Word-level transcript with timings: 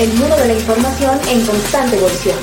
el 0.00 0.08
mundo 0.14 0.34
de 0.34 0.46
la 0.46 0.54
información 0.54 1.20
en 1.28 1.44
constante 1.44 1.96
evolución. 1.96 2.38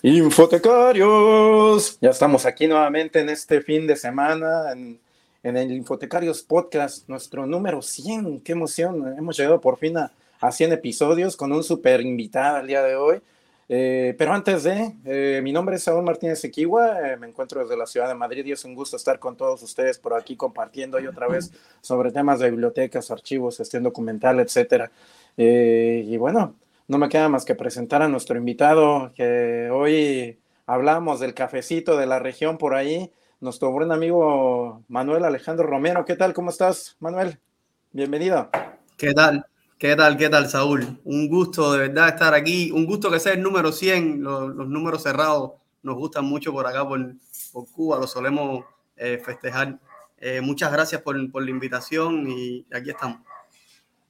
Infotecarios, 0.00 1.98
ya 2.00 2.10
estamos 2.10 2.46
aquí 2.46 2.68
nuevamente 2.68 3.18
en 3.18 3.28
este 3.28 3.60
fin 3.60 3.88
de 3.88 3.96
semana 3.96 4.70
en, 4.70 5.00
el 5.42 5.72
Infotecarios 5.72 6.44
Podcast, 6.44 7.08
nuestro 7.08 7.46
número 7.46 7.82
100. 7.82 8.42
Qué 8.42 8.52
emoción, 8.52 9.12
hemos 9.18 9.36
llegado 9.36 9.60
por 9.60 9.76
fin 9.76 9.98
a, 9.98 10.12
a 10.40 10.52
100 10.52 10.74
episodios 10.74 11.36
con 11.36 11.50
un 11.50 11.64
super 11.64 12.00
invitado 12.00 12.58
el 12.58 12.68
día 12.68 12.82
de 12.84 12.94
hoy. 12.94 13.20
Eh, 13.70 14.14
pero 14.16 14.32
antes 14.32 14.62
de, 14.62 14.94
eh, 15.04 15.40
mi 15.42 15.52
nombre 15.52 15.76
es 15.76 15.82
Saúl 15.82 16.02
Martínez 16.02 16.42
Equigua, 16.42 17.12
eh, 17.12 17.16
me 17.18 17.26
encuentro 17.26 17.60
desde 17.60 17.76
la 17.76 17.84
ciudad 17.84 18.08
de 18.08 18.14
Madrid 18.14 18.46
y 18.46 18.52
es 18.52 18.64
un 18.64 18.74
gusto 18.74 18.96
estar 18.96 19.18
con 19.18 19.36
todos 19.36 19.62
ustedes 19.62 19.98
por 19.98 20.14
aquí 20.14 20.36
compartiendo 20.36 20.96
otra 20.96 21.28
vez 21.28 21.52
sobre 21.82 22.10
temas 22.10 22.40
de 22.40 22.50
bibliotecas, 22.50 23.10
archivos, 23.10 23.58
gestión 23.58 23.82
documental, 23.82 24.40
etcétera. 24.40 24.90
y 25.36 26.16
bueno, 26.16 26.54
no 26.88 26.98
me 26.98 27.08
queda 27.10 27.28
más 27.28 27.44
que 27.44 27.54
presentar 27.54 28.00
a 28.00 28.08
nuestro 28.08 28.38
invitado, 28.38 29.12
que 29.14 29.68
hoy 29.70 30.38
hablamos 30.66 31.20
del 31.20 31.34
cafecito 31.34 31.96
de 31.98 32.06
la 32.06 32.18
región 32.18 32.56
por 32.56 32.74
ahí, 32.74 33.12
nuestro 33.40 33.70
buen 33.70 33.92
amigo 33.92 34.82
Manuel 34.88 35.24
Alejandro 35.24 35.66
Romero. 35.66 36.04
¿Qué 36.06 36.16
tal? 36.16 36.32
¿Cómo 36.32 36.50
estás, 36.50 36.96
Manuel? 37.00 37.38
Bienvenido. 37.92 38.48
¿Qué 38.96 39.12
tal? 39.12 39.47
¿Qué 39.78 39.94
tal? 39.94 40.16
¿Qué 40.16 40.28
tal, 40.28 40.48
Saúl? 40.48 40.98
Un 41.04 41.28
gusto 41.28 41.72
de 41.72 41.86
verdad 41.86 42.08
estar 42.08 42.34
aquí. 42.34 42.72
Un 42.72 42.84
gusto 42.84 43.12
que 43.12 43.20
sea 43.20 43.34
el 43.34 43.42
número 43.42 43.70
100. 43.70 44.24
Los, 44.24 44.56
números 44.56 45.04
cerrados 45.04 45.52
nos 45.84 45.94
gustan 45.94 46.24
mucho 46.24 46.52
por 46.52 46.66
acá, 46.66 46.86
por, 46.86 47.14
Cuba. 47.76 47.96
Lo 47.96 48.08
solemos 48.08 48.64
eh, 48.96 49.22
festejar. 49.24 49.78
Eh, 50.18 50.40
muchas 50.40 50.72
gracias 50.72 51.00
por, 51.02 51.30
por 51.30 51.44
la 51.44 51.50
invitación 51.50 52.28
y 52.28 52.66
aquí 52.74 52.90
estamos. 52.90 53.20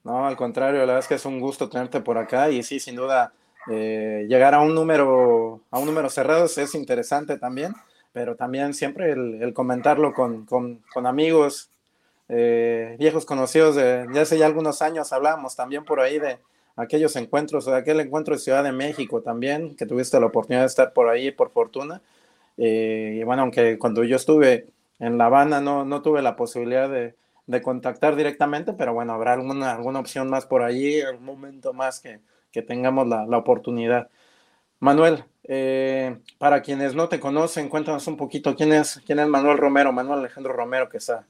No, 0.04 0.26
al 0.26 0.36
contrario, 0.38 0.78
la 0.80 0.86
verdad 0.86 1.00
es 1.00 1.06
que 1.06 1.16
es 1.16 1.26
un 1.26 1.38
gusto 1.38 1.68
tenerte 1.68 2.00
por 2.00 2.16
acá 2.16 2.48
y 2.48 2.62
sí, 2.62 2.80
sin 2.80 2.96
duda, 2.96 3.34
eh, 3.70 4.24
llegar 4.26 4.54
a 4.54 4.60
un 4.60 4.74
número, 4.74 5.60
a 5.70 5.78
un 5.78 5.84
número 5.84 6.08
cerrado 6.08 6.46
es 6.46 6.74
interesante 6.74 7.38
también, 7.38 7.74
pero 8.14 8.36
también 8.36 8.72
siempre 8.72 9.12
el, 9.12 9.52
comentarlo 9.52 10.14
con, 10.14 10.46
con, 10.46 10.82
con 10.94 11.06
amigos, 11.06 11.67
eh, 12.28 12.96
viejos 12.98 13.24
conocidos 13.24 13.76
de, 13.76 14.06
hace 14.20 14.38
ya 14.38 14.46
algunos 14.46 14.82
años, 14.82 15.12
hablábamos 15.12 15.56
también 15.56 15.84
por 15.84 16.00
ahí 16.00 16.18
de 16.18 16.38
aquellos 16.76 17.16
encuentros, 17.16 17.66
de 17.66 17.76
aquel 17.76 18.00
encuentro 18.00 18.34
de 18.34 18.40
Ciudad 18.40 18.62
de 18.62 18.72
México 18.72 19.22
también, 19.22 19.74
que 19.76 19.86
tuviste 19.86 20.20
la 20.20 20.26
oportunidad 20.26 20.62
de 20.62 20.66
estar 20.66 20.92
por 20.92 21.08
ahí 21.08 21.30
por 21.30 21.50
fortuna. 21.50 22.02
Eh, 22.56 23.18
y 23.20 23.24
bueno, 23.24 23.42
aunque 23.42 23.78
cuando 23.78 24.04
yo 24.04 24.16
estuve 24.16 24.66
en 24.98 25.18
La 25.18 25.26
Habana 25.26 25.60
no, 25.60 25.84
no 25.84 26.02
tuve 26.02 26.22
la 26.22 26.36
posibilidad 26.36 26.88
de, 26.88 27.14
de 27.46 27.62
contactar 27.62 28.14
directamente, 28.14 28.74
pero 28.74 28.92
bueno, 28.94 29.14
habrá 29.14 29.32
alguna, 29.32 29.72
alguna 29.72 30.00
opción 30.00 30.28
más 30.28 30.46
por 30.46 30.62
allí, 30.62 31.00
algún 31.00 31.24
momento 31.24 31.72
más 31.72 32.00
que, 32.00 32.20
que 32.52 32.62
tengamos 32.62 33.08
la, 33.08 33.26
la, 33.26 33.38
oportunidad. 33.38 34.10
Manuel, 34.80 35.24
eh, 35.44 36.18
para 36.38 36.62
quienes 36.62 36.94
no 36.94 37.08
te 37.08 37.20
conocen, 37.20 37.68
cuéntanos 37.68 38.06
un 38.06 38.16
poquito 38.16 38.54
quién 38.54 38.72
es, 38.72 39.00
quién 39.06 39.18
es 39.18 39.28
Manuel 39.28 39.58
Romero, 39.58 39.92
Manuel 39.92 40.20
Alejandro 40.20 40.52
Romero 40.52 40.88
que 40.88 40.98
está. 40.98 41.26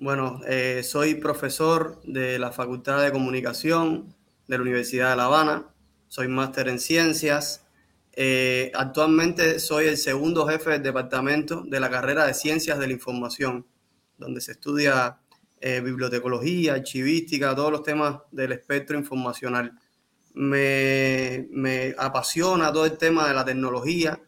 Bueno, 0.00 0.40
eh, 0.46 0.82
soy 0.82 1.14
profesor 1.14 2.00
de 2.02 2.38
la 2.40 2.50
Facultad 2.50 3.00
de 3.00 3.12
Comunicación 3.12 4.12
de 4.48 4.56
la 4.56 4.62
Universidad 4.62 5.10
de 5.10 5.16
La 5.16 5.26
Habana, 5.26 5.72
soy 6.08 6.26
máster 6.26 6.68
en 6.68 6.80
ciencias. 6.80 7.64
Eh, 8.12 8.72
actualmente 8.74 9.60
soy 9.60 9.86
el 9.86 9.96
segundo 9.96 10.46
jefe 10.48 10.70
del 10.70 10.82
departamento 10.82 11.62
de 11.64 11.78
la 11.78 11.90
carrera 11.90 12.26
de 12.26 12.34
Ciencias 12.34 12.78
de 12.78 12.88
la 12.88 12.92
Información 12.92 13.66
donde 14.18 14.40
se 14.40 14.52
estudia 14.52 15.18
eh, 15.60 15.80
bibliotecología, 15.80 16.74
archivística, 16.74 17.54
todos 17.54 17.70
los 17.70 17.82
temas 17.84 18.18
del 18.32 18.50
espectro 18.52 18.98
informacional. 18.98 19.78
Me, 20.34 21.46
me 21.52 21.94
apasiona 21.96 22.72
todo 22.72 22.86
el 22.86 22.98
tema 22.98 23.28
de 23.28 23.34
la 23.34 23.44
tecnología, 23.44 24.20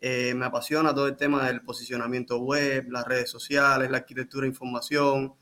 eh, 0.00 0.34
me 0.34 0.46
apasiona 0.46 0.94
todo 0.94 1.06
el 1.08 1.16
tema 1.16 1.46
del 1.46 1.62
posicionamiento 1.62 2.38
web, 2.38 2.86
las 2.90 3.06
redes 3.06 3.30
sociales, 3.30 3.90
la 3.90 3.98
arquitectura 3.98 4.42
de 4.42 4.48
información. 4.48 5.34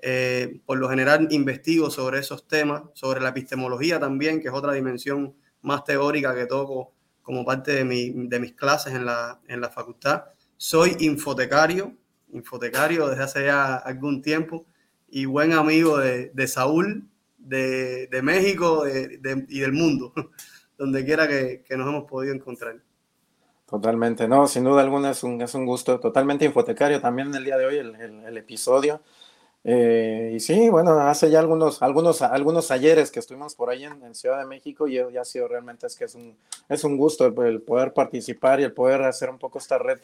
Eh, 0.00 0.60
por 0.66 0.78
lo 0.78 0.88
general 0.88 1.26
investigo 1.30 1.90
sobre 1.90 2.20
esos 2.20 2.46
temas, 2.46 2.82
sobre 2.94 3.20
la 3.20 3.30
epistemología 3.30 3.98
también, 3.98 4.40
que 4.40 4.48
es 4.48 4.54
otra 4.54 4.72
dimensión 4.72 5.34
más 5.62 5.84
teórica 5.84 6.34
que 6.34 6.46
toco 6.46 6.92
como 7.22 7.44
parte 7.44 7.72
de, 7.72 7.84
mi, 7.84 8.10
de 8.28 8.38
mis 8.38 8.52
clases 8.52 8.94
en 8.94 9.04
la, 9.04 9.40
en 9.48 9.60
la 9.60 9.68
facultad. 9.68 10.26
Soy 10.56 10.96
infotecario, 11.00 11.92
infotecario 12.32 13.08
desde 13.08 13.22
hace 13.24 13.44
ya 13.46 13.74
algún 13.76 14.22
tiempo 14.22 14.64
y 15.08 15.24
buen 15.24 15.52
amigo 15.52 15.98
de, 15.98 16.30
de 16.32 16.46
Saúl, 16.46 17.08
de, 17.36 18.06
de 18.06 18.22
México 18.22 18.84
y 18.86 19.58
del 19.58 19.72
mundo, 19.72 20.12
donde 20.78 21.04
quiera 21.04 21.26
que, 21.26 21.64
que, 21.66 21.76
nos 21.76 21.88
hemos 21.88 22.04
podido 22.04 22.32
encontrar. 22.32 22.80
Totalmente, 23.68 24.28
no, 24.28 24.46
sin 24.46 24.62
duda 24.62 24.80
alguna 24.82 25.10
es 25.10 25.24
un, 25.24 25.42
es 25.42 25.52
un 25.54 25.66
gusto, 25.66 25.98
totalmente 25.98 26.44
infotecario 26.44 27.00
también 27.00 27.34
el 27.34 27.44
día 27.44 27.56
de 27.56 27.66
hoy 27.66 27.76
el, 27.78 27.96
el, 27.96 28.36
episodio. 28.36 29.00
Eh, 29.64 30.34
y 30.36 30.40
sí, 30.40 30.68
bueno, 30.68 30.92
hace 31.00 31.28
ya 31.30 31.40
algunos, 31.40 31.82
algunos, 31.82 32.22
algunos 32.22 32.70
ayeres 32.70 33.10
que 33.10 33.18
estuvimos 33.18 33.56
por 33.56 33.70
ahí 33.70 33.82
en, 33.82 34.04
en, 34.04 34.14
Ciudad 34.14 34.38
de 34.38 34.46
México 34.46 34.86
y 34.86 34.94
ya 34.94 35.20
ha 35.20 35.24
sido 35.24 35.48
realmente 35.48 35.88
es 35.88 35.96
que 35.96 36.04
es 36.04 36.14
un, 36.14 36.36
es 36.68 36.84
un 36.84 36.96
gusto 36.96 37.26
el, 37.26 37.60
poder 37.60 37.92
participar 37.92 38.60
y 38.60 38.62
el 38.62 38.72
poder 38.72 39.02
hacer 39.02 39.30
un 39.30 39.38
poco 39.38 39.58
esta 39.58 39.78
red 39.78 39.98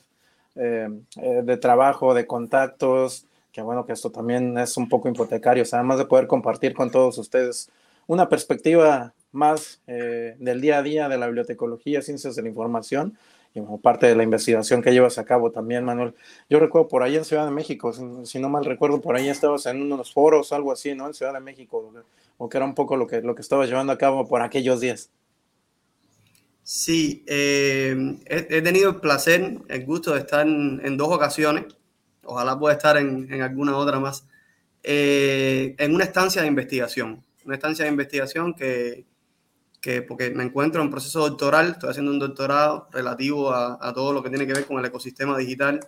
eh, 0.57 0.89
eh, 1.23 1.43
de 1.45 1.57
trabajo, 1.57 2.15
de 2.15 2.27
contactos, 2.27 3.27
que 3.53 3.63
bueno, 3.63 3.87
que 3.87 3.93
esto 3.93 4.11
también 4.11 4.59
es 4.59 4.77
un 4.77 4.89
poco 4.89 5.09
hipotecario, 5.09 5.63
o 5.63 5.67
sea, 5.67 5.79
además 5.79 5.99
de 5.99 6.07
poder 6.07 6.27
compartir 6.27 6.75
con 6.75 6.91
todos 6.91 7.17
ustedes 7.17 7.71
una 8.09 8.29
perspectiva 8.29 9.15
más 9.31 9.81
del 9.87 10.61
día 10.61 10.79
a 10.79 10.83
día 10.83 11.09
de 11.09 11.17
la 11.17 11.27
bibliotecología, 11.27 12.03
ciencias 12.03 12.35
de 12.35 12.43
la 12.43 12.49
información, 12.49 13.17
y 13.55 13.61
como 13.61 13.81
parte 13.81 14.07
de 14.07 14.17
la 14.17 14.23
investigación 14.23 14.83
que 14.83 14.93
llevas 14.93 15.19
a 15.19 15.25
cabo 15.25 15.51
también, 15.51 15.85
Manuel. 15.85 16.15
Yo 16.49 16.59
recuerdo 16.59 16.89
por 16.89 17.03
ahí 17.03 17.17
en 17.17 17.25
Ciudad 17.25 17.45
de 17.45 17.51
México, 17.51 17.93
si, 18.25 18.39
no 18.39 18.49
mal 18.49 18.65
recuerdo, 18.65 19.01
por 19.01 19.17
ahí 19.17 19.29
estabas 19.29 19.67
en 19.67 19.83
unos 19.83 20.13
foros, 20.13 20.53
algo 20.53 20.73
así, 20.73 20.95
¿no? 20.95 21.07
En 21.07 21.15
Ciudad 21.15 21.35
de 21.35 21.41
México, 21.41 21.93
o 22.39 22.49
que 22.49 22.57
era 22.57 22.65
un 22.65 22.75
poco 22.75 22.97
lo 22.97 23.07
que, 23.07 23.21
lo 23.21 23.35
que 23.35 23.43
estabas 23.43 23.69
llevando 23.69 23.93
a 23.93 23.99
cabo 23.99 24.27
por 24.27 24.41
aquellos 24.41 24.81
días. 24.81 25.11
Sí, 26.63 27.25
eh, 27.27 28.17
he, 28.27 28.63
tenido 28.63 28.91
el 28.91 28.97
placer, 29.01 29.59
el 29.69 29.85
gusto 29.85 30.15
de 30.15 30.21
estar 30.21 30.47
en, 30.47 30.97
dos 30.97 31.09
ocasiones, 31.09 31.65
ojalá 32.25 32.59
pueda 32.59 32.75
estar 32.75 32.97
en, 32.97 33.43
alguna 33.43 33.77
otra 33.77 33.99
más, 33.99 34.27
eh, 34.83 35.75
en 35.79 35.95
una 35.95 36.05
estancia 36.05 36.41
de 36.41 36.49
investigación, 36.49 37.23
una 37.45 37.57
estancia 37.57 37.85
de 37.85 37.91
investigación 37.91 38.55
que, 38.55 39.05
que, 39.83 40.01
porque 40.01 40.31
me 40.31 40.45
encuentro 40.45 40.81
en 40.81 40.91
proceso 40.91 41.29
doctoral, 41.29 41.73
estoy 41.73 41.91
haciendo 41.91 42.13
un 42.13 42.21
doctorado 42.21 42.89
relativo 42.93 43.53
a, 43.53 43.93
todo 43.93 44.13
lo 44.13 44.23
que 44.23 44.31
tiene 44.31 44.47
que 44.47 44.55
ver 44.55 44.65
con 44.65 44.79
el 44.79 44.85
ecosistema 44.85 45.37
digital 45.37 45.81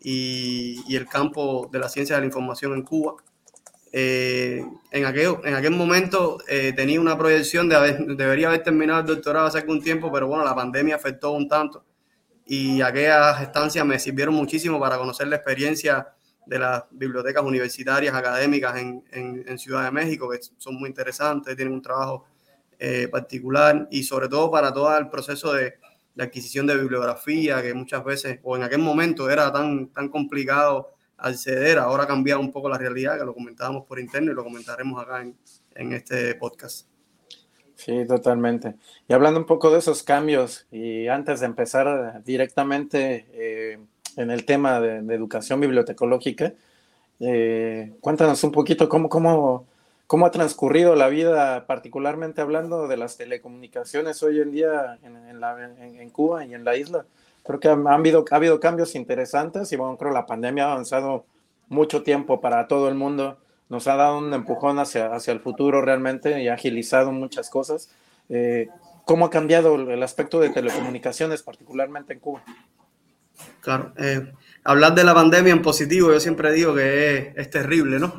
y, 0.00 0.82
y 0.88 0.96
el 0.96 1.06
campo 1.06 1.68
de 1.70 1.78
la 1.78 1.88
ciencia 1.90 2.16
de 2.16 2.22
la 2.22 2.26
información 2.26 2.72
en 2.72 2.82
Cuba. 2.82 3.16
Eh, 3.92 4.64
en, 4.90 5.04
aquel, 5.04 5.36
en 5.44 5.54
aquel 5.54 5.72
momento 5.72 6.38
eh, 6.48 6.72
tenía 6.74 7.00
una 7.00 7.16
proyección 7.16 7.68
de 7.68 7.76
haber, 7.76 7.98
debería 8.16 8.48
haber 8.48 8.62
terminado 8.62 9.00
el 9.00 9.06
doctorado 9.06 9.46
hace 9.46 9.58
algún 9.58 9.82
tiempo, 9.82 10.10
pero 10.10 10.26
bueno, 10.26 10.44
la 10.44 10.54
pandemia 10.54 10.96
afectó 10.96 11.32
un 11.32 11.48
tanto 11.48 11.84
y 12.46 12.80
aquellas 12.80 13.42
estancias 13.42 13.84
me 13.84 13.98
sirvieron 13.98 14.34
muchísimo 14.34 14.80
para 14.80 14.96
conocer 14.96 15.28
la 15.28 15.36
experiencia 15.36 16.08
de 16.46 16.58
las 16.58 16.84
bibliotecas 16.90 17.44
universitarias 17.44 18.14
académicas 18.14 18.74
en, 18.78 19.04
en, 19.12 19.58
Ciudad 19.58 19.84
de 19.84 19.90
México, 19.90 20.30
que 20.30 20.38
son 20.56 20.76
muy 20.76 20.88
interesantes, 20.88 21.54
tienen 21.54 21.74
un 21.74 21.82
trabajo 21.82 22.24
eh, 22.78 23.08
particular 23.08 23.88
y 23.90 24.02
sobre 24.02 24.28
todo 24.28 24.50
para 24.50 24.72
todo 24.72 24.96
el 24.96 25.08
proceso 25.08 25.52
de, 25.52 25.74
de, 26.14 26.22
adquisición 26.22 26.66
de 26.66 26.76
bibliografía, 26.76 27.62
que 27.62 27.74
muchas 27.74 28.04
veces, 28.04 28.40
o 28.42 28.56
en 28.56 28.62
aquel 28.62 28.80
momento 28.80 29.30
era 29.30 29.52
tan, 29.52 29.88
tan 29.88 30.08
complicado 30.08 30.90
acceder. 31.16 31.78
Ahora 31.78 32.04
ha 32.04 32.06
cambiado 32.06 32.40
un 32.40 32.52
poco 32.52 32.68
la 32.68 32.78
realidad, 32.78 33.18
que 33.18 33.24
lo 33.24 33.34
comentábamos 33.34 33.84
por 33.86 33.98
interno 33.98 34.32
y 34.32 34.34
lo 34.34 34.44
comentaremos 34.44 35.02
acá 35.02 35.22
en, 35.22 35.36
en 35.74 35.92
este 35.92 36.34
podcast. 36.34 36.88
Sí, 37.78 38.04
totalmente. 38.08 38.74
Y 39.06 39.12
hablando 39.12 39.38
un 39.38 39.46
poco 39.46 39.70
de 39.70 39.78
esos 39.78 40.02
cambios, 40.02 40.66
y 40.72 41.06
antes 41.06 41.38
de 41.38 41.46
empezar 41.46 42.24
directamente 42.24 43.26
eh, 43.32 43.78
en 44.16 44.30
el 44.32 44.44
tema 44.44 44.80
de, 44.80 45.14
educación 45.14 45.60
bibliotecológica, 45.60 46.54
eh, 47.20 47.94
cuéntanos 48.00 48.42
un 48.42 48.50
poquito 48.50 48.88
cómo, 48.88 49.08
cómo, 49.08 49.67
cómo 50.08 50.26
ha 50.26 50.32
transcurrido 50.32 50.96
la 50.96 51.06
vida, 51.06 51.66
particularmente 51.66 52.40
hablando 52.40 52.88
de 52.88 52.96
las 52.96 53.16
telecomunicaciones 53.16 54.20
hoy 54.24 54.40
en 54.40 54.50
día 54.50 54.98
en, 55.04 55.16
en, 55.16 55.38
la, 55.38 55.72
en 55.78 56.10
Cuba 56.10 56.44
y 56.44 56.54
en 56.54 56.64
la 56.64 56.76
isla 56.76 57.06
creo 57.48 57.60
que 57.60 57.68
ha 57.68 57.94
habido, 57.94 58.26
ha 58.30 58.36
habido 58.36 58.60
cambios 58.60 58.94
interesantes 58.94 59.72
y 59.72 59.76
bueno, 59.76 59.96
creo 59.96 60.10
que 60.10 60.14
la 60.14 60.26
pandemia 60.26 60.66
ha 60.66 60.72
avanzado 60.72 61.24
mucho 61.68 62.02
tiempo 62.02 62.42
para 62.42 62.68
todo 62.68 62.90
el 62.90 62.94
mundo, 62.94 63.38
nos 63.70 63.86
ha 63.88 63.96
dado 63.96 64.18
un 64.18 64.34
empujón 64.34 64.78
hacia, 64.78 65.14
hacia 65.14 65.32
el 65.32 65.40
futuro 65.40 65.80
realmente 65.80 66.42
y 66.42 66.48
ha 66.48 66.54
agilizado 66.54 67.10
muchas 67.10 67.48
cosas. 67.48 67.90
Eh, 68.28 68.68
cómo 69.06 69.24
ha 69.24 69.30
cambiado 69.30 69.76
el 69.76 70.02
aspecto 70.02 70.40
de 70.40 70.50
telecomunicaciones, 70.50 71.42
particularmente 71.42 72.12
en 72.12 72.20
Cuba. 72.20 72.44
Claro, 73.62 73.94
eh, 73.96 74.30
hablar 74.64 74.94
de 74.94 75.04
la 75.04 75.14
pandemia 75.14 75.54
en 75.54 75.62
positivo, 75.62 76.12
yo 76.12 76.20
siempre 76.20 76.52
digo 76.52 76.74
que 76.74 77.32
es, 77.34 77.48
terrible, 77.48 77.98
¿no? 77.98 78.12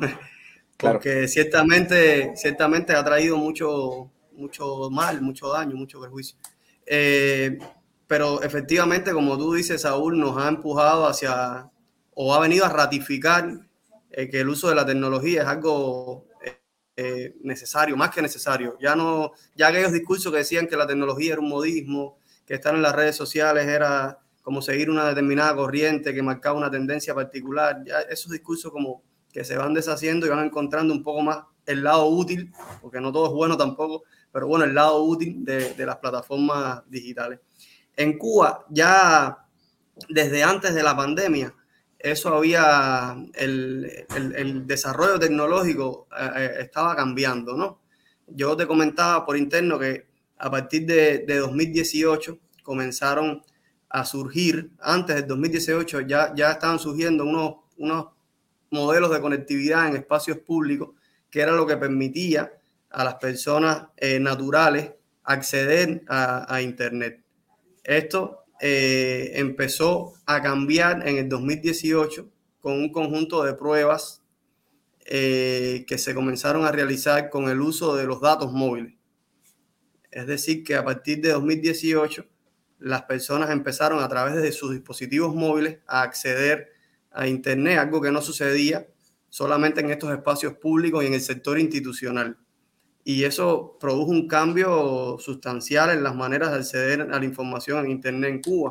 Porque 0.80 1.28
ciertamente, 1.28 2.32
ciertamente 2.36 2.94
ha 2.94 3.04
traído 3.04 3.36
mucho, 3.36 4.10
mucho 4.32 4.90
mal, 4.90 5.20
mucho 5.20 5.48
daño, 5.48 5.76
mucho 5.76 6.00
perjuicio. 6.00 6.38
Eh, 6.86 7.58
pero 8.06 8.42
efectivamente, 8.42 9.12
como 9.12 9.36
tú 9.38 9.54
dices, 9.54 9.82
Saúl, 9.82 10.18
nos 10.18 10.36
ha 10.36 10.48
empujado 10.48 11.06
hacia, 11.06 11.70
o 12.14 12.34
ha 12.34 12.40
venido 12.40 12.64
a 12.64 12.68
ratificar 12.68 13.48
eh, 14.10 14.28
que 14.28 14.40
el 14.40 14.48
uso 14.48 14.68
de 14.68 14.74
la 14.74 14.86
tecnología 14.86 15.42
es 15.42 15.48
algo 15.48 16.26
necesario, 17.42 17.96
más 17.96 18.10
que 18.10 18.20
necesario. 18.20 18.76
Ya 18.78 18.94
no, 18.94 19.32
ya 19.54 19.68
aquellos 19.68 19.92
discursos 19.92 20.30
que 20.30 20.38
decían 20.38 20.66
que 20.66 20.76
la 20.76 20.86
tecnología 20.86 21.32
era 21.32 21.40
un 21.40 21.48
modismo, 21.48 22.18
que 22.44 22.54
estar 22.54 22.74
en 22.74 22.82
las 22.82 22.94
redes 22.94 23.16
sociales 23.16 23.66
era 23.66 24.18
como 24.42 24.60
seguir 24.60 24.90
una 24.90 25.08
determinada 25.08 25.54
corriente 25.54 26.12
que 26.12 26.22
marcaba 26.22 26.58
una 26.58 26.70
tendencia 26.70 27.14
particular. 27.14 27.82
Ya 27.84 28.00
esos 28.00 28.32
discursos 28.32 28.72
como 28.72 29.04
que 29.32 29.44
se 29.44 29.56
van 29.56 29.74
deshaciendo 29.74 30.26
y 30.26 30.30
van 30.30 30.46
encontrando 30.46 30.92
un 30.92 31.02
poco 31.02 31.22
más 31.22 31.44
el 31.66 31.84
lado 31.84 32.06
útil, 32.06 32.52
porque 32.80 33.00
no 33.00 33.12
todo 33.12 33.26
es 33.26 33.32
bueno 33.32 33.56
tampoco, 33.56 34.04
pero 34.32 34.46
bueno, 34.46 34.64
el 34.64 34.74
lado 34.74 35.02
útil 35.04 35.44
de, 35.44 35.74
de 35.74 35.86
las 35.86 35.96
plataformas 35.96 36.82
digitales. 36.88 37.40
En 37.96 38.18
Cuba, 38.18 38.64
ya 38.70 39.46
desde 40.08 40.42
antes 40.42 40.74
de 40.74 40.82
la 40.82 40.96
pandemia, 40.96 41.54
eso 41.98 42.34
había, 42.34 43.14
el, 43.34 44.06
el, 44.16 44.66
desarrollo 44.66 45.18
tecnológico 45.18 46.08
eh, 46.18 46.30
eh, 46.34 46.50
estaba 46.60 46.96
cambiando, 46.96 47.56
¿no? 47.56 47.82
Yo 48.26 48.56
te 48.56 48.66
comentaba 48.66 49.26
por 49.26 49.36
interno 49.36 49.78
que 49.78 50.06
a 50.38 50.50
partir 50.50 50.86
de, 50.86 51.18
de 51.18 51.36
2018 51.36 52.38
comenzaron 52.62 53.42
a 53.90 54.04
surgir, 54.04 54.70
antes 54.80 55.16
del 55.16 55.26
2018 55.26 56.00
ya, 56.02 56.32
ya 56.34 56.52
estaban 56.52 56.78
surgiendo 56.78 57.24
unos, 57.24 57.56
unos 57.76 58.06
modelos 58.70 59.10
de 59.10 59.20
conectividad 59.20 59.88
en 59.88 59.96
espacios 59.96 60.38
públicos, 60.38 60.90
que 61.30 61.40
era 61.40 61.52
lo 61.52 61.66
que 61.66 61.76
permitía 61.76 62.52
a 62.90 63.04
las 63.04 63.14
personas 63.16 63.86
eh, 63.96 64.18
naturales 64.20 64.92
acceder 65.22 66.02
a, 66.08 66.60
Internet. 66.60 67.22
Esto 67.84 68.44
eh, 68.60 69.32
empezó 69.34 70.14
a 70.26 70.42
cambiar 70.42 71.06
en 71.06 71.18
el 71.18 71.28
2018 71.28 72.28
con 72.60 72.74
un 72.74 72.90
conjunto 72.90 73.44
de 73.44 73.54
pruebas 73.54 74.22
eh, 75.06 75.84
que 75.86 75.98
se 75.98 76.14
comenzaron 76.14 76.64
a 76.64 76.72
realizar 76.72 77.30
con 77.30 77.48
el 77.48 77.60
uso 77.60 77.96
de 77.96 78.04
los 78.04 78.20
datos 78.20 78.52
móviles. 78.52 78.94
Es 80.10 80.26
decir, 80.26 80.64
que 80.64 80.74
a 80.74 80.84
partir 80.84 81.20
de 81.20 81.30
2018 81.30 82.26
las 82.80 83.02
personas 83.02 83.50
empezaron 83.50 84.02
a 84.02 84.08
través 84.08 84.36
de 84.36 84.52
sus 84.52 84.72
dispositivos 84.72 85.34
móviles 85.34 85.78
a 85.86 86.02
acceder 86.02 86.72
a 87.12 87.26
Internet, 87.26 87.78
algo 87.78 88.00
que 88.00 88.10
no 88.10 88.22
sucedía 88.22 88.86
solamente 89.28 89.80
en 89.80 89.90
estos 89.90 90.10
espacios 90.12 90.54
públicos 90.54 91.02
y 91.02 91.06
en 91.06 91.14
el 91.14 91.20
sector 91.20 91.58
institucional. 91.58 92.36
Y 93.04 93.24
eso 93.24 93.76
produjo 93.80 94.10
un 94.10 94.28
cambio 94.28 95.16
sustancial 95.18 95.90
en 95.90 96.02
las 96.02 96.14
maneras 96.14 96.50
de 96.50 96.58
acceder 96.58 97.02
a 97.02 97.18
la 97.18 97.24
información 97.24 97.84
en 97.84 97.92
Internet 97.92 98.30
en 98.30 98.42
Cuba. 98.42 98.70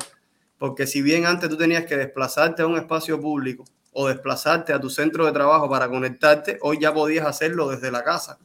Porque 0.58 0.86
si 0.86 1.02
bien 1.02 1.26
antes 1.26 1.48
tú 1.48 1.56
tenías 1.56 1.86
que 1.86 1.96
desplazarte 1.96 2.62
a 2.62 2.66
un 2.66 2.76
espacio 2.76 3.20
público 3.20 3.64
o 3.92 4.08
desplazarte 4.08 4.72
a 4.72 4.80
tu 4.80 4.88
centro 4.88 5.26
de 5.26 5.32
trabajo 5.32 5.68
para 5.68 5.88
conectarte, 5.88 6.58
hoy 6.62 6.78
ya 6.80 6.94
podías 6.94 7.26
hacerlo 7.26 7.68
desde 7.68 7.90
la 7.90 8.04
casa. 8.04 8.38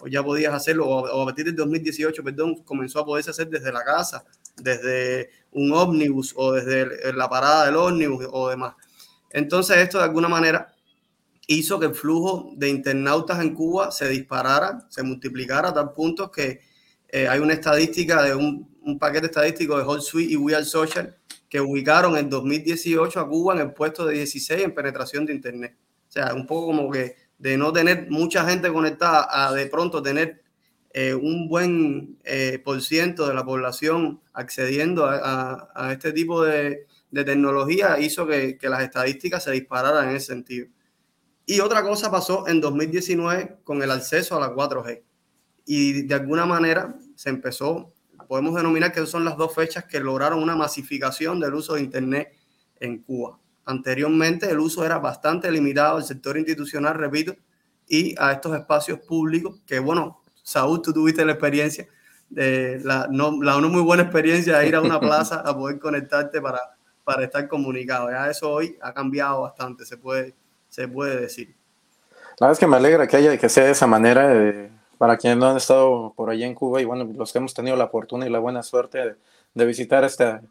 Hoy 0.00 0.12
ya 0.12 0.22
podías 0.22 0.52
hacerlo, 0.52 0.86
o 0.86 1.22
a 1.22 1.24
partir 1.24 1.46
del 1.46 1.56
2018, 1.56 2.22
perdón, 2.22 2.62
comenzó 2.64 3.00
a 3.00 3.04
poderse 3.04 3.30
hacer 3.30 3.48
desde 3.48 3.72
la 3.72 3.82
casa 3.84 4.24
desde 4.56 5.30
un 5.52 5.72
ómnibus 5.72 6.34
o 6.36 6.52
desde 6.52 7.12
la 7.12 7.28
parada 7.28 7.66
del 7.66 7.76
ómnibus 7.76 8.26
o 8.30 8.48
demás. 8.48 8.74
Entonces 9.32 9.78
esto 9.78 9.98
de 9.98 10.04
alguna 10.04 10.28
manera 10.28 10.74
hizo 11.46 11.78
que 11.80 11.86
el 11.86 11.94
flujo 11.94 12.52
de 12.56 12.68
internautas 12.68 13.40
en 13.40 13.54
Cuba 13.54 13.90
se 13.90 14.08
disparara, 14.08 14.86
se 14.88 15.02
multiplicara 15.02 15.70
a 15.70 15.74
tal 15.74 15.92
punto 15.92 16.30
que 16.30 16.60
eh, 17.08 17.28
hay 17.28 17.40
una 17.40 17.54
estadística 17.54 18.22
de 18.22 18.34
un, 18.34 18.70
paquete 18.98 19.26
estadístico 19.26 19.76
de 19.76 19.84
HotSuite 19.84 20.32
y 20.32 20.36
We 20.36 20.54
Are 20.54 20.64
Social 20.64 21.16
que 21.48 21.60
ubicaron 21.60 22.16
en 22.16 22.30
2018 22.30 23.20
a 23.20 23.28
Cuba 23.28 23.54
en 23.54 23.60
el 23.60 23.72
puesto 23.72 24.06
de 24.06 24.14
16 24.14 24.64
en 24.64 24.74
penetración 24.74 25.26
de 25.26 25.34
Internet. 25.34 25.76
O 26.08 26.12
sea, 26.12 26.34
un 26.34 26.46
poco 26.46 26.66
como 26.66 26.90
que 26.90 27.16
de 27.38 27.56
no 27.56 27.72
tener 27.72 28.10
mucha 28.10 28.48
gente 28.48 28.72
conectada 28.72 29.28
a 29.30 29.52
de 29.52 29.66
pronto 29.66 30.02
tener 30.02 30.42
eh, 30.94 31.14
un 31.14 31.48
buen 31.48 32.18
eh, 32.24 32.60
por 32.64 32.80
ciento 32.82 33.26
de 33.28 33.34
la 33.34 33.44
población 33.44 34.20
accediendo 34.32 35.06
a, 35.06 35.90
este 35.92 36.12
tipo 36.12 36.42
de, 36.42 36.86
tecnología 37.12 37.98
hizo 38.00 38.26
que, 38.26 38.58
las 38.62 38.82
estadísticas 38.82 39.44
se 39.44 39.52
dispararan 39.52 40.08
en 40.08 40.16
ese 40.16 40.26
sentido. 40.26 40.66
Y 41.44 41.60
otra 41.60 41.82
cosa 41.82 42.10
pasó 42.10 42.48
en 42.48 42.60
2019 42.60 43.58
con 43.64 43.82
el 43.82 43.90
acceso 43.90 44.36
a 44.36 44.40
la 44.40 44.54
4G. 44.54 45.02
Y 45.66 46.02
de 46.02 46.14
alguna 46.14 46.46
manera 46.46 46.96
se 47.14 47.28
empezó, 47.28 47.92
podemos 48.26 48.54
denominar 48.54 48.92
que 48.92 49.04
son 49.06 49.24
las 49.24 49.36
dos 49.36 49.54
fechas 49.54 49.84
que 49.84 50.00
lograron 50.00 50.42
una 50.42 50.56
masificación 50.56 51.38
del 51.38 51.54
uso 51.54 51.74
de 51.74 51.82
Internet 51.82 52.32
en 52.80 53.02
Cuba. 53.02 53.38
Anteriormente 53.64 54.50
el 54.50 54.58
uso 54.58 54.84
era 54.84 54.98
bastante 54.98 55.50
limitado 55.50 55.98
al 55.98 56.04
sector 56.04 56.36
institucional, 56.38 56.94
repito, 56.94 57.36
y 57.86 58.14
a 58.18 58.32
estos 58.32 58.56
espacios 58.56 59.00
públicos 59.00 59.60
que, 59.66 59.78
bueno, 59.78 60.22
Saúl, 60.42 60.80
tú 60.80 60.92
tuviste 60.92 61.24
la 61.24 61.32
experiencia, 61.32 61.86
de 62.30 62.80
la, 62.82 63.06
no, 63.10 63.42
la 63.42 63.60
no 63.60 63.68
muy 63.68 63.82
buena 63.82 64.04
experiencia 64.04 64.58
de 64.58 64.68
ir 64.68 64.74
a 64.74 64.80
una 64.80 64.98
plaza 65.00 65.42
a 65.44 65.54
poder 65.54 65.78
conectarte 65.78 66.40
para, 66.40 66.58
para 67.04 67.24
estar 67.24 67.48
comunicado. 67.48 68.10
Ya 68.10 68.30
eso 68.30 68.50
hoy 68.50 68.78
ha 68.80 68.92
cambiado 68.92 69.42
bastante, 69.42 69.84
se 69.84 69.96
puede, 69.96 70.34
se 70.68 70.88
puede 70.88 71.20
decir. 71.20 71.54
La 72.38 72.46
verdad 72.46 72.52
es 72.52 72.58
que 72.58 72.66
me 72.66 72.76
alegra 72.76 73.06
que 73.06 73.16
haya 73.16 73.36
que 73.36 73.48
sea 73.48 73.64
de 73.64 73.72
esa 73.72 73.86
manera. 73.86 74.70
para 74.98 75.16
quienes 75.16 75.38
no 75.38 75.48
han 75.48 75.56
estado 75.56 76.12
por 76.16 76.30
allá 76.30 76.46
en 76.46 76.54
Cuba 76.54 76.80
y 76.80 76.84
bueno, 76.84 77.04
los 77.16 77.32
que 77.32 77.38
hemos 77.38 77.54
tenido 77.54 77.76
la 77.76 77.88
fortuna 77.88 78.26
y 78.26 78.30
la 78.30 78.38
buena 78.38 78.62
suerte 78.62 79.16
de, 79.54 79.64
visitar 79.66 80.04
esta, 80.04 80.42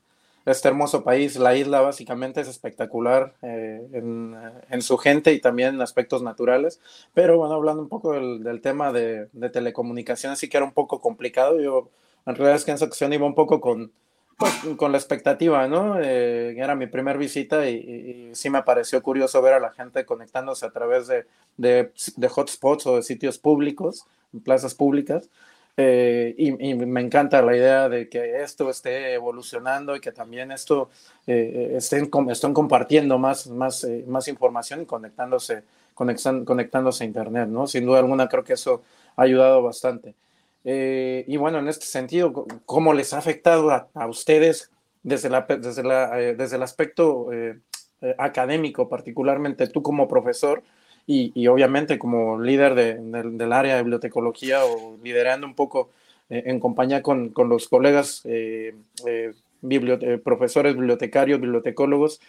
este 0.46 0.68
hermoso 0.68 1.04
país. 1.04 1.38
La 1.38 1.56
isla 1.56 1.82
básicamente 1.82 2.42
es 2.42 2.48
espectacular 2.48 3.34
eh, 3.42 3.88
en, 3.94 4.82
su 4.82 4.98
gente 4.98 5.34
y 5.34 5.40
también 5.40 5.76
en 5.76 5.82
aspectos 5.82 6.22
naturales. 6.22 6.80
Pero 7.14 7.38
bueno, 7.38 7.56
hablando 7.56 7.82
un 7.82 7.90
poco 7.90 8.14
del, 8.14 8.62
tema 8.62 8.92
de, 8.92 9.28
telecomunicaciones, 9.52 10.40
sí 10.40 10.50
que 10.50 10.58
era 10.58 10.66
un 10.66 10.74
poco 10.74 11.00
complicado. 11.00 11.60
Yo 11.60 11.90
en 12.26 12.36
realidad 12.36 12.58
es 12.58 12.66
que 12.66 12.72
en 12.72 12.76
esa 12.76 12.86
ocasión 12.86 13.14
iba 13.14 13.26
un 13.26 13.36
poco 13.36 13.62
con, 13.62 13.92
pues, 14.42 14.76
con 14.76 14.92
la 14.92 14.98
expectativa, 14.98 15.68
¿no? 15.68 16.00
Eh, 16.00 16.56
era 16.58 16.74
mi 16.74 16.88
primer 16.88 17.20
visita 17.20 17.70
y, 17.70 18.32
sí 18.34 18.50
me 18.50 18.64
pareció 18.64 19.04
curioso 19.04 19.40
ver 19.40 19.54
a 19.54 19.60
la 19.60 19.72
gente 19.72 20.04
conectándose 20.04 20.66
a 20.66 20.72
través 20.72 21.06
de, 21.06 21.28
de, 21.58 21.92
hotspots 22.28 22.88
o 22.88 22.96
de 22.96 23.04
sitios 23.04 23.38
públicos, 23.38 24.08
plazas 24.44 24.74
públicas. 24.74 25.30
Eh, 25.78 26.34
y, 26.40 26.74
me 26.74 27.02
encanta 27.02 27.44
la 27.44 27.56
idea 27.56 27.88
de 27.88 28.10
que 28.10 28.42
esto 28.42 28.72
esté 28.72 29.14
evolucionando 29.14 29.96
y 29.96 30.00
que 30.00 30.12
también 30.12 30.52
esto 30.52 30.90
eh, 31.28 31.74
estén, 31.76 32.10
estén 32.32 32.54
compartiendo 32.56 33.20
más, 33.20 33.46
más, 33.46 33.86
más 34.08 34.28
información 34.28 34.82
y 34.82 34.86
conectándose, 34.88 35.64
conectándose 35.94 37.04
a 37.04 37.08
Internet, 37.08 37.48
¿no? 37.48 37.68
Sin 37.68 37.86
duda 37.86 38.00
alguna 38.00 38.28
creo 38.28 38.44
que 38.44 38.54
eso 38.54 38.82
ha 39.16 39.22
ayudado 39.22 39.62
bastante. 39.62 40.16
Y 40.64 41.38
bueno, 41.38 41.60
en 41.60 41.68
este 41.68 41.86
sentido, 41.86 42.46
¿cómo 42.66 42.94
les 42.94 43.14
ha 43.14 43.18
afectado 43.18 43.72
a, 43.72 44.08
ustedes 44.08 44.72
desde, 45.04 45.30
la, 45.30 45.42
desde, 45.42 45.84
la, 45.84 46.16
desde 46.16 46.56
el 46.56 46.64
aspecto 46.64 47.30
académico, 48.18 48.88
particularmente 48.88 49.68
tú 49.68 49.82
como 49.82 50.08
profesor? 50.08 50.64
y, 51.08 51.48
obviamente 51.48 52.00
como 52.00 52.40
líder 52.40 52.76
del 52.76 53.54
área 53.54 53.76
de 53.76 53.84
bibliotecología 53.84 54.66
o 54.66 54.98
liderando 55.04 55.46
un 55.48 55.56
poco 55.56 55.90
eh, 56.30 56.44
en 56.46 56.60
compañía 56.60 57.02
con, 57.02 57.30
con 57.30 57.50
los 57.50 57.68
colegas 57.68 58.22
eh, 58.26 58.74
eh, 59.06 59.34
profesores 60.24 60.76
bibliotecarios, 60.76 61.42
bibliotecólogos, 61.42 62.22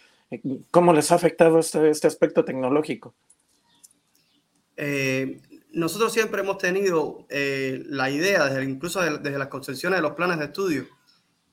¿cómo 0.71 0.93
les 0.93 1.11
ha 1.11 1.15
afectado 1.15 1.59
este, 1.59 1.89
este 1.89 2.07
aspecto 2.07 2.43
tecnológico? 2.45 3.13
Nosotros 5.73 6.13
siempre 6.13 6.41
hemos 6.41 6.57
tenido 6.57 7.25
la 7.29 8.09
idea, 8.09 8.63
incluso 8.63 9.01
desde 9.01 9.37
las 9.37 9.49
concepciones 9.49 9.97
de 9.97 10.03
los 10.03 10.13
planes 10.13 10.39
de 10.39 10.45
estudio, 10.45 10.85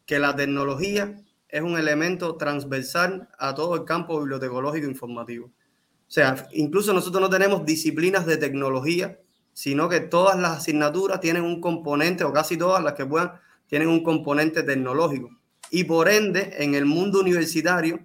que 0.06 0.18
la 0.18 0.36
tecnología 0.36 1.20
es 1.48 1.62
un 1.62 1.76
elemento 1.76 2.36
transversal 2.36 3.28
a 3.38 3.54
todo 3.54 3.74
el 3.74 3.84
campo 3.84 4.18
bibliotecológico 4.20 4.86
informativo. 4.86 5.46
O 5.46 6.12
sea, 6.12 6.48
incluso 6.52 6.92
nosotros 6.92 7.20
no 7.20 7.30
tenemos 7.30 7.64
disciplinas 7.64 8.26
de 8.26 8.36
tecnología, 8.36 9.18
sino 9.52 9.88
que 9.88 10.00
todas 10.00 10.38
las 10.38 10.58
asignaturas 10.58 11.20
tienen 11.20 11.42
un 11.42 11.60
componente, 11.60 12.24
o 12.24 12.32
casi 12.32 12.56
todas 12.56 12.82
las 12.82 12.94
que 12.94 13.06
puedan, 13.06 13.32
tienen 13.66 13.88
un 13.88 14.02
componente 14.02 14.62
tecnológico. 14.62 15.30
Y 15.70 15.84
por 15.84 16.08
ende, 16.08 16.54
en 16.58 16.74
el 16.74 16.84
mundo 16.84 17.20
universitario, 17.20 18.00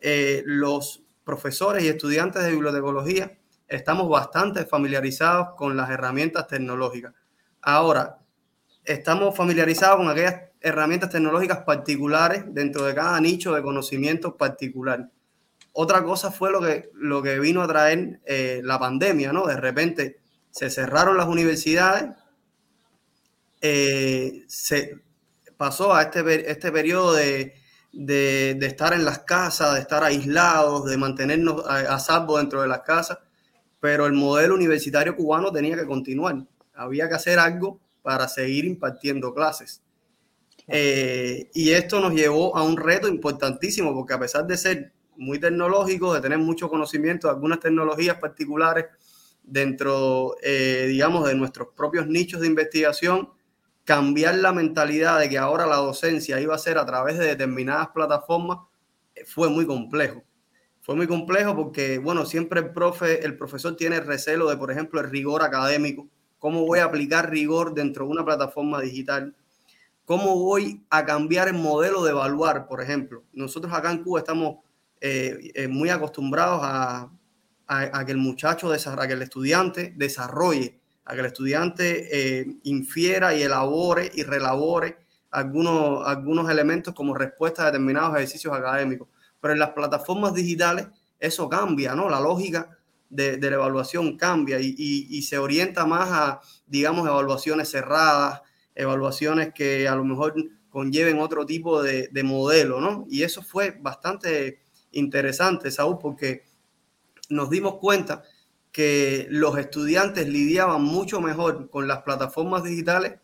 eh, 0.00 0.42
los 0.44 1.02
profesores 1.24 1.82
y 1.82 1.88
estudiantes 1.88 2.42
de 2.42 2.52
bibliotecología 2.52 3.38
estamos 3.68 4.08
bastante 4.08 4.64
familiarizados 4.64 5.48
con 5.56 5.76
las 5.76 5.90
herramientas 5.90 6.46
tecnológicas. 6.46 7.14
Ahora, 7.62 8.18
estamos 8.84 9.34
familiarizados 9.36 9.96
con 9.96 10.08
aquellas 10.08 10.42
herramientas 10.60 11.10
tecnológicas 11.10 11.58
particulares 11.64 12.44
dentro 12.48 12.84
de 12.84 12.94
cada 12.94 13.20
nicho 13.20 13.54
de 13.54 13.62
conocimiento 13.62 14.36
particular. 14.36 15.08
Otra 15.72 16.02
cosa 16.02 16.30
fue 16.30 16.50
lo 16.50 16.60
que, 16.60 16.90
lo 16.94 17.22
que 17.22 17.38
vino 17.38 17.62
a 17.62 17.68
traer 17.68 18.20
eh, 18.24 18.60
la 18.64 18.78
pandemia, 18.78 19.32
¿no? 19.32 19.46
De 19.46 19.56
repente 19.56 20.20
se 20.50 20.70
cerraron 20.70 21.16
las 21.16 21.26
universidades, 21.26 22.10
eh, 23.60 24.44
se 24.46 25.02
pasó 25.56 25.94
a 25.94 26.02
este, 26.02 26.50
este 26.50 26.72
periodo 26.72 27.12
de, 27.14 27.54
de, 27.96 28.66
estar 28.66 28.92
en 28.92 29.04
las 29.04 29.20
casas, 29.20 29.74
de 29.74 29.80
estar 29.80 30.04
aislados, 30.04 30.84
de 30.84 30.96
mantenernos 30.96 31.64
a, 31.66 31.98
salvo 31.98 32.38
dentro 32.38 32.62
de 32.62 32.68
las 32.68 32.80
casas, 32.80 33.18
pero 33.80 34.06
el 34.06 34.12
modelo 34.12 34.54
universitario 34.54 35.16
cubano 35.16 35.52
tenía 35.52 35.76
que 35.76 35.86
continuar. 35.86 36.44
Había 36.74 37.08
que 37.08 37.14
hacer 37.14 37.38
algo 37.38 37.80
para 38.02 38.28
seguir 38.28 38.64
impartiendo 38.64 39.34
clases. 39.34 39.82
Eh, 40.68 41.50
y 41.54 41.70
esto 41.70 42.00
nos 42.00 42.12
llevó 42.12 42.56
a 42.56 42.62
un 42.62 42.76
reto 42.76 43.08
importantísimo, 43.08 43.94
porque 43.94 44.14
a 44.14 44.18
pesar 44.18 44.46
de 44.46 44.56
ser 44.56 44.92
muy 45.16 45.38
tecnológico, 45.38 46.14
de 46.14 46.20
tener 46.20 46.38
mucho 46.38 46.68
conocimiento 46.68 47.28
de 47.28 47.34
algunas 47.34 47.60
tecnologías 47.60 48.18
particulares 48.18 48.86
dentro, 49.42 50.36
eh, 50.42 50.86
digamos, 50.88 51.26
de 51.26 51.34
nuestros 51.34 51.68
propios 51.76 52.06
nichos 52.06 52.40
de 52.40 52.48
investigación, 52.48 53.30
cambiar 53.84 54.34
la 54.36 54.52
mentalidad 54.52 55.20
de 55.20 55.28
que 55.28 55.38
ahora 55.38 55.66
la 55.66 55.76
docencia 55.76 56.40
iba 56.40 56.54
a 56.54 56.58
ser 56.58 56.76
a 56.76 56.84
través 56.84 57.16
de 57.18 57.26
determinadas 57.26 57.88
plataformas 57.88 58.58
eh, 59.14 59.24
fue 59.24 59.48
muy 59.48 59.64
complejo. 59.64 60.24
Fue 60.86 60.94
muy 60.94 61.08
complejo 61.08 61.56
porque, 61.56 61.98
bueno, 61.98 62.24
siempre 62.24 62.60
el 62.60 62.70
profe, 62.70 63.24
el 63.24 63.36
profesor 63.36 63.74
tiene 63.74 63.98
recelo 63.98 64.48
de, 64.48 64.56
por 64.56 64.70
ejemplo, 64.70 65.00
el 65.00 65.10
rigor 65.10 65.42
académico. 65.42 66.06
¿Cómo 66.38 66.64
voy 66.64 66.78
a 66.78 66.84
aplicar 66.84 67.28
rigor 67.28 67.74
dentro 67.74 68.04
de 68.04 68.12
una 68.12 68.24
plataforma 68.24 68.80
digital? 68.80 69.34
¿Cómo 70.04 70.38
voy 70.38 70.86
a 70.88 71.04
cambiar 71.04 71.48
el 71.48 71.54
modelo 71.54 72.04
de 72.04 72.12
evaluar, 72.12 72.68
por 72.68 72.80
ejemplo? 72.80 73.24
Nosotros 73.32 73.72
acá 73.72 73.90
en 73.90 74.04
Cuba 74.04 74.20
estamos 74.20 74.58
eh, 75.00 75.50
eh, 75.56 75.66
muy 75.66 75.88
acostumbrados 75.88 76.60
a, 76.62 77.10
que 78.06 78.12
el 78.12 78.18
muchacho, 78.18 78.70
a 78.72 79.06
que 79.08 79.12
el 79.12 79.22
estudiante 79.22 79.92
desarrolle 79.96 80.78
a 81.04 81.14
que 81.14 81.20
el 81.20 81.26
estudiante 81.26 82.40
eh, 82.40 82.46
infiera 82.62 83.34
y 83.34 83.42
elabore 83.42 84.12
y 84.14 84.22
relabore 84.22 84.98
algunos, 85.32 86.06
algunos 86.06 86.48
elementos 86.48 86.94
como 86.94 87.12
respuesta 87.12 87.62
a 87.62 87.66
determinados 87.66 88.14
ejercicios 88.14 88.54
académicos. 88.54 89.08
Pero 89.46 89.52
en 89.52 89.60
las 89.60 89.70
plataformas 89.74 90.34
digitales 90.34 90.88
eso 91.20 91.48
cambia, 91.48 91.94
¿no? 91.94 92.10
La 92.10 92.18
lógica 92.20 92.76
de, 93.08 93.38
la 93.38 93.54
evaluación 93.54 94.16
cambia 94.16 94.58
y, 94.58 95.22
se 95.22 95.38
orienta 95.38 95.86
más 95.86 96.08
a, 96.10 96.40
digamos, 96.66 97.06
evaluaciones 97.06 97.70
cerradas, 97.70 98.42
evaluaciones 98.74 99.54
que 99.54 99.86
a 99.86 99.94
lo 99.94 100.02
mejor 100.02 100.34
conlleven 100.68 101.20
otro 101.20 101.46
tipo 101.46 101.80
de, 101.80 102.08
de 102.08 102.22
modelo, 102.24 102.80
¿no? 102.80 103.06
Y 103.08 103.22
eso 103.22 103.40
fue 103.40 103.78
bastante 103.80 104.58
interesante, 104.90 105.70
Saúl, 105.70 105.98
porque 106.00 106.42
nos 107.28 107.48
dimos 107.48 107.76
cuenta 107.76 108.24
que 108.72 109.28
los 109.30 109.56
estudiantes 109.58 110.28
lidiaban 110.28 110.82
mucho 110.82 111.20
mejor 111.20 111.70
con 111.70 111.86
las 111.86 112.02
plataformas 112.02 112.64
digitales 112.64 113.20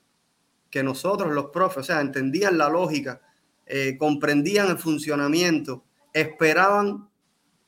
que 0.70 0.84
nosotros, 0.84 1.32
los 1.32 1.46
profes, 1.46 1.78
o 1.78 1.82
sea, 1.82 2.00
entendían 2.00 2.58
la 2.58 2.68
lógica, 2.68 3.20
eh, 3.66 3.96
comprendían 3.98 4.68
el 4.68 4.78
funcionamiento, 4.78 5.82
esperaban 6.12 7.08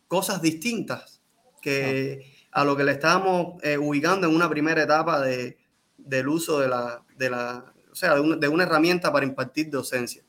cosas 0.09 0.43
distintas 0.43 1.23
que 1.61 2.33
a 2.51 2.65
lo 2.65 2.77
que 2.77 2.85
le 2.85 2.93
estábamos 2.93 3.63
eh, 3.63 3.79
ubicando 3.79 4.29
en 4.29 4.35
una 4.35 4.49
primera 4.49 4.83
etapa 4.83 5.21
de, 5.21 5.57
del 5.97 6.29
uso 6.29 6.61
de 6.61 6.69
la, 6.69 7.03
de 7.17 7.31
la 7.31 7.75
o 7.91 7.95
sea, 7.95 8.15
de, 8.15 8.37
de 8.37 8.49
una 8.49 8.65
herramienta 8.65 9.13
para 9.13 9.25
impartir 9.25 9.71
docencia. 9.71 10.23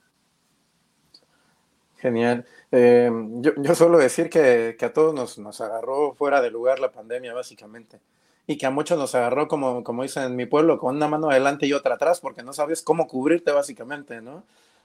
Genial. 1.98 2.46
Eh, 2.72 3.10
yo, 3.38 3.54
yo, 3.58 3.74
suelo 3.74 3.98
decir 3.98 4.30
que, 4.30 4.76
que 4.78 4.86
a 4.86 4.94
todos 4.94 5.14
nos, 5.14 5.40
nos, 5.40 5.62
agarró 5.62 6.14
fuera 6.14 6.42
de 6.42 6.52
lugar 6.52 6.80
la 6.80 6.92
pandemia, 6.92 7.34
básicamente. 7.34 8.00
Y 8.46 8.58
que 8.58 8.68
a 8.68 8.70
muchos 8.70 8.98
nos 9.00 9.16
agarró, 9.16 9.48
como, 9.48 9.84
como 9.84 10.04
dicen 10.04 10.24
en 10.24 10.36
mi 10.36 10.46
pueblo, 10.46 10.78
con 10.78 10.96
una 10.96 11.08
mano 11.08 11.32
adelante 11.32 11.66
y 11.66 11.74
otra 11.74 11.96
atrás, 11.96 12.20
porque 12.20 12.44
no 12.44 12.54
sabes 12.54 12.84
cómo 12.84 13.08
cubrirte, 13.08 13.52
básicamente, 13.52 14.22
¿no? 14.22 14.44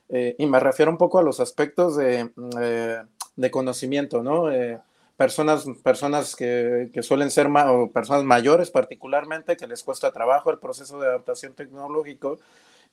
Eh, 0.09 0.35
y 0.39 0.47
me 0.47 0.61
refiero 0.61 0.91
un 0.91 0.97
poco 0.97 1.19
a 1.19 1.23
los 1.23 1.41
aspectos 1.41 1.97
de, 1.97 2.31
eh, 2.61 3.03
de 3.41 3.51
conocimiento, 3.51 4.23
¿no? 4.23 4.49
personas 5.17 5.67
personas 5.83 6.35
que, 6.35 6.89
que 6.95 7.03
suelen 7.03 7.31
ser 7.31 7.47
o 7.47 7.91
personas 7.91 8.25
mayores 8.25 8.71
particularmente, 8.71 9.57
que 9.57 9.67
les 9.67 9.83
cuesta 9.83 10.13
trabajo 10.13 10.51
el 10.51 10.59
proceso 10.59 10.99
de 10.99 11.09
adaptación 11.09 11.53
tecnológico 11.53 12.39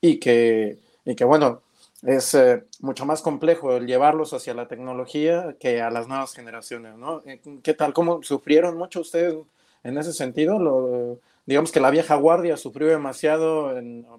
y 0.01 0.20
que, 0.20 0.77
y 1.06 1.16
que 1.16 1.24
bueno, 1.24 1.62
es 2.04 2.34
eh, 2.34 2.66
mucho 2.82 3.06
más 3.06 3.22
complejo 3.22 3.77
el 3.77 3.88
llevarlos 3.88 4.34
hacia 4.34 4.54
la 4.54 4.68
tecnología 4.68 5.56
que 5.60 5.82
a 5.82 5.89
las 5.89 6.08
nuevas 6.08 6.34
generaciones, 6.34 6.96
¿no? 6.98 7.24
Eh, 7.25 7.39
¿Qué 7.63 7.74
tal? 7.74 7.94
¿Cómo 7.94 8.22
sufrieron 8.24 8.77
mucho 8.77 9.01
ustedes 9.01 9.36
en 9.84 9.98
ese 9.98 10.13
sentido? 10.13 11.20
Digamos 11.46 11.72
que 11.72 11.80
la 11.80 11.92
vieja 11.92 12.16
guardia 12.16 12.58
sufrió 12.58 12.88
demasiado, 12.88 13.74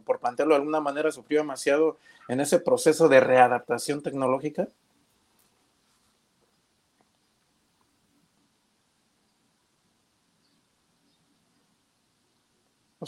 por 0.06 0.18
plantearlo 0.18 0.54
de 0.54 0.60
alguna 0.60 0.80
manera, 0.80 1.12
sufrió 1.12 1.40
demasiado 1.40 1.98
en 2.26 2.40
ese 2.40 2.58
proceso 2.58 3.08
de 3.08 3.20
readaptación 3.20 4.02
tecnológica. 4.02 4.68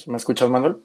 ¿Me 0.07 0.17
escuchas, 0.17 0.49
Manuel? 0.51 0.83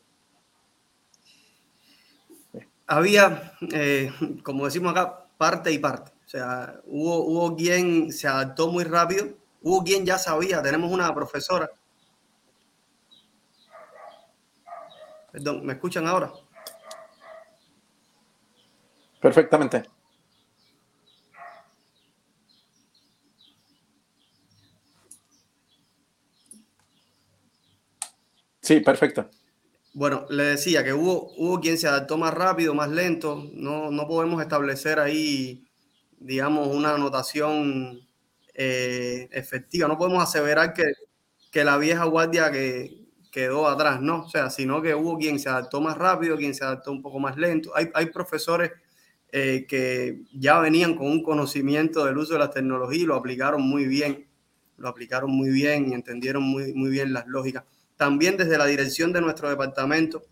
había, 2.87 3.53
eh, 3.73 4.11
como 4.43 4.65
decimos 4.65 4.91
acá, 4.91 5.25
parte 5.37 5.71
y 5.71 5.79
parte. 5.79 6.11
O 6.25 6.29
sea, 6.29 6.79
hubo, 6.85 7.17
hubo 7.25 7.55
quien 7.55 8.11
se 8.11 8.27
adaptó 8.27 8.67
muy 8.67 8.83
rápido, 8.83 9.27
hubo 9.61 9.83
quien 9.83 10.05
ya 10.05 10.17
sabía, 10.17 10.61
tenemos 10.61 10.91
una 10.91 11.13
profesora. 11.13 11.69
Perdón, 15.31 15.65
¿me 15.65 15.73
escuchan 15.73 16.07
ahora? 16.07 16.31
Perfectamente. 19.19 19.83
Sí, 28.65 28.79
perfecto. 28.79 29.29
Bueno, 29.93 30.25
le 30.31 30.43
decía 30.43 30.83
que 30.83 30.91
hubo, 30.91 31.31
hubo 31.37 31.59
quien 31.61 31.77
se 31.77 31.87
adaptó 31.87 32.17
más 32.17 32.33
rápido, 32.33 32.73
más 32.73 32.89
lento. 32.89 33.47
No, 33.53 33.91
no 33.91 34.07
podemos 34.07 34.41
establecer 34.41 34.99
ahí, 34.99 35.67
digamos, 36.19 36.69
una 36.69 36.95
anotación 36.95 38.01
eh, 38.55 39.29
efectiva. 39.31 39.87
No 39.87 39.99
podemos 39.99 40.23
aseverar 40.23 40.73
que, 40.73 40.83
que, 41.51 41.63
la 41.63 41.77
vieja 41.77 42.05
guardia 42.05 42.51
que 42.51 43.05
quedó 43.31 43.67
atrás, 43.67 44.01
no. 44.01 44.23
O 44.23 44.29
sea, 44.29 44.49
sino 44.49 44.81
que 44.81 44.95
hubo 44.95 45.19
quien 45.19 45.39
se 45.39 45.47
adaptó 45.47 45.79
más 45.79 45.95
rápido, 45.95 46.35
quien 46.35 46.55
se 46.55 46.63
adaptó 46.63 46.91
un 46.91 47.03
poco 47.03 47.19
más 47.19 47.37
lento. 47.37 47.71
Hay, 47.75 47.91
hay 47.93 48.07
profesores 48.07 48.71
eh, 49.31 49.67
que 49.69 50.23
ya 50.33 50.59
venían 50.59 50.95
con 50.95 51.05
un 51.05 51.21
conocimiento 51.21 52.03
del 52.03 52.17
uso 52.17 52.33
de 52.33 52.39
la 52.39 52.49
tecnología 52.49 53.03
y 53.03 53.05
lo 53.05 53.15
aplicaron 53.15 53.61
muy 53.61 53.85
bien. 53.85 54.27
Lo 54.77 54.87
aplicaron 54.89 55.29
muy 55.29 55.51
bien 55.51 55.91
y 55.91 55.93
entendieron 55.93 56.41
muy, 56.41 56.73
muy 56.73 56.89
bien 56.89 57.13
las 57.13 57.27
lógicas 57.27 57.63
también 57.97 58.37
desde 58.37 58.57
la 58.57 58.65
dirección 58.65 59.13
de 59.13 59.21
nuestro 59.21 59.49
departamento 59.49 60.23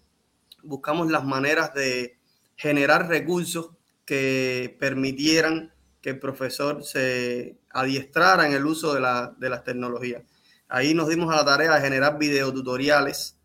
buscamos 0.63 1.11
las 1.11 1.23
maneras 1.23 1.73
de 1.73 2.17
generar 2.55 3.07
recursos 3.07 3.71
que 4.05 4.75
permitieran 4.79 5.73
que 6.01 6.11
el 6.11 6.19
profesor 6.19 6.83
se 6.83 7.57
adiestrara 7.69 8.45
en 8.45 8.53
el 8.53 8.65
uso 8.65 8.93
de, 8.93 9.01
la, 9.01 9.33
de 9.37 9.49
las 9.49 9.63
tecnologías. 9.63 10.23
Ahí 10.67 10.93
nos 10.93 11.07
dimos 11.07 11.33
a 11.33 11.37
la 11.37 11.45
tarea 11.45 11.75
de 11.75 11.81
generar 11.81 12.17
videotutoriales 12.17 13.37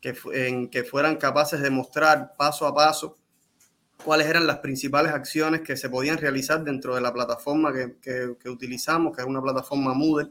que, 0.00 0.16
en, 0.32 0.68
que 0.68 0.82
fueran 0.82 1.16
capaces 1.16 1.60
de 1.60 1.70
mostrar 1.70 2.34
paso 2.36 2.66
a 2.66 2.74
paso 2.74 3.16
cuáles 4.02 4.26
eran 4.26 4.46
las 4.46 4.58
principales 4.58 5.12
acciones 5.12 5.60
que 5.60 5.76
se 5.76 5.90
podían 5.90 6.18
realizar 6.18 6.64
dentro 6.64 6.94
de 6.94 7.02
la 7.02 7.12
plataforma 7.12 7.72
que, 7.72 7.96
que, 8.00 8.34
que 8.40 8.48
utilizamos, 8.48 9.14
que 9.14 9.22
es 9.22 9.28
una 9.28 9.42
plataforma 9.42 9.94
Moodle. 9.94 10.30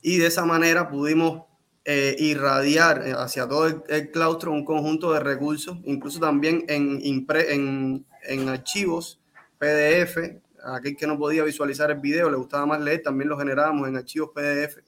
Y 0.00 0.18
de 0.18 0.28
esa 0.28 0.44
manera 0.44 0.88
pudimos 0.88 1.47
eh, 1.90 2.14
irradiar 2.18 3.02
eh, 3.06 3.14
hacia 3.16 3.48
todo 3.48 3.66
el, 3.66 4.10
claustro 4.10 4.52
un 4.52 4.62
conjunto 4.62 5.10
de 5.14 5.20
recursos, 5.20 5.78
incluso 5.84 6.20
también 6.20 6.66
en, 6.68 7.00
en, 7.02 8.04
en 8.24 8.48
archivos 8.50 9.18
PDF. 9.56 10.18
aquel 10.62 10.94
que 10.98 11.06
no 11.06 11.16
podía 11.16 11.44
visualizar 11.44 11.90
el 11.90 11.98
video, 11.98 12.28
le 12.28 12.36
gustaba 12.36 12.66
más 12.66 12.82
leer, 12.82 13.02
también 13.02 13.30
lo 13.30 13.38
generábamos 13.38 13.88
en 13.88 13.96
archivos 13.96 14.32
PDF 14.34 14.80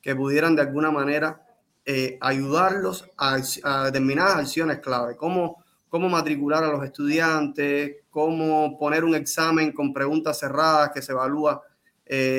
que 0.00 0.16
pudieran 0.16 0.56
de 0.56 0.62
alguna 0.62 0.90
manera 0.90 1.46
eh, 1.84 2.16
ayudarlos 2.22 3.04
a, 3.18 3.36
determinadas 3.84 4.36
acciones 4.36 4.78
clave, 4.78 5.14
cómo, 5.14 5.62
cómo 5.90 6.08
matricular 6.08 6.64
a 6.64 6.68
los 6.68 6.82
estudiantes, 6.82 7.96
cómo 8.08 8.78
poner 8.78 9.04
un 9.04 9.14
examen 9.14 9.72
con 9.72 9.92
preguntas 9.92 10.38
cerradas 10.38 10.90
que 10.94 11.02
se 11.02 11.12
evalúa 11.12 11.60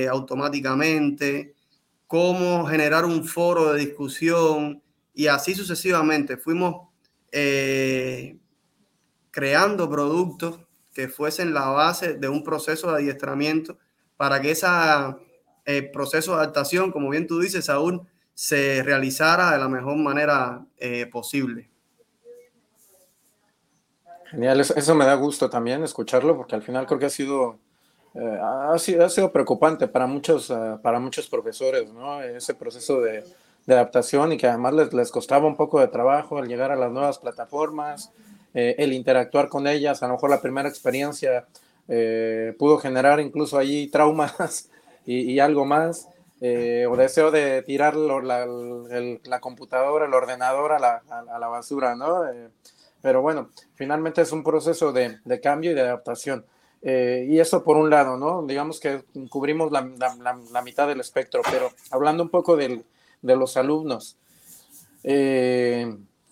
automáticamente, 0.09 1.53
cómo 2.07 2.65
generar 2.65 3.05
un 3.05 3.25
foro 3.25 3.73
de 3.73 3.79
discusión 3.85 4.81
y 5.13 5.27
así 5.27 5.53
sucesivamente. 5.53 6.37
Fuimos 6.37 6.87
eh, 7.31 8.37
creando 9.31 9.89
productos 9.89 10.59
que 10.93 11.07
fuesen 11.09 11.53
la 11.53 11.67
base 11.67 12.15
de 12.15 12.27
un 12.29 12.43
proceso 12.43 12.87
de 12.91 12.97
adiestramiento 12.97 13.77
para 14.15 14.41
que 14.41 14.51
ese 14.51 14.67
eh, 15.65 15.83
proceso 15.83 16.31
de 16.31 16.37
adaptación, 16.37 16.91
como 16.91 17.09
bien 17.09 17.27
tú 17.27 17.39
dices, 17.39 17.69
aún 17.69 18.07
se 18.33 18.81
realizara 18.83 19.51
de 19.51 19.57
la 19.57 19.67
mejor 19.67 19.97
manera 19.97 20.65
eh, 20.77 21.07
posible. 21.07 21.69
Genial, 24.29 24.59
eso, 24.59 24.95
me 24.95 25.05
da 25.05 25.15
gusto 25.15 25.49
también 25.49 25.83
escucharlo, 25.83 26.35
porque 26.35 26.55
al 26.55 26.61
final 26.61 26.85
creo 26.85 26.99
que 26.99 27.05
ha 27.05 27.09
sido, 27.09 27.59
eh, 28.15 28.39
ha 28.41 28.77
sido, 28.79 29.05
ha 29.05 29.09
sido, 29.09 29.31
preocupante 29.31 29.87
para 29.87 30.07
muchos, 30.07 30.51
para 30.81 30.99
muchos 30.99 31.27
profesores, 31.27 31.91
¿no? 31.93 32.21
Ese 32.21 32.53
proceso 32.53 33.01
de, 33.01 33.23
de 33.67 33.73
adaptación 33.73 34.31
y 34.31 34.37
que 34.37 34.47
además 34.47 34.73
les, 34.73 34.93
les, 34.93 35.11
costaba 35.11 35.45
un 35.45 35.55
poco 35.55 35.79
de 35.79 35.87
trabajo 35.89 36.37
al 36.37 36.47
llegar 36.47 36.71
a 36.71 36.75
las 36.75 36.91
nuevas 36.91 37.19
plataformas, 37.19 38.11
eh, 38.53 38.75
el 38.79 38.93
interactuar 38.93 39.49
con 39.49 39.67
ellas, 39.67 40.01
a 40.01 40.07
lo 40.07 40.13
mejor 40.13 40.29
la 40.29 40.41
primera 40.41 40.69
experiencia 40.69 41.45
eh, 41.89 42.55
pudo 42.57 42.77
generar 42.77 43.19
incluso 43.19 43.57
allí 43.57 43.87
traumas 43.87 44.69
y, 45.05 45.37
algo 45.39 45.65
más, 45.65 46.07
eh, 46.41 46.87
o 46.89 46.95
deseo 46.95 47.29
de 47.29 47.61
tirar 47.61 47.95
la, 47.95 49.39
computadora, 49.41 50.05
el 50.05 50.13
ordenador 50.13 50.71
a 50.71 50.79
la, 50.79 51.03
a, 51.09 51.37
la 51.37 51.47
basura, 51.47 51.95
¿no? 51.95 52.23
pero 53.01 53.21
bueno, 53.21 53.49
finalmente 53.75 54.21
es 54.21 54.31
un 54.31 54.43
proceso 54.43 54.91
de, 54.91 55.19
de 55.23 55.39
cambio 55.39 55.71
y 55.71 55.75
de 55.75 55.81
adaptación. 55.81 56.45
Y 56.81 57.39
eso 57.39 57.63
por 57.63 57.75
un 57.77 57.89
lado, 57.89 58.17
¿no? 58.17 58.45
Digamos 58.45 58.79
que 58.79 59.03
cubrimos 59.29 59.71
la, 59.71 59.89
la 60.51 60.61
mitad 60.61 60.87
del 60.87 60.99
espectro, 60.99 61.41
pero 61.49 61.71
hablando 61.91 62.23
un 62.23 62.29
poco 62.29 62.55
del, 62.55 62.85
de 63.21 63.35
los 63.35 63.57
alumnos, 63.57 64.17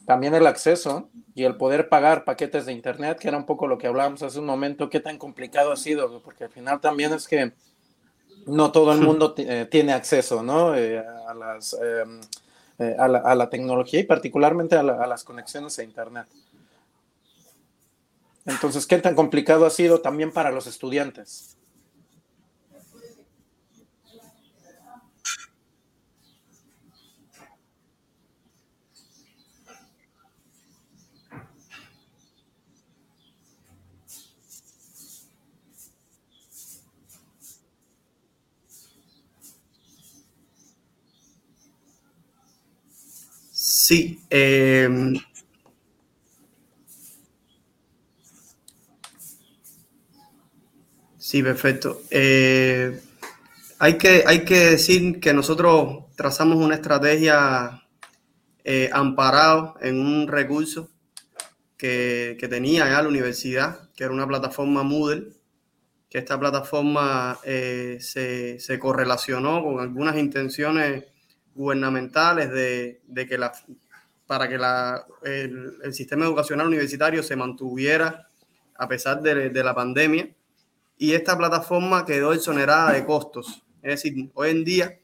también 0.06 0.36
el 0.36 0.48
acceso 0.48 1.10
y 1.34 1.44
el 1.44 1.56
poder 1.56 1.90
pagar 1.90 2.24
paquetes 2.24 2.66
de 2.66 2.72
internet, 2.72 3.20
que 3.20 3.28
era 3.28 3.38
un 3.38 3.46
poco 3.46 3.68
lo 3.68 3.78
que 3.78 3.88
hablábamos 3.88 4.24
hace 4.24 4.40
un 4.40 4.46
momento, 4.46 4.90
qué 4.90 5.00
tan 5.00 5.18
complicado 5.18 5.72
ha 5.72 5.75
sido, 5.75 6.22
porque 6.22 6.46
al 6.46 6.50
final 6.52 6.80
también 6.80 7.12
es 7.14 7.28
que 7.28 7.52
no 8.46 8.72
todo 8.72 8.94
el 8.94 9.02
mundo 9.02 9.34
eh, 9.38 9.68
tiene 9.70 9.94
acceso 9.94 10.44
¿no? 10.44 10.75
Eh, 10.75 11.00
a, 11.00 11.34
las, 11.34 11.74
em, 11.74 12.22
eh, 12.80 12.96
a, 12.98 13.08
la, 13.08 13.50
tecnología 13.50 14.00
y 14.00 14.04
particularmente 14.04 14.75
a, 14.75 14.82
a, 14.82 15.08
las 15.08 15.24
conexiones 15.24 15.78
a 15.80 15.84
internet. 15.84 16.28
Entonces, 18.46 18.86
¿qué 18.86 19.00
tan 19.00 19.16
complicado 19.16 19.66
ha 19.66 19.70
sido 19.72 20.02
también 20.02 20.32
para 20.32 20.52
los 20.52 20.68
estudiantes? 20.68 21.58
Sí. 43.52 44.20
Em, 44.30 45.16
sí, 51.25 51.44
perfecto. 51.44 52.01
Eh, 52.10 53.01
hay, 53.79 53.98
que, 53.98 54.24
hay 54.27 54.46
que 54.46 54.72
decir 54.72 55.20
que 55.20 55.34
nosotros 55.34 56.05
trazamos 56.15 56.58
una 56.58 56.75
estrategia 56.75 57.84
eh, 58.63 58.89
amparado 58.94 59.75
en 59.82 60.00
un 60.00 60.27
recurso 60.27 60.89
que, 61.77 62.38
tenía 62.50 62.89
ya 62.89 63.01
la 63.01 63.10
universidad, 63.10 63.89
que 63.96 64.03
era 64.03 64.13
una 64.13 64.27
plataforma 64.27 64.84
Moodle, 64.84 65.34
que 66.10 66.20
esta 66.20 66.39
plataforma 66.39 67.39
eh, 67.44 67.98
se, 68.00 68.60
se 68.60 68.79
correlacionó 68.79 69.64
con 69.64 69.79
algunas 69.79 70.18
intenciones 70.18 71.05
gubernamentales 71.55 72.51
de, 72.51 73.27
que 73.27 73.38
la, 73.38 73.51
para 74.27 74.48
que 74.48 74.57
la, 74.57 75.05
el, 75.24 75.94
sistema 75.94 76.25
educacional 76.25 76.68
universitario 76.68 77.24
se 77.24 77.35
mantuviera 77.35 78.27
a 78.77 78.88
pesar 78.88 79.22
de, 79.22 79.64
la 79.64 79.74
pandemia. 79.74 80.29
Y 80.98 81.14
esta 81.14 81.38
plataforma 81.38 82.05
quedó 82.05 82.34
exonerada 82.34 82.94
de 82.94 83.05
costos. 83.05 83.64
Es 83.81 84.03
decir, 84.03 84.31
hoy 84.34 84.50
en 84.50 84.64
día 84.64 85.00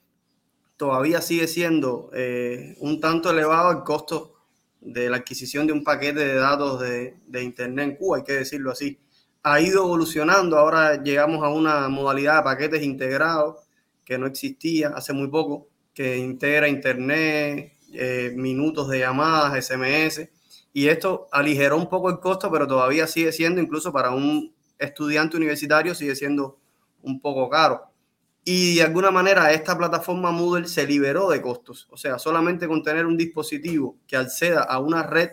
todavía 0.77 1.21
sigue 1.21 1.47
siendo 1.47 2.10
eh, 2.13 2.75
un 2.80 2.99
tanto 2.99 3.30
elevado 3.30 3.71
el 3.71 3.84
costo 3.84 4.34
de 4.80 5.10
la 5.10 5.17
adquisición 5.17 5.67
de 5.67 5.73
un 5.73 5.84
paquete 5.84 6.19
de 6.19 6.36
datos 6.36 6.80
de, 6.80 7.17
de, 7.27 7.43
Internet 7.43 7.91
en 7.91 7.95
Cuba, 7.97 8.17
hay 8.17 8.23
que 8.23 8.34
decirlo 8.34 8.71
así. 8.71 8.99
Ha 9.43 9.62
ido 9.62 9.84
evolucionando, 9.84 10.58
ahora 10.58 11.04
llegamos 11.04 11.43
a 11.43 11.49
una 11.49 11.88
modalidad 11.88 12.38
de 12.38 12.43
paquetes 12.43 12.84
integrados 12.84 13.58
que 14.04 14.17
no 14.17 14.25
existía 14.25 14.89
hace 14.89 15.13
muy 15.13 15.27
poco 15.27 15.67
que 15.93 16.17
integra 16.17 16.67
internet, 16.67 17.77
eh, 17.93 18.34
minutos 18.36 18.89
de 18.89 18.99
llamadas, 18.99 19.67
SMS, 19.67 20.30
y 20.73 20.88
esto 20.88 21.27
aligeró 21.32 21.77
un 21.77 21.89
poco 21.89 22.10
el 22.10 22.19
costo, 22.19 22.49
pero 22.51 22.65
todavía 22.67 23.08
sigue 23.08 23.32
siendo, 23.32 23.62
incluso 23.62 23.91
para 23.91 24.12
un 24.12 24.54
estudiante 24.81 25.37
universitario, 25.37 25.95
sigue 25.95 26.15
siendo 26.15 26.59
un 27.01 27.21
poco 27.21 27.49
caro. 27.49 27.91
Y 28.43 28.75
de 28.75 28.83
alguna 28.83 29.11
manera 29.11 29.53
esta 29.53 29.77
plataforma 29.77 30.31
Moodle 30.31 30.67
se 30.67 30.87
liberó 30.87 31.29
de 31.29 31.41
costos, 31.41 31.87
o 31.91 31.97
sea, 31.97 32.17
solamente 32.17 32.67
con 32.67 32.81
tener 32.81 33.05
un 33.05 33.15
dispositivo 33.15 33.97
que 34.07 34.17
acceda 34.17 34.63
a 34.63 34.79
una 34.79 35.03
red 35.03 35.29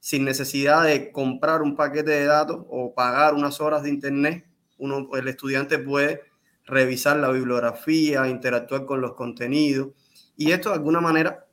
sin 0.00 0.24
necesidad 0.24 0.84
de 0.84 1.12
comprar 1.12 1.62
un 1.62 1.76
paquete 1.76 2.10
de 2.10 2.24
datos 2.24 2.64
o 2.68 2.94
pagar 2.94 3.34
unas 3.34 3.60
horas 3.60 3.82
de 3.82 3.90
internet, 3.90 4.46
uno, 4.78 5.08
el 5.14 5.28
estudiante 5.28 5.78
puede 5.78 6.22
revisar 6.64 7.18
la 7.18 7.30
bibliografía, 7.30 8.26
interactuar 8.28 8.86
con 8.86 9.00
los 9.00 9.14
contenidos. 9.14 9.90
Y 10.36 10.50
esto 10.50 10.70
de 10.70 10.76
alguna 10.76 11.00
manera 11.00 11.46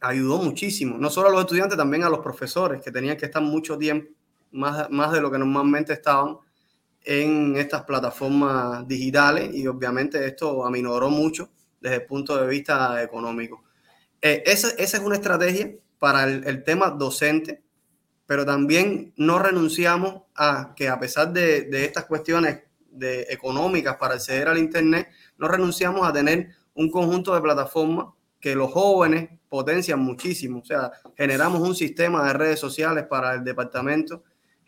ayudó 0.00 0.38
muchísimo, 0.38 0.96
no 0.96 1.10
solo 1.10 1.28
a 1.28 1.32
los 1.32 1.40
estudiantes, 1.40 1.76
también 1.76 2.04
a 2.04 2.08
los 2.08 2.20
profesores 2.20 2.80
que 2.82 2.92
tenían 2.92 3.16
que 3.16 3.26
estar 3.26 3.42
mucho 3.42 3.76
tiempo, 3.76 4.10
más, 4.54 4.88
más 4.90 5.12
de 5.12 5.20
lo 5.20 5.30
que 5.30 5.38
normalmente 5.38 5.92
estaban 5.92 6.38
en 7.04 7.56
estas 7.56 7.82
plataformas 7.82 8.86
digitales 8.88 9.54
y 9.54 9.66
obviamente 9.66 10.26
esto 10.26 10.64
aminoró 10.64 11.10
mucho 11.10 11.50
desde 11.80 11.96
el 11.96 12.06
punto 12.06 12.36
de 12.40 12.46
vista 12.46 13.02
económico. 13.02 13.62
Eh, 14.22 14.42
esa, 14.46 14.68
esa, 14.78 14.96
es 14.96 15.02
una 15.02 15.16
estrategia 15.16 15.70
para 15.98 16.24
el, 16.24 16.46
el, 16.46 16.64
tema 16.64 16.90
docente, 16.90 17.62
pero 18.24 18.46
también 18.46 19.12
no 19.16 19.38
renunciamos 19.38 20.22
a 20.34 20.72
que 20.74 20.88
a 20.88 20.98
pesar 20.98 21.30
de, 21.32 21.62
de 21.62 21.84
estas 21.84 22.06
cuestiones 22.06 22.62
de, 22.90 23.26
económicas 23.28 23.96
para 23.96 24.14
acceder 24.14 24.48
al 24.48 24.58
Internet, 24.58 25.08
no 25.36 25.46
renunciamos 25.48 26.08
a 26.08 26.12
tener 26.12 26.48
un 26.74 26.90
conjunto 26.90 27.34
de 27.34 27.42
plataformas 27.42 28.06
que 28.40 28.54
los 28.54 28.72
jóvenes 28.72 29.30
potencian 29.48 30.00
muchísimo. 30.00 30.60
O 30.60 30.64
sea, 30.64 30.92
generamos 31.16 31.60
un 31.60 31.74
sistema 31.74 32.26
de 32.26 32.32
redes 32.32 32.60
sociales 32.60 33.06
para 33.08 33.34
el 33.34 33.44
departamento, 33.44 34.22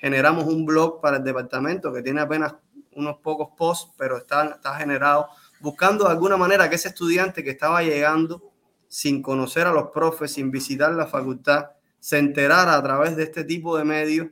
generamos 0.06 0.44
un 0.44 0.64
blog 0.64 1.00
para 1.00 1.16
el 1.16 1.24
departamento 1.24 1.92
que 1.92 2.00
tiene 2.00 2.20
apenas 2.20 2.54
unos 2.92 3.16
pocos 3.16 3.48
posts, 3.56 3.92
pero 3.98 4.18
está, 4.18 4.44
está 4.44 4.76
generado 4.76 5.26
buscando 5.58 6.04
de 6.04 6.12
alguna 6.12 6.36
manera 6.36 6.70
que 6.70 6.76
ese 6.76 6.88
estudiante 6.88 7.42
que 7.42 7.50
estaba 7.50 7.82
llegando 7.82 8.52
sin 8.88 9.20
conocer 9.20 9.66
a 9.66 9.72
los 9.72 9.88
profes, 9.90 10.32
sin 10.32 10.52
visitar 10.52 10.92
la 10.92 11.08
facultad, 11.08 11.70
se 11.98 12.18
enterara 12.18 12.76
a 12.76 12.82
través 12.84 13.16
de 13.16 13.24
este 13.24 13.42
tipo 13.42 13.76
de 13.76 13.82
medios 13.84 14.28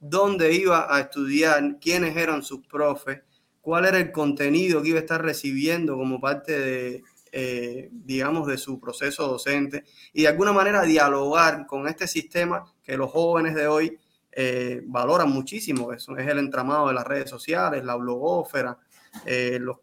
dónde 0.00 0.54
iba 0.54 0.86
a 0.88 1.00
estudiar, 1.00 1.78
quiénes 1.78 2.16
eran 2.16 2.42
sus 2.42 2.66
profes, 2.66 3.20
cuál 3.60 3.84
era 3.84 3.98
el 3.98 4.12
contenido 4.12 4.80
que 4.80 4.88
iba 4.88 4.98
a 4.98 5.02
estar 5.02 5.22
recibiendo 5.22 5.94
como 5.94 6.22
parte 6.22 6.58
de, 6.58 7.02
eh, 7.32 7.90
digamos, 7.92 8.46
de 8.46 8.56
su 8.56 8.80
proceso 8.80 9.28
docente 9.28 9.84
y 10.14 10.22
de 10.22 10.28
alguna 10.28 10.54
manera 10.54 10.84
dialogar 10.84 11.66
con 11.66 11.86
este 11.86 12.08
sistema 12.08 12.64
que 12.82 12.96
los 12.96 13.10
jóvenes 13.10 13.54
de 13.54 13.66
hoy 13.66 13.98
eh, 14.32 14.82
valoran 14.86 15.30
muchísimo. 15.30 15.92
Eso 15.92 16.16
es 16.16 16.26
el 16.26 16.38
entramado 16.38 16.88
de 16.88 16.94
las 16.94 17.06
redes 17.06 17.28
sociales, 17.28 17.84
la 17.84 17.96
blogófera, 17.96 18.78
eh, 19.26 19.58
los, 19.60 19.78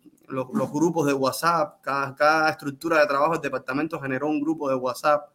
grupos 0.71 1.07
de 1.07 1.13
WhatsApp. 1.13 1.81
Cada, 1.81 2.49
estructura 2.49 2.99
de 2.99 3.07
trabajo 3.07 3.33
del 3.33 3.41
departamento 3.41 3.99
generó 3.99 4.27
un 4.27 4.41
grupo 4.41 4.69
de 4.69 4.75
WhatsApp 4.75 5.29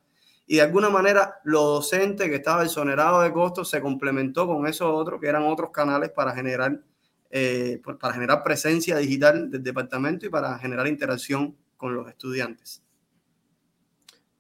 y 0.47 0.57
de 0.57 0.63
alguna 0.63 0.91
manera 0.91 1.41
lo 1.45 1.63
docente 1.63 2.29
que 2.29 2.37
estaba 2.37 2.65
exonerado 2.65 3.23
de 3.23 3.33
costos 3.33 3.71
se 3.71 3.81
complementó 3.81 4.47
con 4.47 4.67
esos 4.67 4.89
otros 4.89 5.21
que 5.21 5.29
eran 5.29 5.45
otros 5.45 5.71
canales 5.71 6.11
para 6.11 6.35
generar, 6.35 6.81
eh, 7.31 7.81
pues, 7.83 7.97
para 7.97 8.15
generar 8.15 8.43
presencia 8.43 8.99
digital 8.99 9.51
del 9.51 9.63
departamento 9.63 10.27
y 10.27 10.29
para 10.29 10.59
generar 10.59 10.87
interacción 10.87 11.57
con 11.77 11.95
los 11.95 12.09
estudiantes. 12.09 12.84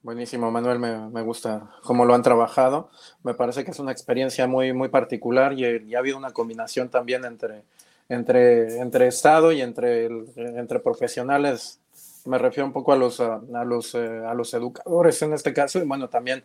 Buenísimo, 0.05 0.53
Manuel, 0.53 0.79
me, 0.79 0.97
me, 1.09 1.23
gusta 1.23 1.73
cómo 1.83 2.05
lo 2.05 2.15
han 2.15 2.23
trabajado. 2.23 2.91
Me 3.25 3.35
parece 3.35 3.65
que 3.65 3.73
es 3.73 3.79
una 3.81 3.91
experiencia 3.91 4.47
muy, 4.47 4.73
muy 4.73 4.89
particular 4.89 5.53
y, 5.55 5.65
y 5.65 5.95
ha 5.97 5.99
habido 5.99 6.17
una 6.17 6.31
combinación 6.31 6.91
también 6.91 7.25
entre, 7.25 7.65
entre, 8.09 8.79
entre 8.79 9.09
Estado 9.09 9.51
y 9.51 9.63
entre, 9.63 10.07
entre 10.37 10.79
profesionales 10.79 11.81
me 12.25 12.39
refiero 12.39 12.67
un 12.67 12.73
poco 12.73 12.93
a 12.93 12.97
los, 12.97 13.21
a, 13.21 13.41
los, 13.65 13.95
eh, 13.95 14.23
a 14.27 14.35
los 14.35 14.55
educadores 14.55 15.21
en 15.23 15.33
este 15.35 15.53
caso, 15.53 15.79
y 15.79 15.85
bueno, 15.85 16.09
también 16.09 16.43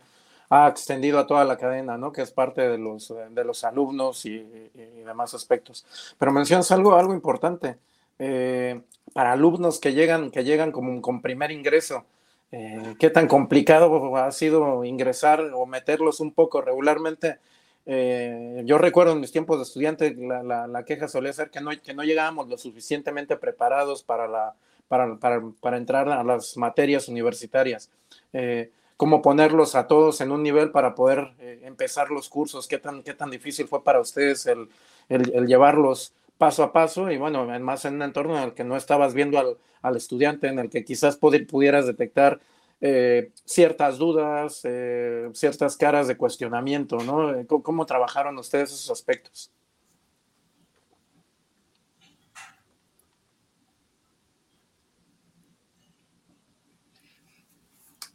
ha 0.50 0.68
extendido 0.68 1.18
a 1.18 1.26
toda 1.26 1.44
la 1.44 1.56
cadena, 1.56 1.96
¿no? 1.96 2.12
Que 2.12 2.22
es 2.22 2.32
parte 2.32 2.68
de 2.68 2.76
los, 2.76 3.14
de 3.30 3.44
los 3.44 3.64
alumnos 3.64 4.26
y, 4.26 4.38
demás 5.04 5.34
aspectos. 5.34 5.86
Pero 6.18 6.32
mencionas 6.32 6.70
algo, 6.70 6.94
algo 6.96 7.14
importante. 7.14 7.76
Eh, 8.18 8.80
para 9.12 9.32
alumnos 9.32 9.80
que 9.80 9.92
llegan, 9.92 10.30
que 10.30 10.44
llegan 10.44 10.72
como 10.72 11.00
con 11.00 11.22
primer 11.22 11.50
ingreso, 11.50 12.04
eh, 12.52 12.94
¿qué 12.98 13.10
tan 13.10 13.28
complicado 13.28 14.16
ha 14.16 14.30
sido 14.32 14.84
ingresar 14.84 15.40
o 15.54 15.66
meterlos 15.66 16.20
un 16.20 16.32
poco 16.32 16.60
regularmente? 16.60 17.38
Eh, 17.86 18.62
yo 18.66 18.78
recuerdo 18.78 19.12
en 19.12 19.20
mis 19.20 19.32
tiempos 19.32 19.58
de 19.58 19.64
estudiante 19.64 20.14
la, 20.14 20.66
la, 20.66 20.84
queja 20.84 21.08
solía 21.08 21.32
ser 21.32 21.50
que 21.50 21.60
no, 21.60 21.70
que 21.82 21.94
no 21.94 22.04
llegábamos 22.04 22.48
lo 22.48 22.58
suficientemente 22.58 23.36
preparados 23.36 24.02
para, 24.02 24.28
la, 24.28 24.54
para, 24.86 25.16
para, 25.16 25.42
para 25.60 25.76
entrar 25.76 26.08
a 26.08 26.22
las 26.22 26.56
materias 26.56 27.08
universitarias. 27.08 27.90
Eh, 28.32 28.70
cómo 28.96 29.22
ponerlos 29.22 29.76
a 29.76 29.86
todos 29.86 30.20
en 30.20 30.30
un 30.30 30.42
nivel 30.42 30.72
para 30.72 30.94
poder 30.94 31.32
eh, 31.38 31.60
empezar 31.64 32.10
los 32.10 32.28
cursos, 32.28 32.68
qué 32.68 32.76
tan, 32.76 33.02
qué 33.02 33.14
tan 33.14 33.30
difícil 33.30 33.66
fue 33.66 33.82
para 33.82 33.98
ustedes 33.98 34.44
el, 34.44 34.68
el, 35.08 35.46
llevarlos 35.46 36.12
paso 36.40 36.62
a 36.62 36.72
paso 36.72 37.10
y 37.10 37.18
bueno, 37.18 37.44
más 37.60 37.84
en 37.84 37.96
un 37.96 38.02
entorno 38.02 38.38
en 38.38 38.44
el 38.44 38.54
que 38.54 38.64
no 38.64 38.74
estabas 38.74 39.12
viendo 39.12 39.38
al, 39.38 39.58
al 39.82 39.96
estudiante, 39.96 40.48
en 40.48 40.58
el 40.58 40.70
que 40.70 40.86
quizás 40.86 41.18
pudieras 41.18 41.86
detectar 41.86 42.40
eh, 42.80 43.30
ciertas 43.44 43.98
dudas, 43.98 44.62
eh, 44.64 45.28
ciertas 45.34 45.76
caras 45.76 46.08
de 46.08 46.16
cuestionamiento, 46.16 46.96
¿no? 47.00 47.46
¿Cómo, 47.46 47.62
¿Cómo, 47.62 47.84
trabajaron 47.84 48.38
ustedes 48.38 48.72
esos 48.72 48.90
aspectos? 48.90 49.52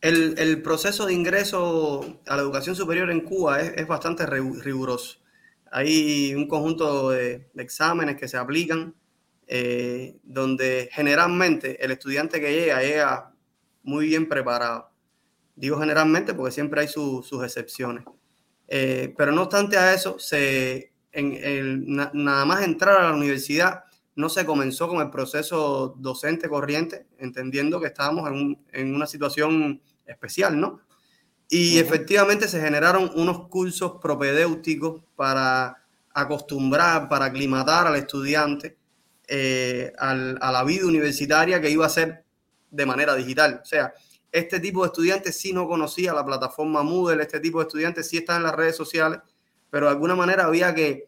El, 0.01 0.61
proceso 0.63 1.05
de 1.05 1.13
ingreso 1.13 2.19
a 2.25 2.35
la 2.35 2.41
educación 2.41 2.75
superior 2.75 3.11
en 3.11 3.21
Cuba 3.21 3.61
es, 3.61 3.87
bastante 3.87 4.25
riguroso. 4.25 5.19
Hay 5.77 6.33
un 6.33 6.47
conjunto 6.47 7.09
de, 7.09 7.49
exámenes 7.57 8.15
que 8.15 8.29
se 8.29 8.37
aplican 8.37 8.95
eh, 9.45 10.15
donde 10.23 10.87
generalmente 10.89 11.83
el 11.83 11.91
estudiante 11.91 12.39
que 12.39 12.53
llega 12.53 12.81
llega 12.81 13.33
muy 13.83 14.05
bien 14.05 14.29
preparado. 14.29 14.89
Digo 15.53 15.77
generalmente 15.77 16.33
porque 16.33 16.53
siempre 16.53 16.79
hay 16.79 16.87
sus 16.87 17.43
excepciones. 17.43 18.05
Eh, 18.69 19.13
pero 19.17 19.33
no 19.33 19.41
obstante 19.41 19.77
a 19.77 19.93
eso, 19.93 20.17
se, 20.17 20.93
nada 21.13 22.45
más 22.45 22.63
entrar 22.63 23.01
a 23.01 23.09
la 23.09 23.15
universidad 23.17 23.83
no 24.15 24.29
se 24.29 24.45
comenzó 24.45 24.87
con 24.87 25.01
el 25.01 25.09
proceso 25.09 25.93
docente 25.97 26.47
corriente, 26.47 27.05
entendiendo 27.17 27.81
que 27.81 27.87
estábamos 27.87 28.31
en, 28.31 28.63
en 28.71 28.95
una 28.95 29.07
situación 29.07 29.81
especial, 30.05 30.57
¿no? 30.57 30.79
Y 31.47 31.77
efectivamente 31.77 32.47
se 32.47 32.59
generaron 32.59 33.11
unos 33.15 33.47
cursos 33.49 33.93
propedéuticos 34.01 35.01
para 35.15 35.77
acostumbrar, 36.13 37.07
para 37.07 37.25
aclimatar 37.25 37.87
al 37.87 37.95
estudiante 37.97 38.77
eh, 39.27 39.91
a 39.99 40.51
la 40.51 40.63
vida 40.63 40.85
universitaria 40.85 41.61
que 41.61 41.69
iba 41.69 41.85
a 41.85 41.89
ser 41.89 42.23
de 42.71 42.85
manera 42.85 43.15
digital. 43.15 43.61
O 43.61 43.65
sea, 43.65 43.93
este 44.31 44.59
tipo 44.59 44.81
de 44.81 44.87
estudiantes 44.87 45.37
sí 45.37 45.53
no 45.53 45.67
conocía 45.67 46.13
la 46.13 46.25
plataforma 46.25 46.83
Moodle, 46.83 47.23
este 47.23 47.39
tipo 47.39 47.59
de 47.59 47.67
estudiantes 47.67 48.09
sí 48.09 48.17
están 48.17 48.37
en 48.37 48.43
las 48.43 48.55
redes 48.55 48.75
sociales, 48.75 49.19
pero 49.69 49.85
de 49.85 49.93
alguna 49.93 50.15
manera 50.15 50.45
había 50.45 50.75
que 50.75 51.07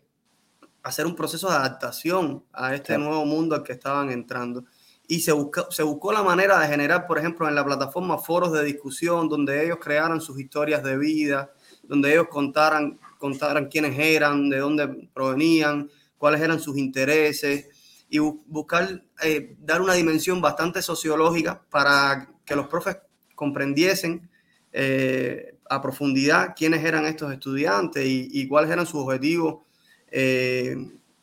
hacer 0.83 1.05
un 1.05 1.15
proceso 1.15 1.49
de 1.49 1.55
adaptación 1.55 2.45
a 2.53 2.73
este 2.73 2.97
nuevo 2.97 3.25
mundo 3.25 3.55
al 3.55 3.63
que 3.63 3.73
estaban 3.73 4.09
entrando 4.11 4.63
y 5.07 5.21
se, 5.21 5.31
se 5.69 5.83
buscó 5.83 6.11
la 6.11 6.21
manera 6.21 6.59
de 6.59 6.67
generar, 6.67 7.07
por 7.07 7.17
ejemplo, 7.17 7.47
en 7.47 7.55
la 7.55 7.65
plataforma 7.65 8.17
foros 8.17 8.51
de 8.51 8.63
discusión 8.63 9.29
donde 9.29 9.65
ellos 9.65 9.77
crearan 9.81 10.19
sus 10.19 10.39
historias 10.39 10.83
de 10.83 10.97
vida, 10.97 11.51
donde 11.83 12.11
ellos 12.11 12.27
contaran, 12.29 12.99
contaran 13.17 13.67
quiénes 13.67 13.97
eran, 13.97 14.49
de 14.49 14.57
dónde 14.57 15.09
provenían, 15.13 15.89
cuáles 16.17 16.41
eran 16.41 16.59
sus 16.59 16.77
intereses 16.77 18.05
y 18.09 18.19
buscar 18.19 19.03
eh, 19.23 19.55
dar 19.59 19.81
una 19.81 19.93
dimensión 19.93 20.41
bastante 20.41 20.81
sociológica 20.81 21.61
para 21.69 22.29
que 22.45 22.55
los 22.55 22.67
profes 22.67 22.97
comprendiesen 23.35 24.29
eh, 24.73 25.57
a 25.69 25.81
profundidad 25.81 26.53
quiénes 26.55 26.83
eran 26.83 27.05
estos 27.05 27.31
estudiantes 27.31 28.03
y, 28.05 28.47
cuáles 28.47 28.71
eran 28.71 28.85
sus 28.85 29.01
objetivos 29.03 29.63
eh, 30.09 30.75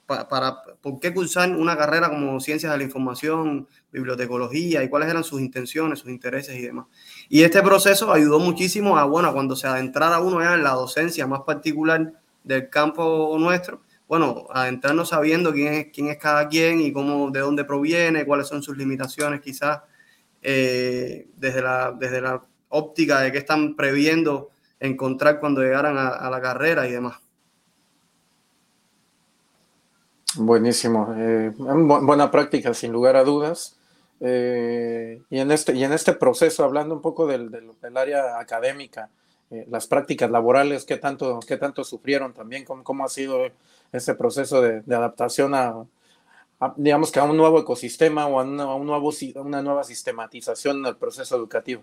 para, 0.07 0.63
por 0.81 1.01
qué 1.01 1.15
cursar 1.15 1.51
una 1.51 1.77
carrera 1.77 2.09
como 2.09 2.39
ciencias 2.41 2.73
de 2.73 2.79
la 2.79 2.85
información, 2.85 3.67
bibliotecología 3.91 4.83
y 4.83 4.89
cuáles 4.89 5.09
eran 5.09 5.25
sus 5.25 5.41
intenciones, 5.41 6.01
sus 6.01 6.11
intereses 6.11 6.57
y 6.57 6.63
demás. 6.63 6.87
Y 7.29 7.43
este 7.43 7.63
proceso 7.63 8.13
ayudó 8.13 8.39
muchísimo 8.39 8.99
a, 8.99 9.05
bueno, 9.05 9.33
cuando 9.33 9.57
se 9.57 9.67
adentrara 9.67 10.21
uno 10.21 10.41
ya 10.43 10.55
en 10.55 10.63
la 10.63 10.71
docencia 10.71 11.27
más 11.27 11.41
particular 11.41 12.13
del 12.43 12.69
campo 12.69 13.35
nuestro, 13.39 13.83
bueno, 14.07 14.47
adentrarnos 14.51 15.09
sabiendo 15.09 15.53
quién 15.53 15.73
es, 15.73 15.87
quién 15.93 16.09
es 16.09 16.19
cada 16.19 16.49
quien 16.49 16.81
y 16.81 16.93
cómo, 16.93 17.31
de 17.31 17.41
dónde 17.41 17.65
proviene, 17.65 18.27
cuáles 18.27 18.47
son 18.47 18.63
sus 18.63 18.77
limitaciones 18.77 19.41
quizás 19.41 19.81
eh, 20.43 21.27
desde, 21.37 21.63
la, 21.63 21.93
desde 21.99 22.21
la 22.21 22.45
óptica 22.69 23.21
de 23.21 23.33
qué 23.33 23.39
están 23.39 23.75
previendo 23.75 24.51
encontrar 24.79 25.41
cuando 25.41 25.63
llegaran 25.63 25.97
a 25.97 26.29
la 26.29 26.41
carrera 26.43 26.87
y 26.87 26.93
demás. 26.93 27.24
Buenísimo, 30.37 31.15
eh, 31.17 31.53
buena 31.57 32.31
práctica 32.31 32.75
sin 32.75 32.93
lugar 32.93 33.15
a 33.17 33.25
dudas. 33.25 33.77
Eh, 34.21 35.23
y, 35.31 35.39
en 35.39 35.51
este, 35.53 35.75
y 35.75 35.85
en 35.85 35.93
este 35.93 36.13
proceso, 36.13 36.65
hablando 36.65 36.95
un 36.95 37.03
poco 37.03 37.27
del, 37.27 37.51
área 37.95 38.39
académica, 38.41 39.11
eh, 39.51 39.67
las 39.69 39.87
prácticas 39.87 40.31
laborales, 40.31 40.85
¿qué 40.85 40.97
tanto, 40.97 41.41
qué 41.47 41.57
tanto 41.57 41.85
sufrieron 41.85 42.33
también? 42.33 42.65
¿Cómo, 42.65 42.83
cómo 42.83 43.05
ha 43.05 43.09
sido 43.09 43.43
ese 43.93 44.15
proceso 44.15 44.61
de, 44.61 44.81
de 44.81 44.97
adaptación 44.97 45.55
a, 45.55 45.87
digamos 46.77 47.13
que 47.13 47.21
a 47.21 47.25
un 47.25 47.37
nuevo 47.37 47.61
ecosistema 47.61 48.27
o 48.27 48.41
a, 48.41 48.45
una, 48.45 48.65
a 48.65 48.75
un 48.75 48.87
nuevo, 48.87 49.13
una 49.37 49.63
nueva 49.63 49.85
sistematización 49.85 50.83
del 50.83 50.97
proceso 50.97 51.37
educativo? 51.37 51.83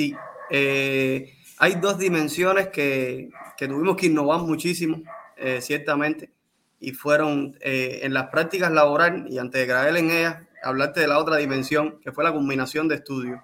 Sí, 0.00 0.16
eh, 0.48 1.34
hay 1.58 1.74
dos 1.74 1.98
dimensiones 1.98 2.68
que, 2.68 3.28
tuvimos 3.58 3.98
que 3.98 4.06
innovar 4.06 4.40
muchísimo, 4.40 5.02
eh, 5.36 5.60
ciertamente, 5.60 6.30
y 6.78 6.92
fueron 6.92 7.58
eh, 7.60 8.00
en 8.02 8.14
las 8.14 8.28
prácticas 8.30 8.72
laborales, 8.72 9.30
y 9.30 9.36
antes 9.36 9.60
de 9.60 9.66
grabar 9.66 9.94
en 9.94 10.10
ellas, 10.10 10.36
hablarte 10.62 11.00
de 11.00 11.08
la 11.08 11.18
otra 11.18 11.36
dimensión, 11.36 12.00
que 12.00 12.12
fue 12.12 12.24
la 12.24 12.32
combinación 12.32 12.88
de 12.88 12.94
estudios. 12.94 13.40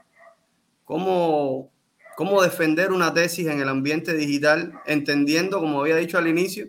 ¿Cómo, 0.87 1.71
cómo 2.17 2.41
defender 2.41 2.91
una 2.91 3.13
tesis 3.13 3.49
en 3.49 3.61
el 3.61 3.69
ambiente 3.69 4.15
digital, 4.15 4.81
entendiendo, 4.87 5.61
como 5.61 5.83
había 5.83 5.97
dicho 5.97 6.17
al 6.17 6.27
inicio, 6.27 6.69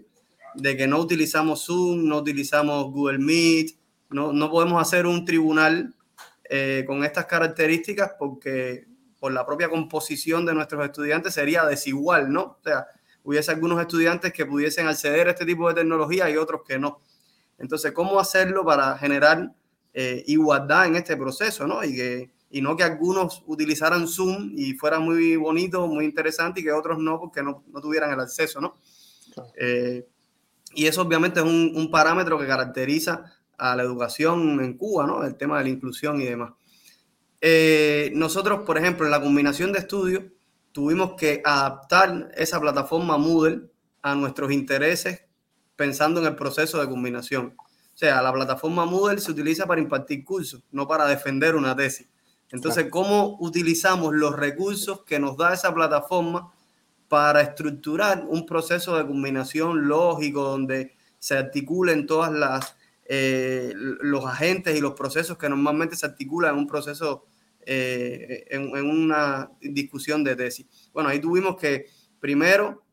de 0.53 0.75
que 0.75 0.85
no 0.85 0.99
utilizamos 0.99 1.65
Zoom, 1.65 2.09
no 2.09 2.17
utilizamos 2.17 2.91
Google 2.91 3.19
Meet, 3.19 3.77
no, 4.09 4.33
no 4.33 4.51
podemos 4.51 4.81
hacer 4.81 5.05
un 5.05 5.23
tribunal 5.23 5.93
con 6.85 7.05
estas 7.05 7.25
características 7.25 8.11
porque 8.17 8.85
por 9.19 9.31
la 9.31 9.45
propia 9.45 9.69
composición 9.69 10.45
de 10.45 10.53
nuestros 10.53 10.83
estudiantes 10.85 11.33
sería 11.33 11.65
desigual, 11.65 12.31
¿no? 12.31 12.57
O 12.59 12.63
sea, 12.63 12.87
hubiese 13.23 13.51
algunos 13.51 13.79
estudiantes 13.81 14.31
que 14.31 14.45
pudiesen 14.45 14.87
acceder 14.87 15.27
a 15.27 15.31
este 15.31 15.45
tipo 15.45 15.67
de 15.67 15.75
tecnología 15.75 16.29
y 16.29 16.37
otros 16.37 16.61
que 16.67 16.79
no. 16.79 16.99
Entonces, 17.57 17.91
¿cómo 17.91 18.19
hacerlo 18.19 18.63
para 18.63 18.97
generar 18.97 19.53
eh, 19.93 20.23
igualdad 20.27 20.85
en 20.85 20.95
este 20.95 21.17
proceso, 21.17 21.65
¿no? 21.67 21.83
Y, 21.83 21.95
que, 21.95 22.31
y 22.51 22.61
no 22.61 22.77
que 22.77 22.83
algunos 22.83 23.43
utilizaran 23.47 24.07
Zoom 24.07 24.53
y 24.55 24.73
fuera 24.73 24.99
muy 24.99 25.35
bonito, 25.35 25.87
muy 25.87 26.05
interesante 26.05 26.61
y 26.61 26.63
que 26.63 26.71
otros 26.71 26.99
no 26.99 27.19
porque 27.19 27.41
no, 27.41 27.63
no 27.67 27.81
tuvieran 27.81 28.11
el 28.11 28.19
acceso, 28.19 28.61
¿no? 28.61 28.77
Eh, 29.55 30.07
y 30.73 30.85
eso 30.85 31.01
obviamente 31.01 31.39
es 31.39 31.45
un, 31.45 31.73
un 31.75 31.89
parámetro 31.89 32.37
que 32.37 32.45
caracteriza 32.45 33.33
a 33.57 33.75
la 33.75 33.83
educación 33.83 34.63
en 34.63 34.77
Cuba, 34.77 35.07
¿no? 35.07 35.23
El 35.23 35.35
tema 35.35 35.57
de 35.57 35.63
la 35.63 35.69
inclusión 35.69 36.21
y 36.21 36.25
demás. 36.25 36.53
Eh, 37.41 38.11
nosotros, 38.15 38.61
por 38.65 38.77
ejemplo, 38.77 39.05
en 39.05 39.11
la 39.11 39.21
combinación 39.21 39.71
de 39.71 39.79
estudios, 39.79 40.23
tuvimos 40.71 41.13
que 41.17 41.41
adaptar 41.43 42.31
esa 42.35 42.59
plataforma 42.59 43.17
Moodle 43.17 43.69
a 44.01 44.15
nuestros 44.15 44.51
intereses 44.51 45.23
pensando 45.75 46.19
en 46.19 46.27
el 46.27 46.35
proceso 46.35 46.79
de 46.79 46.87
combinación. 46.87 47.55
O 47.57 47.97
sea, 47.97 48.21
la 48.21 48.31
plataforma 48.31 48.85
Moodle 48.85 49.19
se 49.19 49.31
utiliza 49.31 49.65
para 49.65 49.81
impartir 49.81 50.23
cursos, 50.23 50.63
no 50.71 50.87
para 50.87 51.07
defender 51.07 51.55
una 51.55 51.75
tesis. 51.75 52.07
Entonces, 52.51 52.87
¿cómo 52.89 53.37
utilizamos 53.39 54.13
los 54.13 54.35
recursos 54.35 55.03
que 55.03 55.19
nos 55.19 55.35
da 55.35 55.53
esa 55.53 55.73
plataforma 55.73 56.51
para 57.07 57.41
estructurar 57.41 58.25
un 58.27 58.45
proceso 58.45 58.97
de 58.97 59.05
combinación 59.05 59.87
lógico 59.87 60.43
donde 60.43 60.95
se 61.19 61.37
articulen 61.37 62.05
todas 62.05 62.31
las 62.31 62.76
eh, 63.07 63.73
los 63.75 64.25
agentes 64.25 64.77
y 64.77 64.81
los 64.81 64.93
procesos 64.93 65.37
que 65.37 65.49
normalmente 65.49 65.95
se 65.95 66.05
articulan 66.05 66.53
en 66.53 66.59
un 66.59 66.67
proceso 66.67 67.25
eh, 67.61 68.45
en, 68.49 68.71
una 68.73 69.51
discusión 69.61 70.23
de 70.23 70.35
tesis. 70.35 70.67
Bueno, 70.93 71.09
ahí 71.09 71.19
tuvimos 71.19 71.57
que 71.57 71.87
primero 72.19 72.83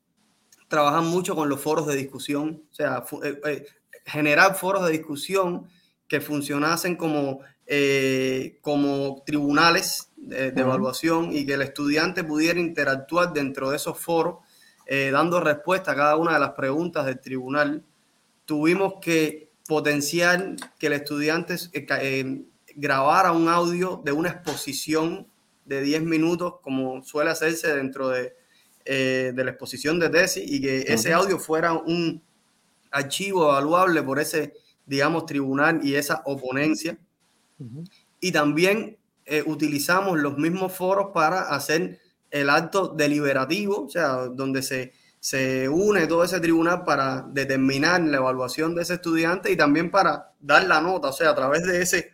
trabajar 0.69 1.03
mucho 1.03 1.35
con 1.35 1.49
los 1.49 1.61
foros 1.61 1.87
de 1.87 1.97
discusión, 1.97 2.65
o 2.71 2.75
sea, 2.75 3.05
eh, 3.23 3.67
generar 4.05 4.55
foros 4.57 4.87
de 4.87 4.93
discusión 4.93 5.69
que 6.09 6.21
funcionasen 6.21 6.97
como, 6.97 7.41
como 8.61 9.23
tribunales 9.25 10.11
de, 10.27 10.49
evaluación 10.49 11.33
y 11.33 11.47
que 11.47 11.55
el 11.55 11.63
estudiante 11.63 12.25
pudiera 12.25 12.59
interactuar 12.59 13.33
dentro 13.33 13.71
de 13.71 13.77
esos 13.77 13.99
foros, 13.99 14.39
eh, 14.87 15.11
dando 15.13 15.41
respuesta 15.41 15.93
a 15.93 15.97
cada 15.97 16.17
una 16.17 16.35
de 16.35 16.41
las 16.41 16.53
preguntas 16.53 17.07
del 17.07 17.21
tribunal. 17.21 17.85
Tuvimos 18.45 18.95
que 19.01 19.44
potenciar 19.67 20.57
que 20.79 20.89
el 20.89 20.95
estudiante 20.95 21.55
eh, 21.73 21.87
eh, 21.89 22.45
grabara 22.77 23.33
un 23.33 23.49
audio 23.49 24.03
de 24.05 24.13
una 24.13 24.31
exposición 24.31 25.27
de 25.65 25.81
10 25.81 26.03
minutos, 26.03 26.55
como 26.63 27.03
suele 27.03 27.31
hacerse 27.31 27.75
dentro 27.75 28.09
de, 28.11 28.35
de 28.85 29.45
la 29.45 29.51
exposición 29.51 29.99
de 29.99 30.11
tesis, 30.11 30.45
y 30.47 30.61
que 30.61 30.81
ese 30.81 31.15
audio 31.15 31.39
fuera 31.39 31.73
un 31.73 32.23
archivo 32.95 33.45
evaluable 33.45 34.03
por 34.03 34.19
ese, 34.19 34.55
digamos, 34.87 35.27
tribunal 35.27 35.81
y 35.83 35.95
esa 35.97 36.23
oponencia. 36.25 36.97
Y 38.21 38.33
también 38.33 38.97
eh, 39.27 39.43
utilizamos 39.47 40.19
los 40.19 40.39
mismos 40.39 40.73
foros 40.73 41.09
para 41.13 41.43
hacer 41.55 41.99
el 42.31 42.51
acto 42.51 42.89
deliberativo, 42.89 43.87
o 43.87 43.89
sea, 43.89 44.27
donde 44.27 44.63
se, 44.63 44.93
se 45.25 45.71
une 45.71 46.07
todo 46.07 46.23
ese 46.23 46.39
tribunal 46.39 46.85
para 46.85 47.23
determinar 47.23 47.99
la 48.03 48.19
evaluación 48.19 48.75
de 48.75 48.83
ese 48.83 48.93
estudiante 48.93 49.51
y 49.51 49.57
también 49.57 49.91
para 49.91 50.33
dar 50.39 50.67
la 50.67 50.83
nota, 50.83 51.09
o 51.09 51.13
sea, 51.15 51.31
a 51.31 51.35
través 51.35 51.63
de 51.63 51.81
ese, 51.81 52.13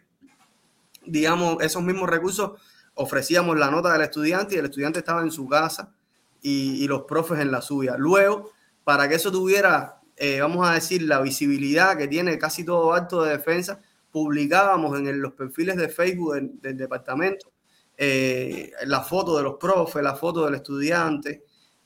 digamos, 1.05 1.61
esos 1.61 1.83
mismos 1.83 2.09
recursos 2.09 2.53
ofrecíamos 2.95 3.59
la 3.59 3.69
nota 3.69 3.93
del 3.93 4.03
estudiante 4.03 4.55
y 4.55 4.59
el 4.59 4.67
estudiante 4.67 5.01
estaba 5.01 5.23
en 5.23 5.33
su 5.33 5.49
casa 5.49 5.93
y, 6.41 6.87
los 6.87 7.03
profes 7.03 7.41
en 7.41 7.51
la 7.51 7.61
suya. 7.61 7.97
Luego, 7.99 8.53
para 8.85 9.09
que 9.09 9.17
eso 9.17 9.33
tuviera, 9.33 10.01
eh, 10.15 10.41
vamos 10.41 10.69
a 10.69 10.75
decir, 10.75 11.03
la 11.03 11.21
visibilidad 11.21 11.99
que 11.99 12.07
tiene 12.07 12.39
casi 12.39 12.65
todo 12.65 12.95
acto 12.95 13.25
de 13.25 13.33
defensa, 13.33 13.81
publicábamos 14.13 14.97
en 14.97 15.21
los 15.21 15.33
perfiles 15.33 15.77
de 15.77 15.89
Facebook 15.89 16.37
del, 16.63 16.77
departamento 16.77 17.51
eh, 17.97 18.71
la 18.85 19.01
foto 19.01 19.37
de 19.37 19.43
los 19.43 19.57
profes, 19.57 20.01
la 20.01 20.15
foto 20.15 20.45
del 20.45 20.55
estudiante, 20.55 21.43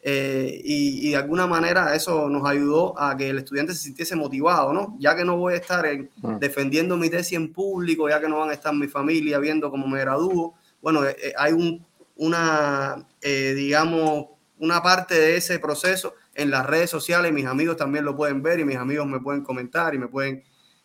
eh, 0.06 0.60
y, 0.62 1.10
de 1.10 1.16
alguna 1.16 1.46
manera 1.46 1.94
eso 1.94 2.28
nos 2.28 2.46
ayudó 2.46 2.98
a 3.00 3.16
que 3.16 3.30
el 3.30 3.38
estudiante 3.38 3.72
se 3.72 3.80
sintiese 3.80 4.14
motivado, 4.14 4.72
¿no? 4.72 4.96
Ya 4.98 5.16
que 5.16 5.24
no 5.24 5.38
voy 5.38 5.54
a 5.54 5.56
estar 5.56 5.84
mm. 5.86 6.38
defendiendo 6.38 6.96
mi 6.96 7.08
tesis 7.08 7.38
en 7.38 7.52
público, 7.52 8.08
ya 8.08 8.20
que 8.20 8.28
no 8.28 8.38
van 8.38 8.50
a 8.50 8.52
estar 8.52 8.74
mi 8.74 8.86
familia 8.86 9.38
viendo 9.38 9.70
cómo 9.70 9.86
me 9.88 10.00
gradúo, 10.00 10.54
bueno, 10.82 11.04
eh, 11.06 11.32
hay 11.38 11.52
un, 11.52 11.84
una, 12.16 13.06
digamos, 13.22 14.26
una 14.58 14.82
parte 14.82 15.14
de 15.14 15.36
ese 15.36 15.58
proceso 15.58 16.14
en 16.34 16.50
las 16.50 16.66
redes 16.66 16.90
sociales, 16.90 17.32
mis 17.32 17.46
amigos 17.46 17.76
también 17.76 18.04
lo 18.04 18.16
pueden 18.16 18.42
ver 18.42 18.60
y 18.60 18.64
mis 18.64 18.76
amigos 18.76 19.06
me 19.06 19.20
pueden 19.20 19.42
comentar 19.42 19.94
y 19.94 19.98
me 19.98 20.08
pueden 20.08 20.42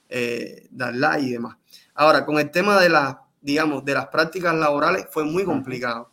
eh, 0.09 0.67
dar 0.71 0.95
like 0.95 1.25
y 1.25 1.31
demás. 1.31 1.57
Ahora, 1.93 2.25
con 2.25 2.39
el 2.39 2.51
tema 2.51 2.79
de 2.79 2.89
las, 2.89 3.17
digamos, 3.41 3.83
de 3.83 3.93
las 3.93 4.07
prácticas 4.07 4.55
laborales 4.55 5.07
fue 5.11 5.23
muy 5.23 5.43
complicado, 5.43 6.09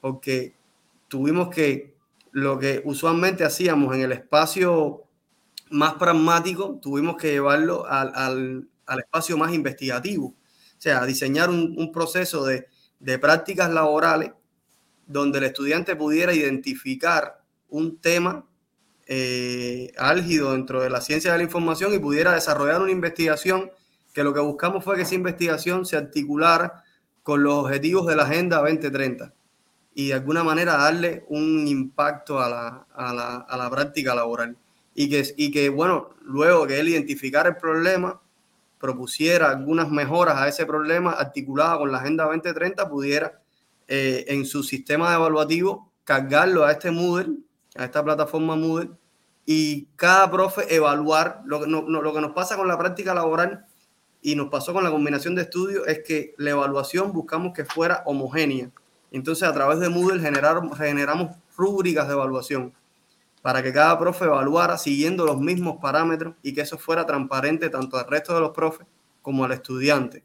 porque 0.00 0.54
tuvimos 1.08 1.48
que, 1.48 1.94
lo 2.40 2.58
que 2.58 2.82
usualmente 2.84 3.44
hacíamos 3.44 3.94
en 3.94 4.02
el 4.02 4.12
espacio 4.12 5.04
más 5.70 5.94
pragmático, 5.94 6.78
tuvimos 6.80 7.16
que 7.16 7.32
llevarlo 7.32 7.86
al, 7.86 8.68
espacio 8.98 9.36
más 9.36 9.52
investigativo, 9.52 10.28
o 10.28 10.80
sea, 10.80 11.04
diseñar 11.04 11.50
un, 11.50 11.92
proceso 11.92 12.44
de, 12.46 12.66
de 13.00 13.18
prácticas 13.18 13.70
laborales 13.70 14.32
donde 15.06 15.38
el 15.38 15.44
estudiante 15.44 15.96
pudiera 15.96 16.32
identificar 16.32 17.42
un 17.68 18.00
tema 18.00 18.46
eh, 19.06 19.92
álgido 19.96 20.52
dentro 20.52 20.80
de 20.80 20.90
la 20.90 21.00
ciencia 21.00 21.32
de 21.32 21.38
la 21.38 21.44
información 21.44 21.92
y 21.94 21.98
pudiera 21.98 22.34
desarrollar 22.34 22.82
una 22.82 22.92
investigación 22.92 23.70
que 24.12 24.22
lo 24.22 24.34
que 24.34 24.40
buscamos 24.40 24.84
fue 24.84 24.96
que 24.96 25.02
esa 25.02 25.14
investigación 25.14 25.86
se 25.86 25.96
articulara 25.96 26.84
con 27.22 27.42
los 27.42 27.54
objetivos 27.54 28.06
de 28.06 28.16
la 28.16 28.24
Agenda 28.24 28.58
2030 28.58 29.34
y 29.98 30.08
de 30.10 30.14
alguna 30.14 30.44
manera 30.44 30.76
darle 30.76 31.24
un 31.26 31.66
impacto 31.66 32.38
a 32.38 32.48
la, 32.48 32.86
a 32.94 33.12
la, 33.12 33.36
a 33.38 33.56
la 33.56 33.68
práctica 33.68 34.14
laboral. 34.14 34.56
Y 34.94 35.10
que, 35.10 35.34
y 35.36 35.50
que, 35.50 35.70
bueno, 35.70 36.10
luego 36.22 36.68
que 36.68 36.78
él 36.78 36.88
identificara 36.88 37.48
el 37.48 37.56
problema, 37.56 38.20
propusiera 38.78 39.50
algunas 39.50 39.90
mejoras 39.90 40.36
a 40.36 40.46
ese 40.46 40.66
problema 40.66 41.10
articulada 41.10 41.78
con 41.78 41.90
la 41.90 41.98
Agenda 41.98 42.26
2030, 42.26 42.88
pudiera 42.88 43.40
eh, 43.88 44.24
en 44.28 44.46
su 44.46 44.62
sistema 44.62 45.12
evaluativo 45.12 45.90
cargarlo 46.04 46.64
a 46.64 46.70
este 46.70 46.92
Moodle 46.92 47.38
a 47.74 47.86
esta 47.86 48.04
plataforma 48.04 48.54
Moodle 48.54 48.90
y 49.46 49.86
cada 49.96 50.30
profe 50.30 50.72
evaluar 50.72 51.42
lo 51.44 51.60
que, 51.60 51.66
lo 51.66 52.14
que 52.14 52.20
nos 52.20 52.34
pasa 52.34 52.56
con 52.56 52.68
la 52.68 52.78
práctica 52.78 53.14
laboral 53.14 53.66
y 54.22 54.36
nos 54.36 54.48
pasó 54.48 54.72
con 54.72 54.84
la 54.84 54.92
combinación 54.92 55.34
de 55.34 55.42
estudios 55.42 55.88
es 55.88 56.04
que 56.06 56.36
la 56.38 56.50
evaluación 56.50 57.12
buscamos 57.12 57.52
que 57.52 57.64
fuera 57.64 58.04
homogénea. 58.06 58.70
Entonces 59.10 59.48
a 59.48 59.52
través 59.52 59.80
de 59.80 59.88
Moodle 59.88 60.20
generamos 60.20 61.36
rúbricas 61.56 62.06
de 62.06 62.14
evaluación 62.14 62.72
para 63.42 63.62
que 63.62 63.72
cada 63.72 63.98
profe 63.98 64.24
evaluara 64.24 64.76
siguiendo 64.78 65.24
los 65.24 65.40
mismos 65.40 65.78
parámetros 65.80 66.34
y 66.42 66.52
que 66.52 66.62
eso 66.62 66.76
fuera 66.78 67.06
transparente 67.06 67.70
tanto 67.70 67.96
al 67.96 68.06
resto 68.06 68.34
de 68.34 68.40
los 68.40 68.50
profes 68.50 68.86
como 69.22 69.44
al 69.44 69.52
estudiante. 69.52 70.22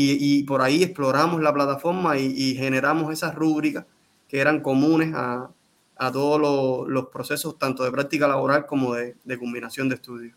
Y, 0.00 0.44
por 0.44 0.62
ahí 0.62 0.84
exploramos 0.84 1.42
la 1.42 1.52
plataforma 1.52 2.16
y, 2.16 2.54
generamos 2.54 3.12
esas 3.12 3.34
rúbricas 3.34 3.84
que 4.28 4.38
eran 4.38 4.60
comunes 4.60 5.12
a, 5.12 5.50
a 5.96 6.12
todos 6.12 6.86
los, 6.88 7.06
procesos, 7.08 7.58
tanto 7.58 7.82
de 7.82 7.90
práctica 7.90 8.28
laboral 8.28 8.66
como 8.66 8.94
de, 8.94 9.16
combinación 9.38 9.88
de 9.88 9.96
estudios. 9.96 10.36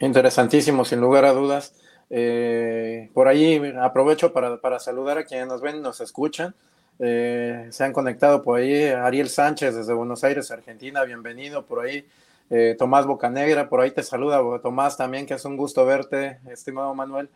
Interesantísimo, 0.00 0.84
sin 0.84 1.00
lugar 1.00 1.26
a 1.26 1.32
dudas. 1.32 1.74
Eh, 2.10 3.10
por 3.12 3.28
ahí 3.28 3.60
aprovecho 3.78 4.32
para, 4.32 4.78
saludar 4.78 5.18
a 5.18 5.24
quienes 5.24 5.46
nos 5.46 5.60
ven 5.60 5.82
nos 5.82 6.00
escuchan. 6.00 6.54
Eh, 6.98 7.68
se 7.70 7.84
han 7.84 7.92
conectado 7.92 8.42
por 8.42 8.58
ahí 8.58 8.86
Ariel 8.86 9.28
Sánchez 9.28 9.74
desde 9.76 9.92
Buenos 9.92 10.24
Aires, 10.24 10.50
Argentina, 10.50 11.04
bienvenido 11.04 11.64
por 11.66 11.84
ahí. 11.84 12.06
Eh, 12.50 12.76
Tomás 12.78 13.06
Bocanegra, 13.06 13.68
por 13.68 13.80
ahí 13.80 13.90
te 13.90 14.02
saluda 14.02 14.40
Tomás 14.60 14.96
también, 14.96 15.26
que 15.26 15.34
es 15.34 15.44
un 15.44 15.56
gusto 15.56 15.84
verte, 15.84 16.38
estimado 16.50 16.94
Manuel. 16.94 17.28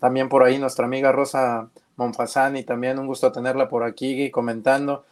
también 0.00 0.28
por 0.28 0.42
ahí 0.42 0.58
nuestra 0.58 0.86
amiga 0.86 1.12
Rosa 1.12 1.68
Monfasani, 1.96 2.64
también 2.64 2.98
un 2.98 3.06
gusto 3.06 3.30
tenerla 3.32 3.68
por 3.68 3.84
aquí 3.84 4.30
comentando. 4.30 5.04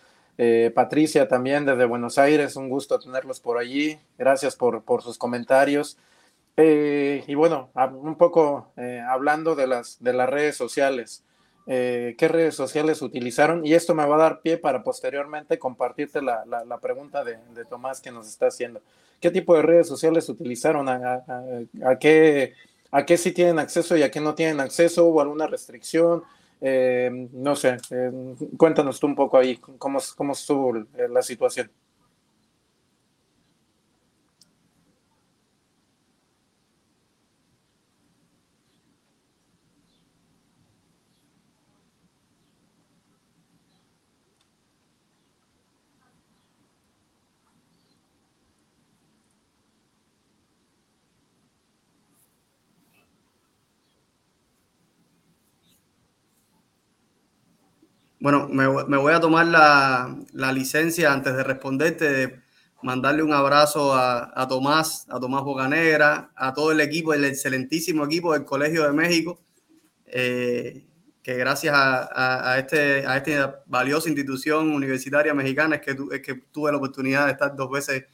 Patricia 0.74 1.26
también 1.26 1.66
desde 1.66 1.84
Buenos 1.84 2.16
Aires, 2.16 2.56
un 2.56 2.68
gusto 2.68 2.98
tenerlos 2.98 3.40
por 3.40 3.58
allí. 3.58 3.98
Gracias 4.16 4.56
por, 4.56 4.82
sus 5.02 5.18
comentarios. 5.18 5.98
Eh, 6.60 7.22
y 7.28 7.36
bueno, 7.36 7.70
un 8.02 8.16
poco 8.16 8.72
eh, 8.76 9.00
hablando 9.08 9.54
de 9.54 9.68
las, 9.68 10.02
de 10.02 10.12
las 10.12 10.28
redes 10.28 10.56
sociales. 10.56 11.24
¿Qué 11.66 12.16
redes 12.18 12.54
sociales 12.54 13.02
utilizaron? 13.02 13.66
Y 13.66 13.74
esto 13.74 13.94
me 13.94 14.06
va 14.06 14.14
a 14.14 14.18
dar 14.18 14.40
pie 14.40 14.56
para 14.56 14.82
posteriormente 14.82 15.58
compartirte 15.58 16.22
la, 16.22 16.78
pregunta 16.80 17.22
de, 17.22 17.36
Tomás 17.68 18.00
que 18.00 18.10
nos 18.10 18.26
está 18.26 18.46
haciendo. 18.46 18.80
¿Qué 19.20 19.30
tipo 19.30 19.54
de 19.54 19.60
redes 19.60 19.86
sociales 19.86 20.30
utilizaron? 20.30 20.88
¿A, 20.88 21.98
qué, 22.00 22.54
¿A 22.90 23.04
qué 23.04 23.18
sí 23.18 23.32
tienen 23.32 23.58
acceso 23.58 23.98
y 23.98 24.02
a 24.02 24.10
qué 24.10 24.18
no 24.18 24.34
tienen 24.34 24.60
acceso? 24.60 25.04
¿Hubo 25.04 25.20
alguna 25.20 25.46
restricción? 25.46 26.22
Eh, 26.60 27.28
no 27.32 27.54
sé, 27.54 27.76
eh, 27.90 28.10
cuéntanos 28.56 28.98
tú 28.98 29.06
un 29.06 29.14
poco 29.14 29.38
ahí 29.38 29.56
cómo, 29.58 30.00
cómo 30.16 30.32
estuvo 30.32 30.72
la 31.08 31.22
situación. 31.22 31.70
Bueno, 58.20 58.48
me, 58.48 58.66
voy 58.66 59.12
a 59.12 59.20
tomar 59.20 59.46
la, 59.46 60.52
licencia 60.52 61.12
antes 61.12 61.36
de 61.36 61.44
responderte, 61.44 62.10
de 62.10 62.40
mandarle 62.82 63.22
un 63.22 63.32
abrazo 63.32 63.94
a, 63.94 64.46
Tomás, 64.48 65.06
a 65.08 65.20
Tomás 65.20 65.44
Bocanegra, 65.44 66.32
a 66.34 66.52
todo 66.52 66.72
el 66.72 66.80
equipo, 66.80 67.14
el 67.14 67.24
excelentísimo 67.24 68.04
equipo 68.04 68.32
del 68.32 68.44
Colegio 68.44 68.84
de 68.84 68.92
México, 68.92 69.40
eh, 70.06 70.84
que 71.22 71.34
gracias 71.34 71.74
a, 71.74 72.52
a, 72.52 72.58
este, 72.58 73.06
a 73.06 73.18
esta 73.18 73.62
valiosa 73.66 74.08
institución 74.08 74.72
universitaria 74.72 75.32
mexicana 75.34 75.76
es 75.76 75.82
que, 75.82 75.96
es 76.12 76.22
que 76.22 76.34
tuve 76.50 76.72
la 76.72 76.78
oportunidad 76.78 77.26
de 77.26 77.32
estar 77.32 77.54
dos 77.54 77.70
veces 77.70 78.06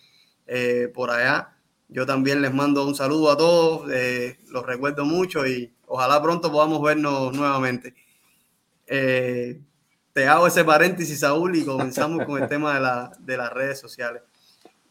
eh, 0.47 0.91
por 0.93 1.11
allá. 1.11 1.57
Yo 1.89 2.05
también 2.05 2.43
les 2.43 2.53
mando 2.53 2.87
un 2.87 2.95
saludo 2.95 3.31
a 3.31 3.37
todos, 3.37 3.91
eh, 3.93 4.39
los 4.49 4.67
recuerdo 4.67 5.05
mucho 5.05 5.47
y 5.47 5.73
ojalá 5.87 6.21
pronto 6.23 6.51
podamos 6.51 6.83
vernos 6.83 7.35
nuevamente. 7.35 7.95
Eh, 8.87 9.61
te 10.15 10.29
hago 10.29 10.47
ese 10.47 10.65
paréntesis, 10.65 11.21
Saúl, 11.21 11.57
y 11.57 11.65
comenzamos 11.65 12.25
con 12.25 12.41
el 12.41 12.49
tema 12.49 12.75
de, 12.75 12.81
la, 12.81 13.13
de 13.19 13.37
las 13.37 13.53
redes 13.53 13.81
sociales. 13.81 14.23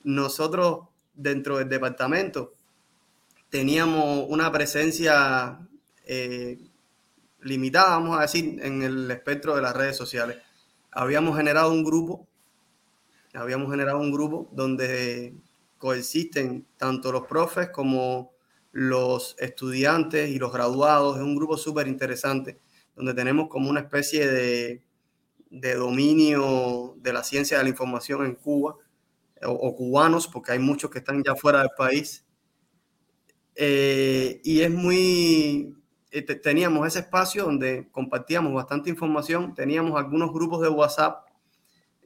Nosotros 0.04 0.90
dentro 1.14 1.58
del 1.58 1.70
departamento 1.70 2.56
teníamos 3.50 4.26
una 4.28 4.52
presencia 4.52 5.66
eh, 6.06 6.60
limitada, 7.40 7.92
vamos 7.92 8.18
a 8.18 8.24
decir, 8.24 8.60
en 8.62 8.84
el 8.84 9.10
espectro 9.10 9.56
de 9.56 9.62
las 9.62 9.74
redes 9.74 9.96
sociales. 9.96 10.40
Habíamos 10.92 11.38
generado 11.38 11.72
un 11.72 11.86
grupo, 11.86 12.28
habíamos 13.34 13.72
generado 13.72 14.00
un 14.00 14.12
grupo 14.12 14.50
donde 14.52 15.36
coexisten 15.78 16.68
tanto 16.76 17.14
los 17.14 17.28
profes 17.28 17.70
como 17.70 18.34
los 18.74 19.38
estudiantes 19.40 20.30
y 20.32 20.38
los 20.38 20.52
graduados. 20.52 21.16
Es 21.16 21.24
un 21.24 21.38
grupo 21.38 21.56
súper 21.56 21.88
interesante, 21.88 22.60
donde 22.94 23.14
tenemos 23.14 23.48
como 23.48 23.70
una 23.70 23.80
especie 23.80 24.28
de, 24.28 24.84
de, 25.54 25.76
dominio 25.76 26.96
de 26.98 27.13
la 27.13 27.24
ciencia 27.24 27.58
de 27.58 27.63
la 27.63 27.70
información 27.70 28.26
en 28.26 28.36
Cuba, 28.36 28.76
o, 29.46 29.76
cubanos, 29.76 30.28
porque 30.28 30.54
hay 30.54 30.60
muchos 30.60 30.89
que 30.89 31.00
están 31.00 31.22
ya 31.24 31.36
fuera 31.36 31.60
del 31.60 31.70
país 31.78 32.26
eh, 33.56 34.42
y 34.44 34.62
es 34.62 34.72
muy, 34.72 35.76
eh, 36.12 36.22
teníamos 36.22 36.88
ese 36.88 37.00
espacio 37.00 37.44
donde 37.46 37.88
compartíamos 37.92 38.54
bastante 38.54 38.89
información, 38.89 39.54
teníamos 39.54 40.00
algunos 40.00 40.32
grupos 40.34 40.62
de 40.62 40.70
WhatsApp, 40.70 41.28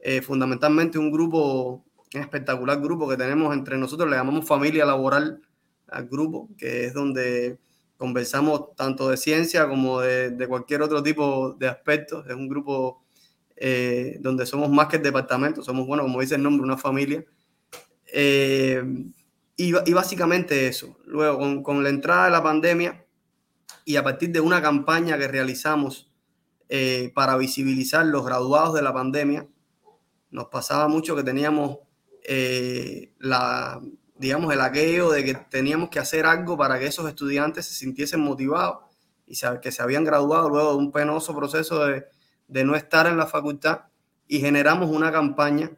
eh, 0.02 0.20
fundamentalmente 0.20 0.98
un 0.98 1.10
grupo, 1.10 1.84
un 2.14 2.20
espectacular 2.20 2.80
grupo 2.80 3.08
que 3.08 3.16
tenemos 3.16 3.54
entre 3.54 3.78
nosotros, 3.78 4.10
le 4.10 4.16
llamamos 4.16 4.46
familia 4.46 4.84
laboral 4.84 5.42
al 5.88 6.06
grupo, 6.08 6.50
que 6.58 6.84
es 6.84 6.94
donde 6.94 7.58
conversamos 7.96 8.74
tanto 8.76 9.08
de 9.08 9.16
ciencia 9.16 9.68
como 9.68 10.00
de, 10.00 10.30
de 10.30 10.46
cualquier 10.46 10.82
otro 10.82 11.02
tipo 11.02 11.54
de 11.54 11.68
aspectos. 11.68 12.26
Es 12.28 12.34
un 12.34 12.48
grupo 12.48 13.02
donde 14.20 14.46
somos 14.46 14.70
más 14.70 14.86
que 14.86 14.96
el 14.96 15.02
departamento, 15.02 15.62
somos, 15.62 15.86
bueno, 15.86 16.04
como 16.04 16.20
dice 16.20 16.36
el 16.36 16.42
nombre, 16.42 16.64
una 16.64 16.76
familia. 16.76 17.24
Eh, 18.12 18.82
y, 19.56 19.72
básicamente 19.92 20.68
eso. 20.68 20.98
Luego, 21.04 21.38
con, 21.38 21.62
con, 21.62 21.82
la 21.82 21.88
entrada 21.88 22.26
de 22.26 22.30
la 22.30 22.42
pandemia 22.42 23.04
y 23.84 23.96
a 23.96 24.04
partir 24.04 24.30
de 24.30 24.40
una 24.40 24.62
campaña 24.62 25.18
que 25.18 25.26
realizamos 25.26 26.12
eh, 26.68 27.10
para 27.14 27.36
visibilizar 27.36 28.06
los 28.06 28.24
graduados 28.24 28.74
de 28.74 28.82
la 28.82 28.92
pandemia, 28.92 29.48
nos 30.30 30.46
pasaba 30.46 30.86
mucho 30.86 31.16
que 31.16 31.24
teníamos 31.24 31.78
eh, 32.22 33.14
la, 33.18 33.80
digamos, 34.16 34.52
el 34.52 34.60
aquello 34.60 35.10
de 35.10 35.24
que 35.24 35.34
teníamos 35.34 35.88
que 35.88 35.98
hacer 35.98 36.26
algo 36.26 36.56
para 36.56 36.78
que 36.78 36.86
esos 36.86 37.08
estudiantes 37.08 37.66
se 37.66 37.74
sintiesen 37.74 38.20
motivados 38.20 38.84
y 39.26 39.36
que 39.60 39.72
se 39.72 39.82
habían 39.82 40.04
graduado 40.04 40.48
luego 40.48 40.70
de 40.72 40.76
un 40.76 40.92
penoso 40.92 41.34
proceso 41.34 41.84
de, 41.86 42.06
de 42.48 42.64
no 42.64 42.74
estar 42.74 43.06
en 43.06 43.16
la 43.16 43.26
facultad 43.26 43.82
y 44.26 44.40
generamos 44.40 44.90
una 44.90 45.12
campaña 45.12 45.70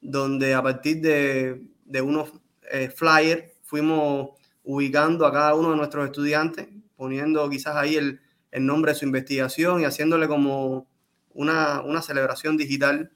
donde 0.00 0.54
a 0.54 0.62
partir 0.62 1.00
de, 1.00 1.62
de 1.84 2.02
unos 2.02 2.32
eh, 2.70 2.90
flyer 2.90 3.54
fuimos 3.62 4.30
ubicando 4.62 5.26
a 5.26 5.32
cada 5.32 5.54
uno 5.54 5.70
de 5.70 5.76
nuestros 5.76 6.06
estudiantes, 6.06 6.68
poniendo 6.96 7.48
quizás 7.48 7.76
ahí 7.76 7.96
el, 7.96 8.20
el 8.50 8.66
nombre 8.66 8.92
de 8.92 8.98
su 8.98 9.04
investigación 9.04 9.80
y 9.80 9.84
haciéndole 9.84 10.28
como 10.28 10.88
una, 11.34 11.82
una 11.82 12.02
celebración 12.02 12.56
digital 12.56 13.10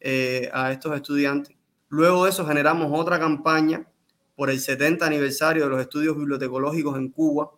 eh, 0.00 0.50
a 0.52 0.72
estos 0.72 0.94
estudiantes. 0.94 1.56
Luego 1.88 2.24
de 2.24 2.30
eso 2.30 2.46
generamos 2.46 2.90
otra 2.92 3.18
campaña 3.18 3.86
por 4.36 4.50
el 4.50 4.60
70 4.60 5.06
aniversario 5.06 5.64
de 5.64 5.70
los 5.70 5.80
estudios 5.80 6.16
bibliotecológicos 6.16 6.96
en 6.96 7.10
Cuba. 7.10 7.50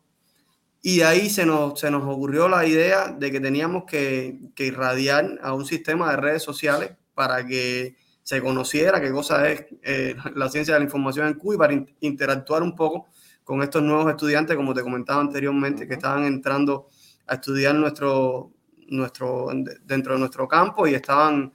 Y 0.88 1.01
ahí 1.01 1.31
se 1.31 1.44
nos, 1.44 1.81
se 1.81 1.90
nos 1.90 2.05
ocurrió 2.05 2.46
la 2.49 2.64
idea 2.64 3.09
de 3.09 3.33
que 3.33 3.40
teníamos 3.40 3.87
que, 3.87 4.38
que 4.55 4.66
irradiar 4.66 5.37
a 5.42 5.53
un 5.53 5.66
sistema 5.66 6.12
de 6.12 6.16
redes 6.16 6.44
sociales 6.44 6.92
para 7.12 7.44
que 7.44 7.96
se 8.22 8.40
conociera 8.40 9.01
qué 9.01 9.11
cosa 9.11 9.51
es 9.51 9.66
eh, 9.83 10.14
la 10.37 10.49
ciencia 10.49 10.75
de 10.75 10.79
la 10.79 10.85
información 10.85 11.27
en 11.27 11.35
Cuba 11.35 11.55
y 11.55 11.59
para 11.59 11.87
interactuar 11.99 12.62
un 12.62 12.77
poco 12.77 13.09
con 13.42 13.64
estos 13.64 13.83
nuevos 13.83 14.09
estudiantes, 14.09 14.55
como 14.55 14.75
te 14.75 14.83
comentaba 14.85 15.20
anteriormente, 15.20 15.88
que 15.88 15.94
estaban 15.94 16.25
entrando 16.25 16.87
a 17.27 17.35
estudiar 17.35 17.75
nuestro, 17.75 18.53
nuestro, 18.87 19.49
dentro 19.83 20.12
de 20.12 20.20
nuestro 20.20 20.46
campo 20.46 20.87
y 20.87 20.94
estaban, 20.94 21.53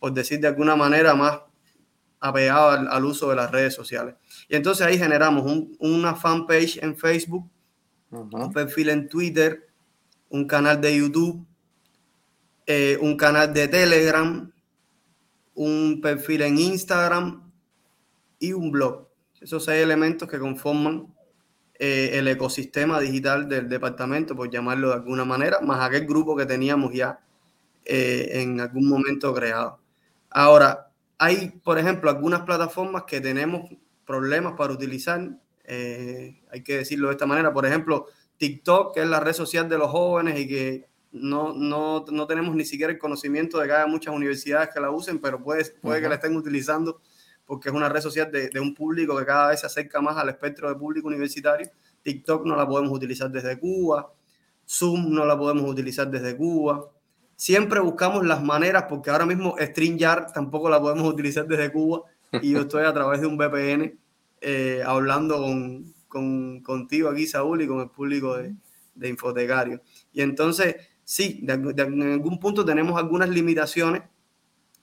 por 0.00 0.12
decir 0.12 0.40
de 0.40 0.48
alguna 0.48 0.74
manera, 0.74 1.14
más 1.14 1.38
apegados 2.18 2.84
al, 2.90 3.04
uso 3.04 3.30
de 3.30 3.36
las 3.36 3.48
redes 3.48 3.74
sociales. 3.74 4.16
Y 4.48 4.56
entonces 4.56 4.84
ahí 4.84 4.98
generamos 4.98 5.44
un, 5.44 5.76
una 5.78 6.16
fanpage 6.16 6.82
en 6.82 6.96
Facebook, 6.96 7.48
un 8.12 8.52
perfil 8.52 8.90
en 8.90 9.08
Twitter, 9.08 9.68
un 10.28 10.46
canal 10.46 10.80
de 10.80 10.96
YouTube, 10.96 11.46
eh, 12.66 12.98
un 13.00 13.16
canal 13.16 13.52
de 13.52 13.68
Telegram, 13.68 14.52
un 15.54 16.00
perfil 16.00 16.42
en 16.42 16.58
Instagram 16.58 17.50
y 18.38 18.52
un 18.52 18.70
blog. 18.70 19.08
Esos 19.40 19.64
seis 19.64 19.82
elementos 19.82 20.28
que 20.28 20.38
conforman 20.38 21.12
eh, 21.78 22.18
el 22.18 22.28
ecosistema 22.28 23.00
digital 23.00 23.48
del 23.48 23.68
departamento, 23.68 24.36
por 24.36 24.50
llamarlo 24.50 24.88
de 24.88 24.94
alguna 24.94 25.24
manera, 25.24 25.60
más 25.60 25.80
aquel 25.80 26.06
grupo 26.06 26.36
que 26.36 26.46
teníamos 26.46 26.92
ya 26.92 27.20
eh, 27.84 28.28
en 28.34 28.60
algún 28.60 28.88
momento 28.88 29.34
creado. 29.34 29.80
Ahora, 30.30 30.92
hay, 31.18 31.50
por 31.64 31.78
ejemplo, 31.78 32.10
algunas 32.10 32.42
plataformas 32.42 33.04
que 33.04 33.20
tenemos 33.20 33.68
problemas 34.06 34.54
para 34.56 34.72
utilizar, 34.72 35.30
eh, 35.64 36.42
hay 36.50 36.62
que 36.62 36.78
decirlo 36.78 37.08
de 37.08 37.14
esta 37.14 37.26
manera, 37.26 37.52
por 37.52 37.66
ejemplo, 37.66 38.06
TikTok, 38.36 38.94
que 38.94 39.02
es 39.02 39.08
la 39.08 39.20
red 39.20 39.32
social 39.32 39.68
de 39.68 39.78
los 39.78 39.90
jóvenes 39.90 40.38
y 40.38 40.48
que 40.48 40.88
no, 41.12 41.52
no, 41.52 42.04
no, 42.10 42.26
tenemos 42.26 42.54
ni 42.54 42.64
siquiera 42.64 42.92
el 42.92 42.98
conocimiento 42.98 43.58
de 43.58 43.66
que 43.66 43.72
haya 43.72 43.86
muchas 43.86 44.14
universidades 44.14 44.70
que 44.72 44.80
la 44.80 44.90
usen, 44.90 45.18
pero 45.18 45.42
puede, 45.42 45.64
puede 45.80 46.00
que 46.00 46.08
la 46.08 46.14
estén 46.16 46.36
utilizando 46.36 47.00
porque 47.44 47.68
es 47.68 47.74
una 47.74 47.88
red 47.88 48.00
social 48.00 48.30
de, 48.32 48.48
de, 48.48 48.60
un 48.60 48.74
público 48.74 49.16
que 49.16 49.26
cada 49.26 49.48
vez 49.48 49.60
se 49.60 49.66
acerca 49.66 50.00
más 50.00 50.16
al 50.16 50.28
espectro 50.28 50.68
de 50.68 50.74
público 50.76 51.08
universitario. 51.08 51.68
TikTok 52.02 52.46
no 52.46 52.56
la 52.56 52.66
podemos 52.66 52.92
utilizar 52.92 53.30
desde 53.30 53.58
Cuba, 53.58 54.12
Zoom 54.66 55.12
no 55.12 55.24
la 55.24 55.36
podemos 55.36 55.68
utilizar 55.70 56.10
desde 56.10 56.36
Cuba. 56.36 56.90
Siempre 57.36 57.80
buscamos 57.80 58.24
las 58.24 58.42
maneras, 58.42 58.86
porque 58.88 59.10
ahora 59.10 59.26
mismo 59.26 59.56
StreamYard 59.60 60.32
tampoco 60.32 60.70
la 60.70 60.80
podemos 60.80 61.06
utilizar 61.12 61.46
desde 61.46 61.70
Cuba 61.70 62.02
y 62.40 62.52
yo 62.52 62.60
estoy 62.60 62.84
a 62.84 62.92
través 62.92 63.20
de 63.20 63.26
un 63.26 63.36
VPN 63.36 63.98
eh, 64.42 64.82
hablando 64.84 65.38
con, 65.38 65.94
con, 66.08 66.60
contigo 66.62 67.08
aquí, 67.08 67.26
Saúl, 67.26 67.62
y 67.62 67.68
con 67.68 67.80
el 67.80 67.90
público 67.90 68.36
de, 68.36 68.56
de 68.94 69.08
Infotecario. 69.08 69.82
Y 70.12 70.20
entonces, 70.22 70.76
sí, 71.04 71.40
de, 71.42 71.54
en 71.54 72.02
algún 72.02 72.38
punto 72.40 72.64
tenemos 72.64 72.98
algunas 72.98 73.28
limitaciones, 73.28 74.02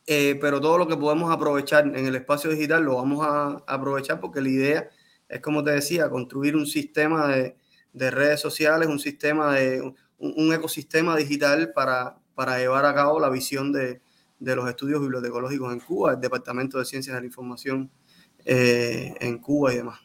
eh, 0.07 0.37
pero 0.41 0.59
todo 0.59 0.77
lo 0.77 0.87
que 0.87 0.97
podemos 0.97 1.31
aprovechar 1.31 1.85
en 1.85 2.05
el 2.05 2.15
espacio 2.15 2.49
digital 2.49 2.83
lo 2.83 2.95
vamos 2.95 3.25
a, 3.27 3.63
aprovechar 3.67 4.19
porque 4.19 4.41
la 4.41 4.49
idea 4.49 4.89
es, 5.27 5.41
como 5.41 5.63
te 5.63 5.71
decía, 5.71 6.09
construir 6.09 6.55
un 6.55 6.65
sistema 6.65 7.27
de, 7.27 7.55
de 7.93 8.11
redes 8.11 8.39
sociales, 8.39 8.87
un 8.87 8.99
sistema 8.99 9.53
de 9.55 9.81
un, 9.81 9.95
un, 10.17 10.53
ecosistema 10.53 11.15
digital 11.15 11.73
para, 11.73 12.17
para 12.33 12.57
llevar 12.57 12.85
a 12.85 12.95
cabo 12.95 13.19
la 13.19 13.29
visión 13.29 13.71
de, 13.71 14.01
de 14.39 14.55
los 14.55 14.67
estudios 14.67 15.01
bibliotecológicos 15.01 15.73
en 15.73 15.79
Cuba, 15.79 16.13
el 16.13 16.21
Departamento 16.21 16.79
de 16.79 16.85
Ciencias 16.85 17.15
de 17.15 17.21
la 17.21 17.27
Información 17.27 17.91
eh, 18.51 19.13
en 19.19 19.38
Cuba 19.38 19.71
y 19.71 19.77
demás. 19.77 19.99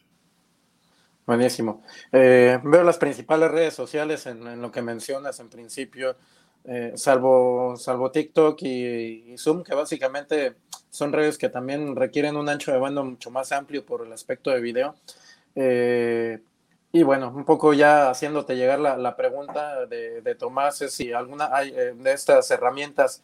Buenísimo. 1.25 1.83
Eh, 2.13 2.61
veo 2.63 2.85
las 2.85 2.99
principales 2.99 3.51
redes 3.51 3.73
sociales 3.73 4.27
en, 4.27 4.61
lo 4.61 4.71
que 4.71 4.83
mencionas 4.83 5.41
en 5.41 5.49
principio, 5.49 6.15
eh, 6.65 6.93
salvo, 6.95 7.75
salvo 7.79 8.11
TikTok 8.11 8.61
y, 8.61 9.35
Zoom, 9.39 9.63
que 9.63 9.75
básicamente 9.75 10.57
son 10.91 11.15
redes 11.15 11.39
que 11.39 11.49
también 11.49 11.97
requieren 11.97 12.37
un 12.37 12.51
ancho 12.51 12.71
de 12.71 12.77
banda 12.77 13.03
mucho 13.03 13.31
más 13.31 13.51
amplio 13.51 13.87
por 13.87 14.05
el 14.07 14.13
aspecto 14.13 14.51
de 14.51 14.61
video. 14.61 14.95
Y 16.93 17.03
bueno, 17.03 17.33
un 17.35 17.47
poco 17.47 17.73
ya 17.73 18.11
haciéndote 18.11 18.57
llegar 18.57 18.79
la, 18.79 18.99
la 18.99 19.17
pregunta 19.17 19.87
de, 19.87 20.35
Tomás, 20.39 20.83
es 20.83 20.93
si 20.93 21.15
alguna 21.15 21.49
de 21.49 22.13
estas 22.13 22.51
herramientas 22.51 23.23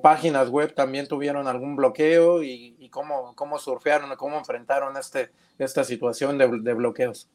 páginas 0.00 0.50
web 0.50 0.74
también 0.74 1.06
tuvieron 1.06 1.46
algún 1.48 1.76
bloqueo 1.76 2.42
y, 2.42 2.76
y 2.78 2.88
cómo, 2.88 3.34
cómo 3.34 3.58
surfearon, 3.58 4.14
cómo 4.16 4.38
enfrentaron 4.38 4.96
este, 4.96 5.30
esta 5.58 5.84
situación 5.84 6.38
de 6.38 6.74
bloqueos. 6.74 7.28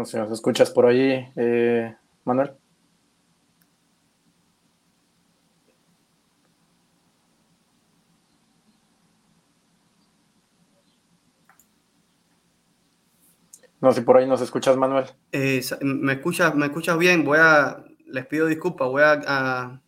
No 0.00 0.06
sé, 0.06 0.16
¿nos 0.16 0.32
escuchas 0.32 0.70
por 0.70 0.86
ahí, 0.86 1.30
eh, 1.36 1.94
Manuel? 2.24 2.52
No 13.82 13.92
sé 13.92 14.00
si 14.00 14.06
por 14.06 14.16
ahí 14.16 14.26
nos 14.26 14.40
escuchas, 14.40 14.74
Manuel. 14.78 15.04
Eh, 15.32 15.62
me 15.82 16.14
escuchas, 16.14 16.54
me 16.54 16.64
escuchas 16.64 16.96
bien. 16.96 17.22
Voy 17.22 17.36
a, 17.38 17.84
les 18.06 18.24
pido 18.24 18.46
disculpas, 18.46 18.88
voy 18.88 19.02
a, 19.02 19.20
a 19.26 19.82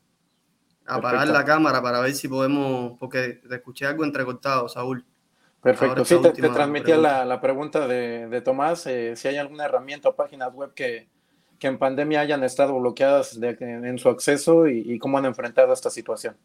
apagar 0.85 1.27
la 1.29 1.47
cámara 1.47 1.81
para 1.81 2.01
ver 2.01 2.13
si 2.13 2.29
podemos, 2.29 2.99
porque 2.99 3.41
te 3.49 3.55
escuché 3.55 3.87
algo 3.87 4.05
entrecortado, 4.05 4.69
Saúl. 4.69 5.07
Perfecto, 5.63 6.05
sí, 6.05 6.17
te, 6.21 6.33
transmitía 6.33 6.97
la, 6.97 7.25
la, 7.25 7.41
pregunta 7.41 7.87
de, 7.87 8.27
de 8.27 8.41
Tomás, 8.41 8.85
eh, 8.89 9.15
si 9.15 9.29
hay 9.29 9.37
alguna 9.37 9.67
herramienta 9.67 10.09
o 10.09 10.17
páginas 10.17 10.53
web 10.53 10.75
que, 10.75 11.09
que 11.61 11.69
en 11.69 11.79
pandemia 11.79 12.21
hayan 12.21 12.43
estado 12.43 12.77
bloqueadas 12.81 13.39
de, 13.39 13.57
en 13.61 13.97
su 13.99 14.09
acceso 14.09 14.67
y, 14.67 14.81
y 14.85 14.99
cómo 14.99 15.19
han 15.19 15.25
enfrentado 15.25 15.73
esta 15.73 15.89
situación. 15.89 16.37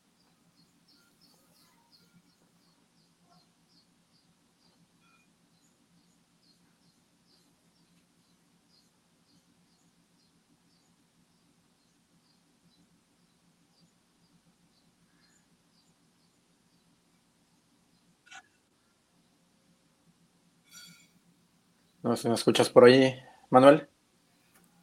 No 22.08 22.16
sé 22.16 22.30
me 22.30 22.36
escuchas 22.36 22.70
por 22.70 22.86
ahí, 22.86 23.14
Manuel. 23.50 23.90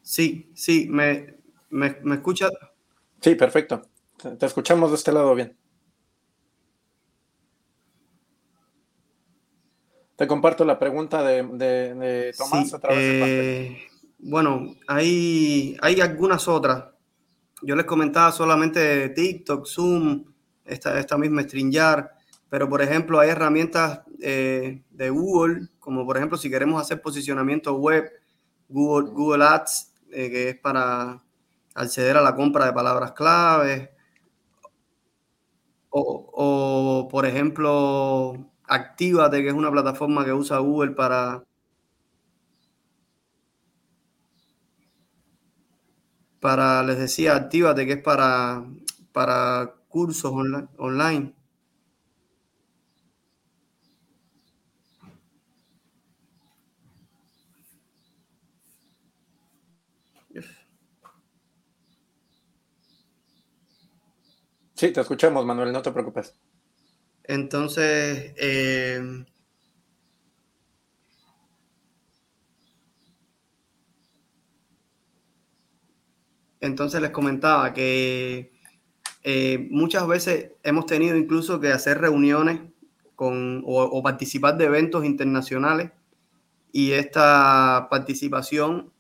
Sí, 0.03 0.51
sí, 0.55 0.87
¿me, 0.91 1.39
me, 1.71 1.97
me 2.03 2.17
escuchas? 2.17 2.51
Sí, 3.19 3.35
perfecto. 3.35 3.81
Te, 4.39 4.45
escuchamos 4.45 4.91
de 4.91 4.97
este 4.97 5.11
lado 5.11 5.35
bien. 5.35 5.57
Te 10.17 10.27
comparto 10.27 10.67
la 10.67 10.79
pregunta 10.79 11.23
de, 11.23 11.43
de, 11.45 12.35
Tomás 12.37 12.69
sí, 12.69 12.77
a 12.77 12.79
través 12.79 12.99
eh, 13.01 13.79
Bueno, 14.19 14.77
hay, 14.87 15.79
hay 15.81 16.01
algunas 16.03 16.47
otras. 16.47 16.85
Yo 17.63 17.75
les 17.75 17.87
comentaba 17.87 18.33
solamente 18.33 19.09
TikTok, 19.09 19.67
Zoom, 19.67 20.27
esta, 20.67 21.01
esta 21.01 21.17
misma 21.17 21.43
StreamYard, 21.43 22.11
pero 22.51 22.69
por 22.69 22.83
ejemplo 22.83 23.19
hay 23.19 23.31
herramientas 23.31 24.03
eh, 24.21 24.83
de 24.91 25.11
Google, 25.11 25.69
como 25.79 26.07
por 26.07 26.17
ejemplo 26.17 26.39
si 26.39 26.51
queremos 26.51 26.81
hacer 26.81 27.01
posicionamiento 27.03 27.75
web, 27.77 28.11
Google, 28.69 29.11
Google 29.13 29.45
Ads, 29.45 29.93
eh, 30.13 30.31
que 30.31 30.49
es 30.51 30.57
para 30.59 31.23
acceder 31.75 32.17
a 32.17 32.23
la 32.23 32.35
compra 32.35 32.67
de 32.67 32.73
palabras 32.73 33.13
claves, 33.13 33.91
o, 35.91 37.09
por 37.11 37.27
ejemplo 37.27 38.51
Actívate, 38.67 39.43
que 39.43 39.49
es 39.49 39.55
una 39.55 39.71
plataforma 39.71 40.25
que 40.25 40.33
usa 40.33 40.59
Google 40.59 40.93
para 40.93 41.45
para, 46.41 46.83
les 46.83 46.99
decía, 46.99 47.35
Actívate, 47.37 47.87
que 47.87 47.93
es 47.95 48.03
para, 48.03 48.65
para 49.13 49.75
cursos 49.89 50.33
online. 50.77 51.35
Sí, 64.85 64.93
te 64.93 65.01
escuchamos, 65.01 65.47
Manuel, 65.47 65.73
no 65.73 65.81
te 65.81 65.91
preocupes. 65.93 66.35
Entonces, 67.23 68.35
eh, 68.37 69.25
entonces 76.61 77.01
les 77.01 77.13
comentaba 77.13 77.73
que 77.73 78.53
eh, 79.23 79.69
muchas 79.71 80.07
veces 80.07 80.53
hemos 80.63 80.85
tenido 80.85 81.17
incluso 81.17 81.61
que 81.61 81.69
hacer 81.73 81.99
reuniones 82.03 82.61
con, 83.15 83.63
o 83.65 84.03
participar 84.03 84.59
de 84.59 84.67
eventos 84.67 85.07
internacionales 85.07 85.93
y 86.73 86.93
esta 86.93 87.89
participación 87.91 88.93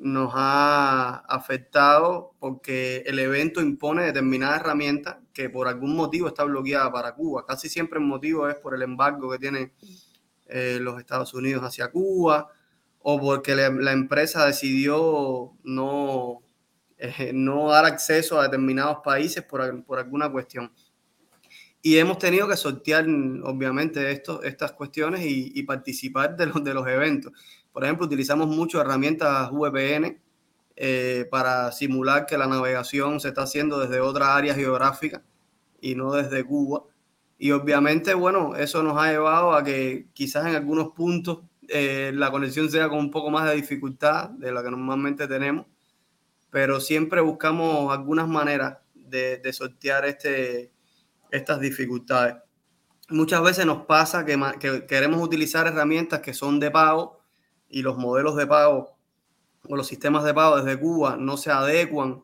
nos 0.00 0.32
ha 0.34 1.24
afectado 1.28 2.34
porque 2.38 3.02
el 3.06 3.18
evento 3.18 3.60
impone 3.60 4.04
determinadas 4.04 4.60
herramientas 4.60 5.16
que 5.32 5.50
por 5.50 5.66
algún 5.66 5.96
motivo 5.96 6.28
está 6.28 6.44
bloqueada 6.44 6.90
para 6.92 7.14
Cuba. 7.14 7.44
Casi 7.44 7.68
siempre 7.68 7.98
el 7.98 8.06
motivo 8.06 8.48
es 8.48 8.54
por 8.56 8.74
el 8.74 8.82
embargo 8.82 9.30
que 9.30 9.38
tienen 9.38 9.72
eh, 10.46 10.78
los 10.80 10.98
Estados 10.98 11.34
Unidos 11.34 11.62
hacia 11.64 11.90
Cuba 11.90 12.48
o 13.00 13.20
porque 13.20 13.54
la, 13.54 13.92
empresa 13.92 14.46
decidió 14.46 15.52
no, 15.64 16.42
eh, 16.96 17.32
no 17.34 17.68
dar 17.70 17.84
acceso 17.84 18.38
a 18.38 18.44
determinados 18.44 18.98
países 19.04 19.42
por, 19.44 19.84
por, 19.84 19.98
alguna 19.98 20.30
cuestión. 20.30 20.72
Y 21.82 21.96
hemos 21.98 22.18
tenido 22.18 22.48
que 22.48 22.56
sortear, 22.56 23.06
obviamente, 23.44 24.10
esto, 24.10 24.42
estas 24.42 24.72
cuestiones 24.72 25.22
y, 25.22 25.52
y 25.54 25.62
participar 25.62 26.36
de 26.36 26.46
los, 26.46 26.62
de 26.62 26.74
los 26.74 26.86
eventos. 26.86 27.32
Por 27.78 27.84
ejemplo, 27.84 28.06
utilizamos 28.06 28.48
mucho 28.48 28.80
herramientas 28.80 29.52
VPN 29.52 30.20
eh, 30.74 31.28
para 31.30 31.70
simular 31.70 32.26
que 32.26 32.36
la 32.36 32.48
navegación 32.48 33.20
se 33.20 33.28
está 33.28 33.42
haciendo 33.42 33.78
desde 33.78 34.00
otra 34.00 34.34
área 34.34 34.52
geográfica 34.52 35.22
y 35.80 35.94
no 35.94 36.12
desde 36.12 36.42
Cuba. 36.42 36.82
Y 37.38 37.52
obviamente, 37.52 38.14
bueno, 38.14 38.56
eso 38.56 38.82
nos 38.82 39.00
ha 39.00 39.12
llevado 39.12 39.52
a 39.52 39.62
que 39.62 40.08
quizás 40.12 40.46
en 40.46 40.56
algunos 40.56 40.88
puntos 40.88 41.44
eh, 41.68 42.10
la 42.12 42.32
conexión 42.32 42.68
sea 42.68 42.88
con 42.88 42.98
un 42.98 43.12
poco 43.12 43.30
más 43.30 43.48
de 43.48 43.54
dificultad 43.54 44.30
de 44.30 44.50
la 44.50 44.64
que 44.64 44.72
normalmente 44.72 45.28
tenemos, 45.28 45.64
pero 46.50 46.80
siempre 46.80 47.20
buscamos 47.20 47.96
algunas 47.96 48.26
maneras 48.26 48.78
de, 48.92 49.52
sortear 49.52 50.04
este, 50.04 50.72
estas 51.30 51.60
dificultades. 51.60 52.34
Muchas 53.08 53.40
veces 53.40 53.66
nos 53.66 53.86
pasa 53.86 54.24
que, 54.24 54.36
que 54.58 54.84
queremos 54.84 55.22
utilizar 55.22 55.68
herramientas 55.68 56.18
que 56.18 56.34
son 56.34 56.58
de 56.58 56.72
pago 56.72 57.17
y 57.68 57.82
los 57.82 57.96
modelos 57.98 58.36
de 58.36 58.46
pago 58.46 58.96
o 59.68 59.76
los 59.76 59.86
sistemas 59.86 60.24
de 60.24 60.34
pago 60.34 60.56
desde 60.56 60.80
Cuba 60.80 61.16
no 61.16 61.36
se 61.36 61.50
adecuan 61.50 62.22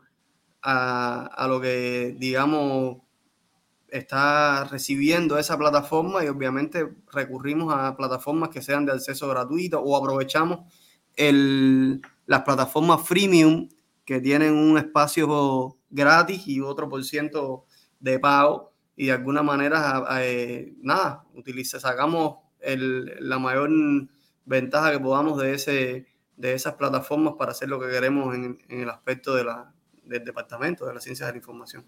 a, 0.62 1.26
a 1.26 1.49
lo 1.49 1.61
que, 1.61 2.16
digamos, 2.18 2.99
está 3.88 4.64
recibiendo 4.64 5.38
esa 5.38 5.57
plataforma 5.57 6.24
y 6.24 6.28
obviamente 6.28 6.97
recurrimos 7.12 7.72
a 7.72 7.97
plataformas 7.97 8.49
que 8.49 8.62
sean 8.62 8.86
de 8.86 8.92
acceso 8.92 9.28
gratuito 9.28 9.80
o 9.80 9.97
aprovechamos 9.97 10.61
el, 11.16 12.03
las 12.26 12.42
plataformas 12.42 13.07
freemium 13.07 13.68
que 14.05 14.20
tienen 14.20 14.55
un 14.55 14.78
espacio 14.78 15.76
gratis 15.90 16.47
y 16.49 16.61
otro 16.61 16.88
por 16.88 17.05
ciento 17.05 17.66
de 18.01 18.18
pago 18.18 18.72
y 18.97 19.07
de 19.07 19.12
alguna 19.12 19.42
manera, 19.42 20.05
eh, 20.20 20.74
nada, 20.80 21.24
utiliza, 21.34 21.80
sacamos 21.80 22.38
el, 22.61 23.16
la 23.20 23.38
mayor 23.38 23.70
ventaja 24.45 24.92
que 24.92 25.01
podamos 25.01 25.40
de, 25.40 25.55
ese, 25.55 26.07
de 26.36 26.55
esas 26.55 26.74
plataformas 26.74 27.34
para 27.38 27.53
hacer 27.53 27.68
lo 27.68 27.80
que 27.80 27.88
queremos 27.88 28.34
en, 28.34 28.59
en 28.68 28.80
el 28.80 28.90
aspecto 28.90 29.34
de 29.34 29.45
la, 29.45 29.72
del 30.05 30.24
departamento 30.24 30.86
de 30.86 30.95
las 30.95 31.05
ciencias 31.05 31.28
de 31.28 31.32
la 31.32 31.38
información. 31.38 31.84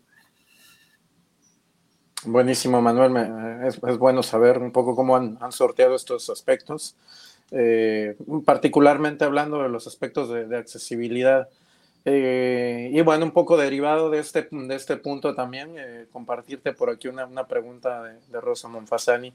Buenísimo, 2.25 2.81
Manuel. 2.81 3.65
Es, 3.65 3.81
es, 3.87 3.99
bueno 3.99 4.23
saber 4.23 4.59
un 4.59 4.73
poco 4.73 4.97
cómo 4.97 5.17
han, 5.17 5.39
han 5.41 5.53
sorteado 5.53 5.95
estos 5.95 6.29
aspectos, 6.31 6.97
eh, 7.51 8.17
particularmente 8.45 9.25
hablando 9.25 9.63
de 9.63 9.69
los 9.69 9.87
aspectos 9.87 10.31
de, 10.31 10.47
de 10.47 10.57
accesibilidad. 10.57 11.49
Eh, 12.05 12.91
y 12.93 13.01
bueno, 13.03 13.25
un 13.25 13.33
poco 13.33 13.57
derivado 13.57 14.11
de 14.11 14.21
este, 14.21 14.49
de 14.51 14.75
este 14.75 14.97
punto 14.97 15.35
también, 15.35 15.75
eh, 15.77 16.07
compartirte 16.13 16.73
por 16.73 16.89
aquí 16.91 17.09
una, 17.09 17.27
una 17.27 17.47
pregunta 17.47 18.03
de, 18.03 18.19
de 18.29 18.41
Rosa 18.41 18.69
Monfasani. 18.69 19.33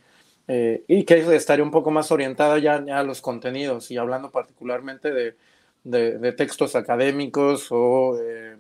Eh, 0.48 0.84
y 0.88 1.04
que 1.06 1.36
estaría 1.36 1.64
un 1.64 1.72
poco 1.72 1.92
más 1.92 2.12
orientada 2.12 2.58
ya, 2.60 2.76
a 2.76 3.04
los 3.04 3.22
contenidos 3.22 3.92
y 3.92 3.98
hablando 3.98 4.32
particularmente 4.32 5.12
de, 5.12 5.36
de, 5.84 6.18
de 6.18 6.32
textos 6.34 6.76
académicos 6.76 7.68
o 7.72 8.18
eh, 8.22 8.56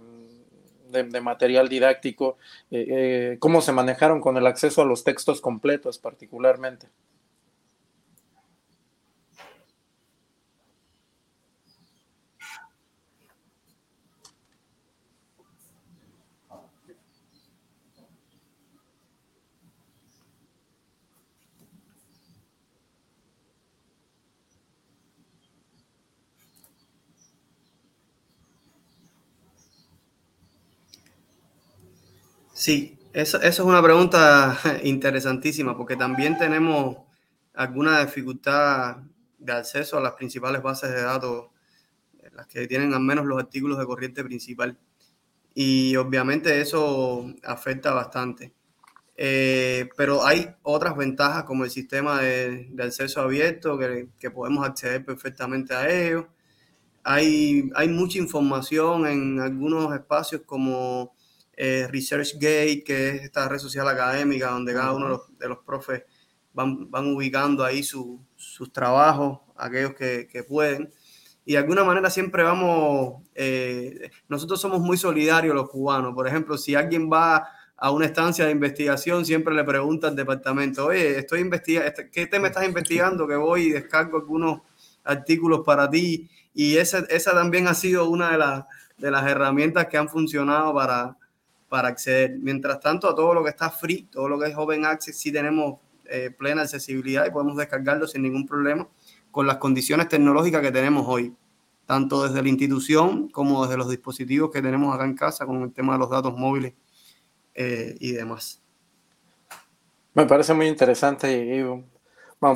de, 0.89 1.03
de, 1.03 1.21
material 1.21 1.69
didáctico, 1.69 2.37
eh, 2.69 2.85
eh, 2.89 3.37
cómo 3.39 3.61
se 3.61 3.71
manejaron 3.71 4.21
con 4.21 4.37
el 4.37 4.45
acceso 4.47 4.81
a 4.81 4.85
los 4.85 5.03
textos 5.03 5.41
completos 5.41 5.97
particularmente. 5.97 6.87
Sí, 32.61 32.99
eso, 33.11 33.41
es 33.41 33.57
una 33.59 33.81
pregunta 33.81 34.55
interesantísima 34.83 35.75
porque 35.75 35.95
también 35.95 36.37
tenemos 36.37 36.95
alguna 37.55 38.05
dificultad 38.05 38.97
de 39.39 39.51
acceso 39.51 39.97
a 39.97 40.01
las 40.01 40.11
principales 40.13 40.61
bases 40.61 40.91
de 40.91 41.01
datos, 41.01 41.47
las 42.33 42.45
que 42.45 42.67
tienen 42.67 42.93
al 42.93 42.99
menos 42.99 43.25
los 43.25 43.39
artículos 43.39 43.79
de 43.79 43.87
corriente 43.87 44.23
principal. 44.23 44.77
Y 45.55 45.95
obviamente 45.95 46.61
eso 46.61 47.33
afecta 47.43 47.93
bastante. 47.93 48.53
Eh, 49.17 49.89
pero 49.97 50.23
hay 50.23 50.55
otras 50.61 50.95
ventajas 50.95 51.45
como 51.45 51.63
el 51.63 51.71
sistema 51.71 52.21
de, 52.21 52.71
acceso 52.79 53.21
abierto, 53.21 53.75
que, 53.79 54.09
que, 54.19 54.29
podemos 54.29 54.67
acceder 54.67 55.03
perfectamente 55.03 55.73
a 55.73 55.89
ellos. 55.89 56.25
Hay, 57.03 57.71
hay 57.73 57.89
mucha 57.89 58.19
información 58.19 59.07
en 59.07 59.39
algunos 59.39 59.91
espacios 59.95 60.43
como 60.45 61.15
eh, 61.63 61.87
ResearchGate, 61.91 62.83
que 62.83 63.09
es 63.09 63.21
esta 63.21 63.47
red 63.47 63.59
social 63.59 63.87
académica 63.87 64.49
donde 64.49 64.73
cada 64.73 64.93
uno 64.93 65.21
de 65.37 65.47
los, 65.47 65.59
profes 65.59 66.01
van, 66.53 66.89
van, 66.89 67.13
ubicando 67.13 67.63
ahí 67.63 67.83
sus 67.83 68.73
trabajos, 68.73 69.41
aquellos 69.55 69.93
que, 69.93 70.27
que, 70.27 70.41
pueden. 70.41 70.91
Y 71.45 71.51
de 71.51 71.59
alguna 71.59 71.83
manera 71.83 72.09
siempre 72.09 72.41
vamos, 72.41 73.21
eh, 73.35 74.09
nosotros 74.27 74.59
somos 74.59 74.79
muy 74.79 74.97
solidarios 74.97 75.53
los 75.53 75.69
cubanos. 75.69 76.15
Por 76.15 76.27
ejemplo, 76.27 76.57
si 76.57 76.73
alguien 76.73 77.11
va 77.13 77.47
a 77.77 77.91
una 77.91 78.07
estancia 78.07 78.45
de 78.45 78.51
investigación, 78.51 79.23
siempre 79.23 79.53
le 79.53 79.63
pregunta 79.63 80.07
al 80.07 80.15
departamento, 80.15 80.87
oye, 80.87 81.19
estoy 81.19 81.41
investigando, 81.41 81.89
este, 81.89 82.09
¿qué 82.09 82.25
tema 82.25 82.47
estás 82.47 82.65
investigando? 82.65 83.27
Que 83.27 83.35
voy 83.35 83.65
y 83.67 83.69
descargo 83.69 84.17
algunos 84.17 84.61
artículos 85.03 85.61
para 85.63 85.87
ti. 85.87 86.27
Y 86.55 86.77
esa, 86.77 87.05
esa 87.11 87.33
también 87.33 87.67
ha 87.67 87.75
sido 87.75 88.09
una 88.09 88.31
de, 88.31 88.39
las 88.39 88.65
de 88.97 89.11
las 89.11 89.27
herramientas 89.27 89.85
que 89.85 89.97
han 89.99 90.09
funcionado 90.09 90.73
para, 90.73 91.17
para 91.71 91.87
acceder. 91.87 92.37
Mientras 92.37 92.81
tanto, 92.81 93.07
a 93.07 93.15
todo 93.15 93.33
lo 93.33 93.45
que 93.45 93.49
está 93.49 93.69
free, 93.69 94.03
todo 94.11 94.27
lo 94.27 94.37
que 94.37 94.49
es 94.49 94.57
Open 94.57 94.83
Access, 94.83 95.17
sí 95.17 95.31
tenemos 95.31 95.79
eh, 96.03 96.29
plena 96.29 96.63
accesibilidad 96.63 97.25
y 97.25 97.31
podemos 97.31 97.55
descargarlo 97.55 98.05
sin 98.07 98.23
ningún 98.23 98.45
problema 98.45 98.89
con 99.31 99.47
las 99.47 99.55
condiciones 99.55 100.09
tecnológicas 100.09 100.61
que 100.61 100.71
tenemos 100.73 101.05
hoy, 101.07 101.33
tanto 101.85 102.23
desde 102.27 102.43
la 102.43 102.49
institución 102.49 103.29
como 103.29 103.63
desde 103.63 103.77
los 103.77 103.89
dispositivos 103.89 104.51
que 104.51 104.61
tenemos 104.61 104.93
acá 104.93 105.05
en 105.05 105.15
casa 105.15 105.45
con 105.45 105.61
el 105.61 105.71
tema 105.71 105.93
de 105.93 105.99
los 105.99 106.09
datos 106.09 106.37
móviles 106.37 106.73
eh, 107.55 107.95
y 108.01 108.11
demás. 108.11 108.61
Me 110.13 110.25
parece 110.25 110.53
muy 110.53 110.67
interesante 110.67 111.55
y, 111.55 111.61
un 111.61 111.87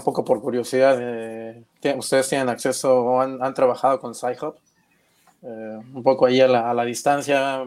poco 0.04 0.26
por 0.26 0.42
curiosidad, 0.42 0.98
eh, 1.00 1.64
¿ustedes 1.96 2.28
tienen 2.28 2.50
acceso 2.50 2.94
o 2.94 3.22
han, 3.22 3.54
trabajado 3.54 3.98
con 4.02 4.14
SciHub? 4.14 4.56
un 5.42 6.02
poco 6.04 6.26
ahí 6.26 6.42
a 6.42 6.48
la, 6.48 6.72
a 6.72 6.74
la 6.74 6.84
distancia, 6.84 7.64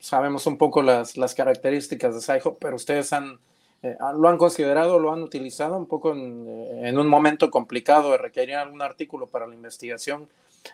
sabemos 0.00 0.46
un 0.46 0.58
poco 0.58 0.82
las, 0.82 1.16
las 1.16 1.34
características 1.34 2.14
de 2.14 2.20
SciHub, 2.20 2.58
pero 2.58 2.76
ustedes 2.76 3.12
han, 3.12 3.38
eh, 3.82 3.96
lo 4.16 4.28
han 4.28 4.38
considerado, 4.38 4.98
lo 4.98 5.12
han 5.12 5.22
utilizado 5.22 5.76
un 5.76 5.86
poco 5.86 6.12
en, 6.12 6.46
eh, 6.48 6.88
en, 6.88 6.98
un 6.98 7.08
momento 7.08 7.50
complicado 7.50 8.12
de 8.12 8.18
requerir 8.18 8.56
algún 8.56 8.82
artículo 8.82 9.26
para 9.26 9.46
la 9.46 9.54
investigación, 9.54 10.28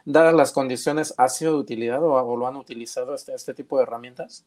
dadas 0.05 0.35
las 0.35 0.53
condiciones, 0.53 1.15
¿ha 1.19 1.29
sido 1.29 1.53
de 1.53 1.59
utilidad 1.59 2.03
o, 2.03 2.13
o 2.15 2.37
lo 2.37 2.47
han 2.47 2.57
utilizado 2.57 3.15
este, 3.15 3.35
este 3.35 3.55
tipo 3.55 3.77
de 3.77 3.85
herramientas? 3.85 4.45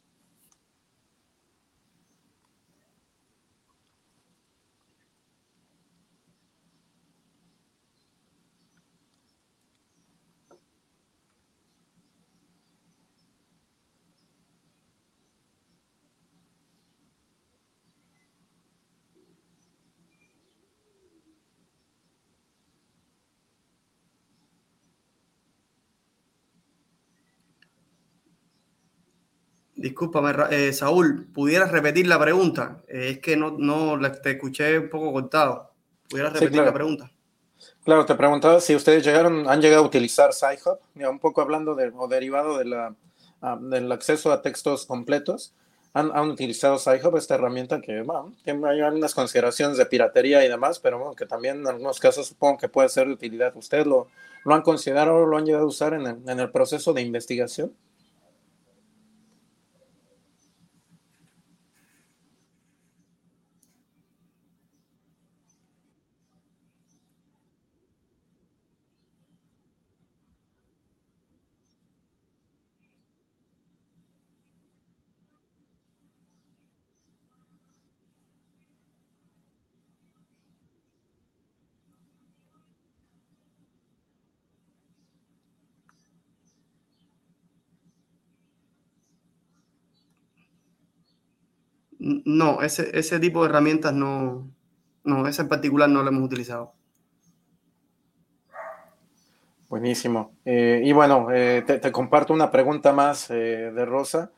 Discúlpame, 29.86 30.34
eh, 30.50 30.74
Saúl, 30.74 31.28
¿pudieras 31.32 31.72
repetir 31.72 32.08
la 32.08 32.20
pregunta? 32.20 32.82
Eh, 32.88 33.10
es 33.12 33.20
que 33.20 33.38
no, 33.38 33.52
no 33.52 34.00
te 34.20 34.32
escuché 34.32 34.80
un 34.80 34.90
poco 34.90 35.14
cortado. 35.14 35.74
¿Pudieras 36.10 36.34
repetir 36.34 36.64
la 36.64 36.74
pregunta? 36.74 37.12
Claro, 37.84 38.04
te 38.04 38.16
preguntaba 38.16 38.60
si 38.62 38.76
ustedes 38.76 39.06
llegaron, 39.06 39.48
han 39.48 39.62
llegado 39.62 39.84
a 39.84 39.86
utilizar 39.86 40.34
SciHub, 40.34 40.80
un 41.08 41.20
poco 41.20 41.42
hablando 41.42 41.76
de, 41.76 41.92
o 41.96 42.08
derivado 42.08 42.58
de 42.58 42.66
la, 42.66 42.96
ah, 43.44 43.60
del 43.62 43.92
acceso 43.92 44.32
a 44.32 44.42
textos 44.42 44.88
completos. 44.88 45.54
Han, 45.94 46.10
han 46.16 46.32
utilizado 46.32 46.80
SciHub, 46.80 47.16
esta 47.16 47.36
herramienta 47.36 47.80
que, 47.80 48.02
bueno, 48.02 48.34
tiene 48.44 48.68
hay 48.68 48.82
algunas 48.82 49.14
consideraciones 49.14 49.78
de 49.78 49.86
piratería 49.86 50.44
y 50.44 50.50
demás, 50.50 50.80
pero 50.80 50.98
bueno, 50.98 51.14
que 51.14 51.28
también 51.28 51.58
en 51.58 51.68
algunos 51.68 52.00
casos 52.00 52.26
supongo 52.26 52.58
que 52.58 52.70
puede 52.70 52.90
ser 52.90 53.06
de 53.06 53.14
utilidad. 53.14 53.56
¿Ustedes 53.56 53.86
lo, 53.86 54.08
lo 54.46 54.56
han 54.56 54.64
considerado 54.64 55.18
o 55.18 55.26
lo 55.28 55.38
han 55.38 55.46
llegado 55.46 55.66
a 55.66 55.68
usar 55.68 55.94
en 55.94 56.08
en 56.08 56.40
el 56.40 56.50
proceso 56.50 56.92
de 56.92 57.04
investigación? 57.04 57.72
No, 92.26 92.62
ese, 92.64 92.90
ese 92.98 93.20
tipo 93.20 93.44
de 93.44 93.50
herramientas 93.50 93.94
no, 93.94 94.50
no, 95.04 95.28
ese 95.28 95.44
en 95.44 95.48
particular 95.48 95.88
no 95.88 96.04
lo 96.04 96.10
hemos 96.10 96.24
utilizado. 96.24 96.74
Buenísimo. 99.70 100.32
Eh, 100.46 100.82
y 100.84 100.92
bueno, 100.92 101.28
eh, 101.32 101.64
te, 101.66 101.92
comparto 101.92 102.34
una 102.34 102.52
pregunta 102.52 102.94
más 102.94 103.30
eh, 103.30 103.72
de 103.74 103.86
Rosa. 103.86 104.32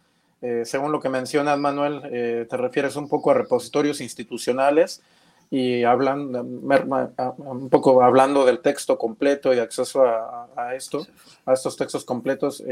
según 0.64 0.92
lo 0.92 1.00
que 1.00 1.10
mencionas, 1.10 1.58
Manuel, 1.58 2.02
te 2.48 2.58
refieres 2.58 2.96
un 2.96 3.10
poco 3.10 3.32
a 3.32 3.34
repositorios 3.34 4.02
institucionales 4.02 5.02
y 5.50 5.84
hablan 5.84 6.36
un 6.36 7.70
poco 7.70 8.04
hablando 8.04 8.46
del 8.46 8.60
texto 8.60 8.98
completo 8.98 9.54
y 9.54 9.60
acceso 9.60 10.06
a, 10.06 10.48
a 10.56 10.76
esto, 10.76 11.08
a 11.46 11.54
estos 11.54 11.76
textos 11.76 12.06
completos. 12.06 12.64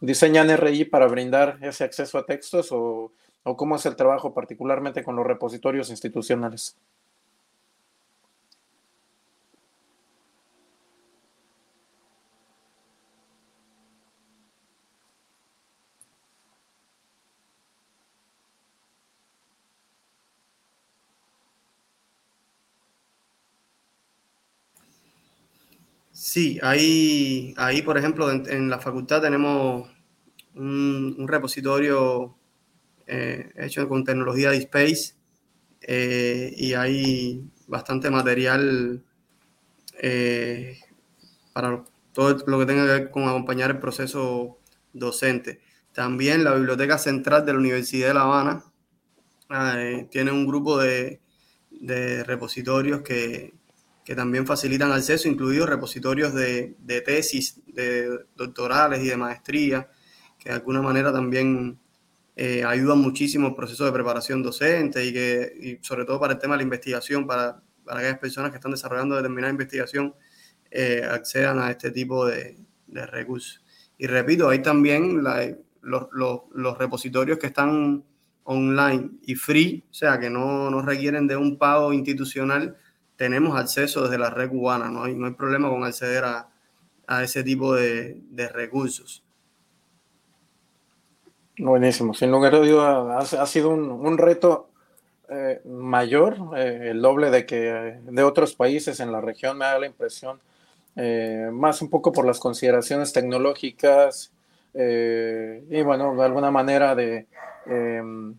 ¿Diseñan 0.00 0.56
RI 0.56 0.84
para 0.84 1.08
brindar 1.08 1.58
ese 1.62 1.82
acceso 1.82 2.18
a 2.18 2.26
textos 2.26 2.70
o 2.70 3.10
o 3.42 3.56
cómo 3.56 3.76
es 3.76 3.86
el 3.86 3.96
trabajo 3.96 4.34
particularmente 4.34 5.04
con 5.04 5.16
los 5.16 5.26
repositorios 5.26 5.90
institucionales? 5.90 6.76
Sí, 26.12 26.58
ahí, 26.62 27.54
ahí 27.56 27.82
por 27.82 27.96
ejemplo, 27.96 28.30
en, 28.30 28.68
la 28.68 28.78
facultad 28.78 29.22
tenemos 29.22 29.88
un 30.54 31.26
repositorio 31.28 32.36
eh, 33.12 33.50
hecho 33.56 33.88
con 33.88 34.04
tecnología 34.04 34.50
de 34.50 34.58
Space 34.58 35.14
eh, 35.80 36.54
y 36.56 36.74
hay 36.74 37.44
bastante 37.66 38.08
material 38.08 39.02
eh, 40.00 40.78
para 41.52 41.82
todo 42.12 42.36
lo 42.46 42.60
que 42.60 42.66
tenga 42.66 42.86
que 42.86 42.92
ver 42.92 43.10
con 43.10 43.28
acompañar 43.28 43.72
el 43.72 43.80
proceso 43.80 44.60
docente. 44.92 45.60
También 45.92 46.44
la 46.44 46.54
Biblioteca 46.54 46.98
Central 46.98 47.44
de 47.44 47.52
la 47.52 47.58
Universidad 47.58 48.08
de 48.08 48.14
La 48.14 48.22
Habana 48.22 48.64
tiene 50.10 50.30
un 50.30 50.46
grupo 50.46 50.78
de, 50.78 51.20
de 51.72 52.22
repositorios 52.22 53.02
que, 53.02 53.54
que, 54.04 54.14
también 54.14 54.46
facilitan 54.46 54.92
acceso, 54.92 55.26
incluidos 55.26 55.68
repositorios 55.68 56.32
de, 56.32 56.76
de, 56.78 57.00
tesis, 57.00 57.60
de 57.66 58.20
doctorales 58.36 59.02
y 59.02 59.08
de 59.08 59.16
maestría, 59.16 59.90
que 60.38 60.50
de 60.50 60.54
alguna 60.54 60.80
manera 60.80 61.12
también 61.12 61.80
eh, 62.42 62.64
ayudan 62.64 62.96
muchísimo 63.00 63.48
el 63.48 63.54
proceso 63.54 63.84
de 63.84 63.92
preparación 63.92 64.42
docente 64.42 65.04
y 65.04 65.12
que, 65.12 65.78
sobre 65.82 66.06
todo 66.06 66.18
para 66.18 66.32
el 66.32 66.38
tema 66.38 66.54
de 66.54 66.60
la 66.60 66.62
investigación, 66.62 67.26
para, 67.26 67.62
para 67.84 68.00
aquellas 68.00 68.18
personas 68.18 68.50
que 68.50 68.56
están 68.56 68.70
desarrollando 68.70 69.14
determinada 69.14 69.50
investigación, 69.50 70.14
eh, 70.70 71.02
accedan 71.04 71.58
a 71.58 71.70
este 71.70 71.90
tipo 71.90 72.24
de, 72.24 72.56
recursos. 72.86 73.62
Y 73.98 74.06
repito, 74.06 74.48
hay 74.48 74.62
también 74.62 75.22
los, 75.82 76.78
repositorios 76.78 77.38
que 77.38 77.48
están 77.48 78.04
online 78.44 79.10
y 79.26 79.34
free, 79.34 79.84
o 79.90 79.92
sea, 79.92 80.18
que 80.18 80.30
no, 80.30 80.70
no 80.70 80.80
requieren 80.80 81.26
de 81.26 81.36
un 81.36 81.58
pago 81.58 81.92
institucional, 81.92 82.74
tenemos 83.16 83.54
acceso 83.54 84.04
desde 84.04 84.16
la 84.16 84.30
red 84.30 84.48
cubana, 84.48 84.88
no 84.88 85.04
hay, 85.04 85.14
no 85.14 85.26
hay 85.26 85.34
problema 85.34 85.68
con 85.68 85.84
acceder 85.84 86.24
a, 86.24 86.48
a 87.06 87.22
ese 87.22 87.44
tipo 87.44 87.74
de, 87.74 88.22
de, 88.30 88.48
recursos. 88.48 89.22
Buenísimo, 91.62 92.14
sin 92.14 92.30
lugar 92.30 92.54
a 92.54 92.58
dudas 92.58 93.34
ha, 93.34 93.46
sido 93.46 93.68
un, 93.68 93.90
un 93.90 94.16
reto 94.16 94.70
eh, 95.28 95.60
mayor, 95.66 96.38
eh, 96.56 96.88
el 96.92 97.02
doble 97.02 97.30
de 97.30 97.44
que 97.44 97.98
de 98.02 98.22
otros 98.22 98.54
países 98.54 98.98
en 98.98 99.12
la 99.12 99.20
región, 99.20 99.58
me 99.58 99.66
da 99.66 99.78
la 99.78 99.84
impresión, 99.84 100.40
eh, 100.96 101.50
más 101.52 101.82
un 101.82 101.90
poco 101.90 102.12
por 102.12 102.24
las 102.24 102.40
consideraciones 102.40 103.12
tecnológicas 103.12 104.32
y 104.72 105.82
bueno, 105.82 106.16
de 106.16 106.24
alguna 106.24 106.50
manera 106.50 106.94
de, 106.94 107.26
em, 107.66 108.34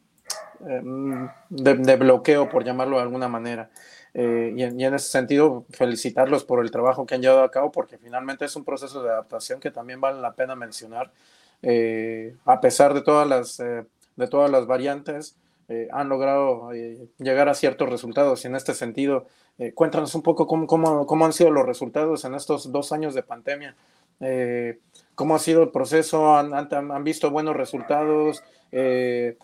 em, 0.68 1.30
de, 1.50 1.76
de, 1.76 1.96
bloqueo, 1.98 2.50
por 2.50 2.64
llamarlo 2.64 2.96
de 2.98 3.04
alguna 3.04 3.28
manera. 3.28 3.70
Y, 4.14 4.64
en, 4.64 4.82
ese 4.82 5.10
sentido, 5.10 5.66
felicitarlos 5.70 6.44
por 6.44 6.64
el 6.64 6.72
trabajo 6.72 7.06
que 7.06 7.16
han 7.16 7.22
llevado 7.22 7.44
a 7.44 7.52
cabo, 7.52 7.72
porque 7.72 7.98
finalmente 7.98 8.46
es 8.46 8.56
un 8.56 8.66
proceso 8.66 9.04
de 9.04 9.12
adaptación 9.12 9.60
que 9.60 9.70
también 9.70 10.02
vale 10.02 10.20
la 10.22 10.34
pena 10.34 10.56
mencionar, 10.56 11.12
a 11.64 12.62
pesar 12.62 12.94
de 12.94 13.02
todas 13.02 13.28
las, 13.28 13.58
de 13.58 14.28
todas 14.28 14.50
las 14.50 14.66
variantes 14.68 15.38
eh, 15.72 15.88
han 15.94 16.10
logrado 16.10 16.74
eh, 16.74 17.08
llegar 17.18 17.48
a 17.48 17.54
ciertos 17.54 17.90
resultados. 17.90 18.44
Y 18.44 18.48
en 18.48 18.56
este 18.56 18.74
sentido, 18.74 19.28
eh, 19.58 19.72
cuéntanos 19.74 20.14
un 20.16 20.22
poco 20.22 20.46
cómo, 20.46 20.68
cómo, 20.68 21.06
cómo, 21.06 21.26
han 21.26 21.32
sido 21.32 21.50
los 21.50 21.66
resultados 21.66 22.26
en 22.26 22.36
estos 22.36 22.74
dos 22.74 22.92
años 22.92 23.14
de 23.14 23.24
pandemia. 23.24 23.78
Eh, 24.20 24.80
¿Cómo 25.16 25.34
ha 25.34 25.40
sido 25.40 25.64
el 25.64 25.70
proceso? 25.70 26.36
¿Han, 26.36 26.54
han, 26.54 27.04
visto 27.06 27.32
buenos 27.32 27.56
resultados? 27.56 28.44
¿Se 28.70 29.38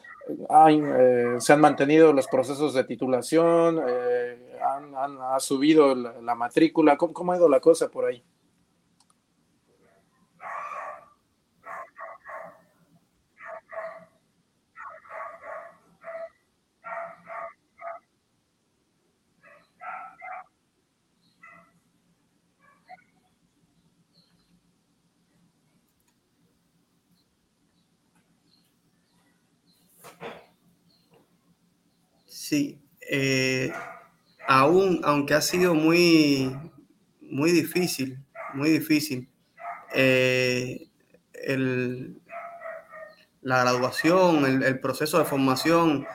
han 0.47 1.61
mantenido 1.61 2.11
los 2.11 2.27
procesos 2.27 2.73
de 2.73 2.83
titulación? 2.83 3.79
Han, 3.79 5.17
¿Ha 5.21 5.39
subido 5.39 5.95
la, 5.95 6.19
la 6.21 6.35
matrícula? 6.35 6.97
¿Cómo, 6.97 7.13
¿Cómo 7.13 7.31
ha 7.31 7.37
ido 7.37 7.47
la 7.47 7.61
cosa 7.61 7.89
por 7.89 8.03
ahí? 8.05 8.21
Sí, 32.49 32.79
eh, 33.01 33.73
aún, 34.47 35.01
aunque 35.03 35.33
ha 35.33 35.41
sido 35.41 35.75
muy, 35.75 36.49
muy 37.19 37.51
difícil, 37.51 38.19
muy 38.53 38.69
difícil, 38.69 39.27
eh, 39.93 40.87
el, 41.33 42.21
la 43.41 43.63
graduación, 43.63 44.63
el, 44.63 44.79
proceso 44.79 45.19
de 45.19 45.25
formación 45.25 46.07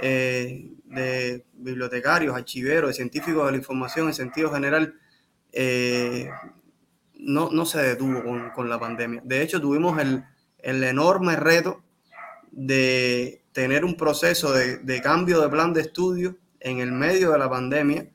eh, 0.00 0.70
de 0.84 1.44
bibliotecarios, 1.52 2.34
archiveros, 2.34 2.88
de 2.88 2.94
científicos 2.94 3.44
de 3.44 3.52
la 3.52 3.58
información 3.58 4.06
en 4.06 4.14
sentido 4.14 4.50
general, 4.50 4.94
no, 7.12 7.50
no, 7.50 7.66
se 7.66 7.82
detuvo 7.82 8.24
con, 8.24 8.48
con, 8.52 8.70
la 8.70 8.80
pandemia. 8.80 9.20
De 9.22 9.42
hecho, 9.42 9.60
tuvimos 9.60 10.00
el, 10.00 10.24
el 10.60 10.82
enorme 10.82 11.36
reto 11.36 11.84
de 12.52 13.43
tener 13.54 13.84
un 13.84 13.96
proceso 13.96 14.52
de, 14.52 14.78
de, 14.78 15.00
cambio 15.00 15.40
de 15.40 15.48
plan 15.48 15.72
de 15.72 15.82
estudio 15.82 16.36
en 16.58 16.80
el 16.80 16.90
medio 16.90 17.30
de 17.30 17.38
la 17.38 17.48
pandemia, 17.48 18.10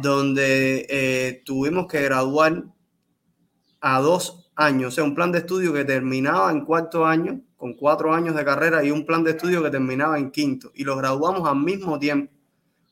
donde 0.00 0.86
eh, 0.88 1.42
tuvimos 1.44 1.86
que 1.86 2.00
graduar 2.02 2.64
a 3.80 4.00
dos 4.00 4.50
años, 4.56 4.88
o 4.88 4.90
sea, 4.90 5.04
un 5.04 5.14
plan 5.14 5.30
de 5.32 5.40
estudio 5.40 5.72
que 5.74 5.84
terminaba 5.84 6.50
en 6.50 6.64
cuarto 6.64 7.04
año, 7.04 7.42
con 7.58 7.74
cuatro 7.74 8.14
años 8.14 8.34
de 8.34 8.44
carrera, 8.44 8.82
y 8.82 8.90
un 8.90 9.04
plan 9.04 9.22
de 9.22 9.32
estudio 9.32 9.62
que 9.62 9.70
terminaba 9.70 10.18
en 10.18 10.30
quinto, 10.30 10.72
y 10.74 10.84
los 10.84 10.96
graduamos 10.96 11.46
al 11.46 11.56
mismo 11.56 11.98
tiempo, 11.98 12.32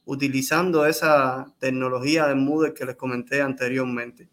utilizando 0.04 0.84
esa 0.84 1.54
tecnología 1.58 2.26
de 2.26 2.34
Moodle 2.34 2.74
que 2.74 2.84
les 2.84 2.96
comenté 2.96 3.40
anteriormente. 3.40 4.28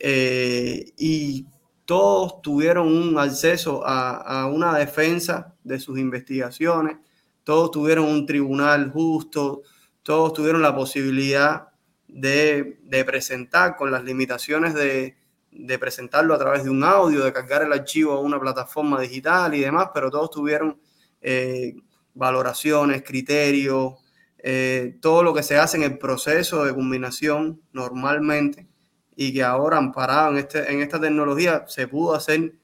Eh, 0.00 0.92
y 0.98 1.46
todos 1.84 2.42
tuvieron 2.42 2.88
un 2.88 3.16
acceso 3.18 3.86
a, 3.86 4.16
a, 4.16 4.46
una 4.46 4.76
defensa 4.76 5.55
de 5.66 5.80
sus 5.80 5.98
investigaciones, 5.98 6.98
todos 7.44 7.70
tuvieron 7.70 8.06
un 8.06 8.26
tribunal 8.26 8.90
justo, 8.90 9.62
todos 10.02 10.32
tuvieron 10.32 10.62
la 10.62 10.74
posibilidad 10.74 11.68
de, 12.08 12.78
de 12.84 13.04
presentar 13.04 13.76
con 13.76 13.90
las 13.90 14.04
limitaciones 14.04 14.74
de, 14.74 15.16
de, 15.50 15.78
presentarlo 15.78 16.34
a 16.34 16.38
través 16.38 16.64
de 16.64 16.70
un 16.70 16.84
audio, 16.84 17.24
de 17.24 17.32
cargar 17.32 17.62
el 17.62 17.72
archivo 17.72 18.12
a 18.12 18.20
una 18.20 18.40
plataforma 18.40 19.00
digital 19.00 19.54
y 19.54 19.60
demás, 19.60 19.88
pero 19.92 20.10
todos 20.10 20.30
tuvieron 20.30 20.78
eh, 21.20 21.74
valoraciones, 22.14 23.02
criterios, 23.02 23.94
eh, 24.38 24.96
todo 25.00 25.22
lo 25.22 25.34
que 25.34 25.42
se 25.42 25.58
hace 25.58 25.76
en 25.76 25.82
el 25.82 25.98
proceso 25.98 26.64
de 26.64 26.74
combinación 26.74 27.60
normalmente 27.72 28.68
y 29.16 29.32
que 29.32 29.42
ahora 29.42 29.78
amparado 29.78 30.30
en, 30.30 30.38
este, 30.38 30.72
en 30.72 30.82
esta 30.82 31.00
tecnología 31.00 31.64
se 31.66 31.88
pudo 31.88 32.14
hacer 32.14 32.54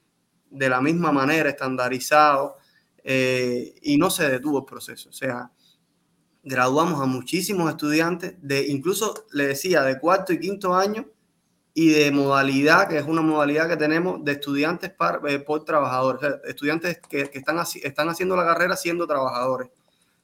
de 0.49 0.69
la 0.69 0.81
misma 0.81 1.11
manera, 1.11 1.49
estandarizado, 1.49 2.57
eh, 3.03 3.75
y 3.81 3.97
no 3.97 4.09
se 4.09 4.29
detuvo 4.29 4.59
el 4.59 4.65
proceso. 4.65 5.09
O 5.09 5.13
sea, 5.13 5.51
graduamos 6.43 7.01
a 7.01 7.05
muchísimos 7.05 7.69
estudiantes, 7.69 8.35
de 8.41 8.67
incluso, 8.67 9.25
le 9.31 9.47
decía, 9.47 9.81
de 9.83 9.99
cuarto 9.99 10.33
y 10.33 10.39
quinto 10.39 10.73
año, 10.73 11.07
y 11.73 11.89
de 11.89 12.11
modalidad, 12.11 12.87
que 12.87 12.97
es 12.97 13.05
una 13.05 13.21
modalidad 13.21 13.67
que 13.67 13.77
tenemos 13.77 14.23
de 14.23 14.33
estudiantes 14.33 14.91
par, 14.91 15.21
eh, 15.27 15.39
por 15.39 15.65
trabajadores, 15.65 16.21
o 16.21 16.25
sea, 16.27 16.39
estudiantes 16.45 16.99
que, 17.09 17.29
que 17.29 17.39
están, 17.39 17.57
están 17.81 18.09
haciendo 18.09 18.35
la 18.35 18.45
carrera 18.45 18.75
siendo 18.75 19.07
trabajadores. 19.07 19.69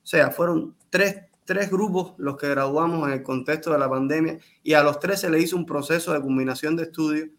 O 0.03 0.07
sea, 0.07 0.29
fueron 0.29 0.75
tres 0.89 1.23
tres 1.49 1.71
grupos 1.71 2.13
los 2.19 2.37
que 2.37 2.47
graduamos 2.47 3.07
en 3.07 3.13
el 3.15 3.23
contexto 3.23 3.71
de 3.71 3.79
la 3.79 3.89
pandemia 3.89 4.37
y 4.61 4.73
a 4.73 4.83
los 4.83 4.99
tres 4.99 5.21
se 5.21 5.31
le 5.31 5.39
hizo 5.41 5.55
un 5.55 5.65
proceso 5.65 6.13
de 6.13 6.21
combinación 6.21 6.75
de 6.75 6.83
estudios, 6.83 7.29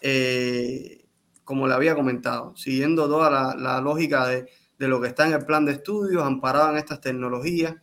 eh, 0.00 1.04
como 1.42 1.66
le 1.66 1.74
había 1.74 1.96
comentado, 1.96 2.54
siguiendo 2.54 3.08
toda 3.08 3.28
la, 3.28 3.56
la 3.56 3.80
lógica 3.80 4.28
de, 4.28 4.48
de, 4.78 4.88
lo 4.88 5.00
que 5.00 5.08
está 5.08 5.26
en 5.26 5.34
el 5.34 5.44
plan 5.44 5.64
de 5.64 5.72
estudios, 5.72 6.22
amparado 6.22 6.70
en 6.70 6.78
estas 6.78 7.00
tecnologías, 7.00 7.74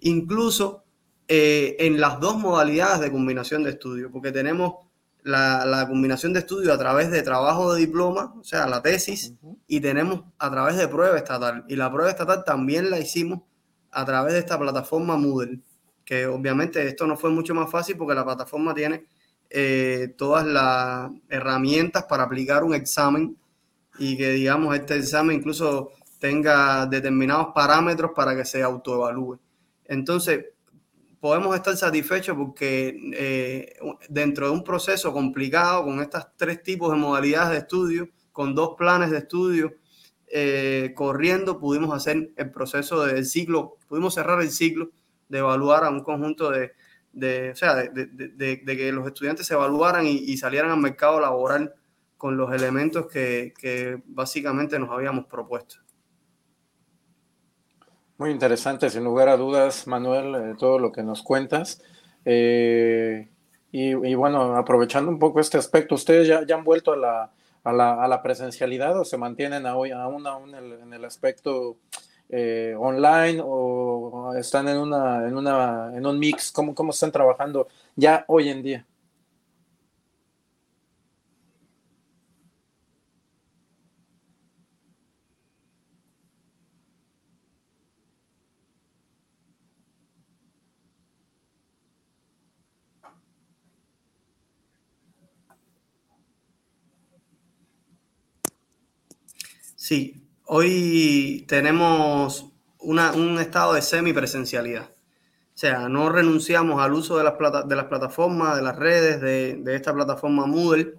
incluso 0.00 0.84
eh, 1.28 1.76
en 1.80 2.00
las 2.00 2.18
dos 2.20 2.38
modalidades 2.38 3.00
de 3.00 3.12
combinación 3.12 3.62
de 3.62 3.70
estudios, 3.70 4.10
porque 4.12 4.32
tenemos 4.32 4.74
la, 5.22 5.64
la, 5.66 5.86
combinación 5.86 6.32
de 6.32 6.40
estudios 6.40 6.72
a 6.72 6.78
través 6.78 7.10
de 7.10 7.22
trabajo 7.22 7.74
de 7.74 7.80
diploma, 7.80 8.34
o 8.40 8.44
sea, 8.44 8.66
la 8.66 8.82
tesis, 8.82 9.34
uh 9.42 9.50
-huh. 9.50 9.58
y 9.66 9.80
tenemos 9.80 10.22
a 10.38 10.50
través 10.50 10.76
de 10.76 10.88
prueba 10.88 11.16
estatal. 11.16 11.64
Y 11.68 11.76
la 11.76 11.92
prueba 11.92 12.10
estatal 12.10 12.42
también 12.44 12.90
la 12.90 12.98
hicimos 12.98 13.42
a 13.90 14.04
través 14.04 14.32
de 14.32 14.38
esta 14.40 14.58
plataforma 14.58 15.16
Moodle, 15.16 15.60
que 16.04 16.26
obviamente 16.26 16.86
esto 16.86 17.06
no 17.06 17.16
fue 17.16 17.30
mucho 17.30 17.54
más 17.54 17.70
fácil 17.70 17.96
porque 17.96 18.14
la 18.14 18.24
plataforma 18.24 18.74
tiene 18.74 19.06
eh, 19.48 20.14
todas 20.16 20.46
las 20.46 21.10
herramientas 21.28 22.04
para 22.04 22.24
aplicar 22.24 22.64
un 22.64 22.74
examen 22.74 23.36
y 23.98 24.16
que 24.16 24.30
digamos 24.30 24.74
este 24.76 24.96
examen 24.96 25.38
incluso 25.38 25.90
tenga 26.20 26.86
determinados 26.86 27.48
parámetros 27.52 28.12
para 28.14 28.36
que 28.36 28.44
se 28.44 28.62
autoevalúe. 28.62 29.40
Entonces, 29.86 30.44
podemos 31.18 31.56
estar 31.56 31.76
satisfechos 31.76 32.36
porque 32.36 32.96
eh, 33.14 33.74
dentro 34.08 34.46
de 34.46 34.52
un 34.52 34.62
proceso 34.62 35.12
complicado 35.12 35.84
con 35.84 36.00
estos 36.00 36.28
tres 36.36 36.62
tipos 36.62 36.92
de 36.92 36.98
modalidades 36.98 37.50
de 37.50 37.58
estudio, 37.58 38.08
con 38.32 38.54
dos 38.54 38.74
planes 38.76 39.10
de 39.10 39.18
estudio, 39.18 39.74
eh, 40.26 40.92
corriendo 40.94 41.58
pudimos 41.58 41.92
hacer 41.94 42.30
el 42.36 42.50
proceso 42.50 43.04
del 43.04 43.26
ciclo, 43.26 43.78
pudimos 43.88 44.14
cerrar 44.14 44.40
el 44.40 44.50
ciclo 44.50 44.90
de 45.28 45.38
evaluar 45.38 45.84
a 45.84 45.90
un 45.90 46.04
conjunto 46.04 46.50
de, 46.50 46.72
de 47.12 47.50
o 47.50 47.56
sea, 47.56 47.74
de, 47.74 48.06
de, 48.06 48.28
de, 48.62 48.76
que 48.76 48.92
los 48.92 49.06
estudiantes 49.06 49.46
se 49.46 49.54
evaluaran 49.54 50.06
y, 50.06 50.18
y, 50.18 50.36
salieran 50.36 50.70
al 50.70 50.78
mercado 50.78 51.18
laboral 51.18 51.74
con 52.16 52.36
los 52.36 52.52
elementos 52.52 53.06
que, 53.06 53.52
que 53.58 54.00
básicamente 54.06 54.78
nos 54.78 54.90
habíamos 54.90 55.24
propuesto. 55.26 55.76
Muy 58.20 58.32
interesante, 58.32 58.90
sin 58.90 59.02
lugar 59.02 59.30
a 59.30 59.38
dudas, 59.38 59.86
Manuel, 59.86 60.34
eh, 60.34 60.54
todo 60.58 60.78
lo 60.78 60.92
que 60.92 61.02
nos 61.02 61.22
cuentas. 61.22 61.80
Eh, 62.26 63.30
y, 63.72 63.94
bueno, 64.14 64.56
aprovechando 64.56 65.10
un 65.10 65.18
poco 65.18 65.40
este 65.40 65.56
aspecto, 65.56 65.94
ustedes 65.94 66.28
ya, 66.28 66.54
han 66.54 66.62
vuelto 66.62 66.92
a 66.92 66.98
la, 66.98 67.32
a 67.64 67.72
la, 67.72 68.04
a 68.04 68.06
la 68.08 68.22
presencialidad 68.22 69.00
o 69.00 69.06
se 69.06 69.16
mantienen 69.16 69.64
aún, 69.64 69.94
aún, 69.94 70.26
aún 70.26 70.54
en, 70.54 70.54
el, 70.54 70.72
en 70.80 70.92
el 70.92 71.06
aspecto 71.06 71.78
eh, 72.28 72.74
online 72.78 73.40
o 73.42 74.34
están 74.36 74.68
en, 74.68 74.76
una, 74.76 75.26
en, 75.26 75.34
una, 75.34 75.90
en 75.96 76.04
un 76.04 76.18
mix? 76.18 76.52
¿Cómo, 76.52 76.74
¿Cómo 76.74 76.90
están 76.90 77.12
trabajando 77.12 77.68
ya 77.96 78.26
hoy 78.28 78.50
en 78.50 78.62
día? 78.62 78.86
Sí, 99.90 100.24
hoy 100.44 101.44
tenemos 101.48 102.46
un 102.78 103.40
estado 103.40 103.72
de 103.74 103.82
semipresencialidad. 103.82 104.84
O 104.88 105.58
sea, 105.58 105.88
no 105.88 106.10
renunciamos 106.10 106.80
al 106.80 106.92
uso 106.92 107.18
de 107.18 107.24
las, 107.24 107.34
de 107.66 107.74
las 107.74 107.86
plataformas, 107.86 108.54
de 108.54 108.62
las 108.62 108.76
redes, 108.76 109.20
de, 109.20 109.74
esta 109.74 109.92
plataforma 109.92 110.46
Moodle 110.46 110.94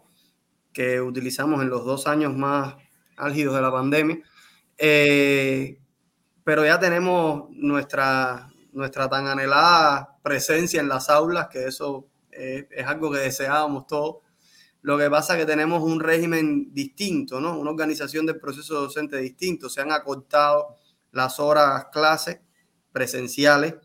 que 0.73 0.99
utilizamos 0.99 1.61
en 1.61 1.69
los 1.69 1.85
dos 1.85 2.05
años 2.05 2.35
más 2.35 2.75
álgidos 3.15 3.55
de 3.55 3.61
la 3.61 3.71
pandemia. 3.71 4.19
Eh, 4.77 5.79
pero 6.43 6.65
ya 6.65 6.77
tenemos 6.77 7.45
nuestra, 7.51 8.49
nuestra 8.73 9.07
tan 9.07 9.25
anhelada 9.25 10.17
presencia 10.21 10.81
en 10.81 10.89
las 10.89 11.09
aulas, 11.09 11.47
que 11.47 11.63
eso 11.63 12.09
es, 12.29 12.65
es 12.69 12.85
algo 12.85 13.09
que 13.09 13.19
deseábamos 13.19 13.87
todos. 13.87 14.17
Lo 14.81 14.97
que 14.97 15.09
pasa 15.09 15.33
es 15.33 15.41
que 15.41 15.45
tenemos 15.45 15.83
un 15.83 15.99
régimen 15.99 16.73
distinto, 16.73 17.39
¿no? 17.39 17.57
Una 17.57 17.69
organización 17.69 18.25
del 18.25 18.39
proceso 18.39 18.81
docente 18.81 19.17
distinto. 19.17 19.69
Se 19.69 19.81
han 19.81 19.91
acortado 19.91 20.75
las 21.11 21.39
horas 21.39 21.85
clase 21.91 22.41
presenciales 22.91 23.75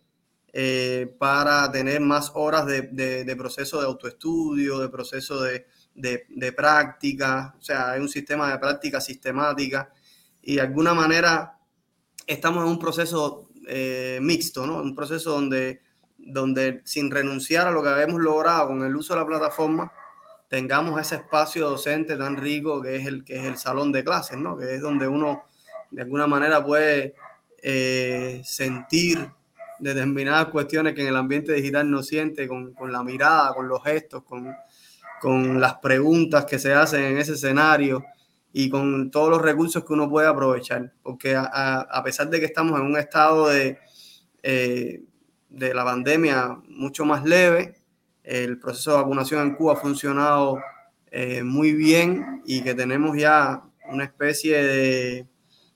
eh, 0.52 1.14
para 1.18 1.70
tener 1.70 2.00
más 2.00 2.32
horas 2.34 2.64
de, 2.64 3.34
proceso 3.36 3.78
de 3.78 3.86
autoestudio, 3.86 4.78
de 4.78 4.88
proceso 4.88 5.42
de, 5.42 5.66
práctica. 6.56 7.54
O 7.58 7.62
sea, 7.62 7.90
hay 7.90 8.00
un 8.00 8.08
sistema 8.08 8.50
de 8.50 8.58
práctica 8.58 8.98
sistemática 9.00 9.92
y 10.40 10.54
de 10.54 10.62
alguna 10.62 10.94
manera 10.94 11.58
estamos 12.26 12.64
en 12.64 12.70
un 12.70 12.78
proceso 12.78 13.50
eh, 13.68 14.18
mixto, 14.22 14.66
¿no? 14.66 14.80
Un 14.80 14.94
proceso 14.94 15.32
donde, 15.32 15.82
donde 16.16 16.80
sin 16.84 17.10
renunciar 17.10 17.66
a 17.66 17.70
lo 17.70 17.82
que 17.82 17.90
habíamos 17.90 18.22
logrado 18.22 18.68
con 18.68 18.82
el 18.82 18.96
uso 18.96 19.12
de 19.12 19.20
la 19.20 19.26
plataforma, 19.26 19.92
tengamos 20.48 21.00
ese 21.00 21.16
espacio 21.16 21.70
docente 21.70 22.16
tan 22.16 22.36
rico 22.36 22.80
que 22.80 22.96
es 22.96 23.06
el, 23.06 23.24
que 23.24 23.36
es 23.36 23.44
el 23.44 23.56
salón 23.56 23.92
de 23.92 24.04
clases, 24.04 24.38
¿no? 24.38 24.56
que 24.56 24.74
es 24.74 24.80
donde 24.80 25.08
uno 25.08 25.44
de 25.90 26.02
alguna 26.02 26.26
manera 26.26 26.64
puede 26.64 27.14
eh, 27.62 28.42
sentir 28.44 29.30
determinadas 29.78 30.46
cuestiones 30.46 30.94
que 30.94 31.02
en 31.02 31.08
el 31.08 31.16
ambiente 31.16 31.52
digital 31.52 31.90
no 31.90 32.02
siente, 32.02 32.48
con, 32.48 32.72
con 32.72 32.92
la 32.92 33.02
mirada, 33.02 33.54
con 33.54 33.68
los 33.68 33.82
gestos, 33.82 34.22
con, 34.24 34.54
con, 35.20 35.60
las 35.60 35.74
preguntas 35.74 36.44
que 36.46 36.58
se 36.58 36.72
hacen 36.72 37.02
en 37.02 37.18
ese 37.18 37.32
escenario 37.32 38.04
y 38.52 38.70
con 38.70 39.10
todos 39.10 39.28
los 39.28 39.42
recursos 39.42 39.84
que 39.84 39.92
uno 39.92 40.08
puede 40.08 40.28
aprovechar. 40.28 40.92
Porque 41.02 41.36
a, 41.36 41.44
a 41.44 42.02
pesar 42.02 42.30
de 42.30 42.40
que 42.40 42.46
estamos 42.46 42.78
en 42.80 42.86
un 42.86 42.96
estado 42.96 43.48
de, 43.48 43.78
eh, 44.42 45.02
de 45.48 45.74
la 45.74 45.84
pandemia 45.84 46.58
mucho 46.68 47.04
más 47.04 47.24
leve, 47.24 47.74
el 48.26 48.58
proceso 48.58 48.90
de 48.90 48.96
vacunación 48.98 49.42
en 49.42 49.54
Cuba 49.54 49.74
ha 49.74 49.76
funcionado 49.76 50.58
eh, 51.10 51.44
muy 51.44 51.72
bien 51.72 52.42
y 52.44 52.60
que 52.62 52.74
tenemos 52.74 53.16
ya 53.16 53.62
una 53.88 54.04
especie 54.04 54.60
de, 54.62 55.26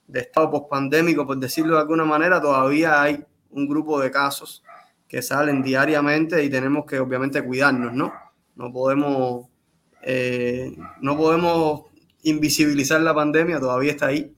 de 0.05 0.19
estado 0.19 0.51
pospandémico, 0.51 1.25
por 1.25 1.37
decirlo 1.39 1.75
de 1.75 1.81
alguna 1.81 2.03
manera, 2.03 2.41
todavía 2.41 3.01
hay 3.01 3.23
un 3.51 3.67
grupo 3.67 3.99
de 4.01 4.11
casos 4.11 4.63
que 5.07 5.21
salen 5.21 5.63
diariamente 5.63 6.43
y 6.43 6.49
tenemos 6.49 6.85
que 6.85 6.99
obviamente 6.99 7.41
cuidarnos, 7.43 7.93
¿no? 7.93 8.13
No 8.55 8.71
podemos, 8.71 9.47
eh, 10.03 10.75
no 10.99 11.17
podemos 11.17 11.83
invisibilizar 12.23 13.01
la 13.01 13.15
pandemia, 13.15 13.59
todavía 13.59 13.91
está 13.91 14.07
ahí 14.07 14.35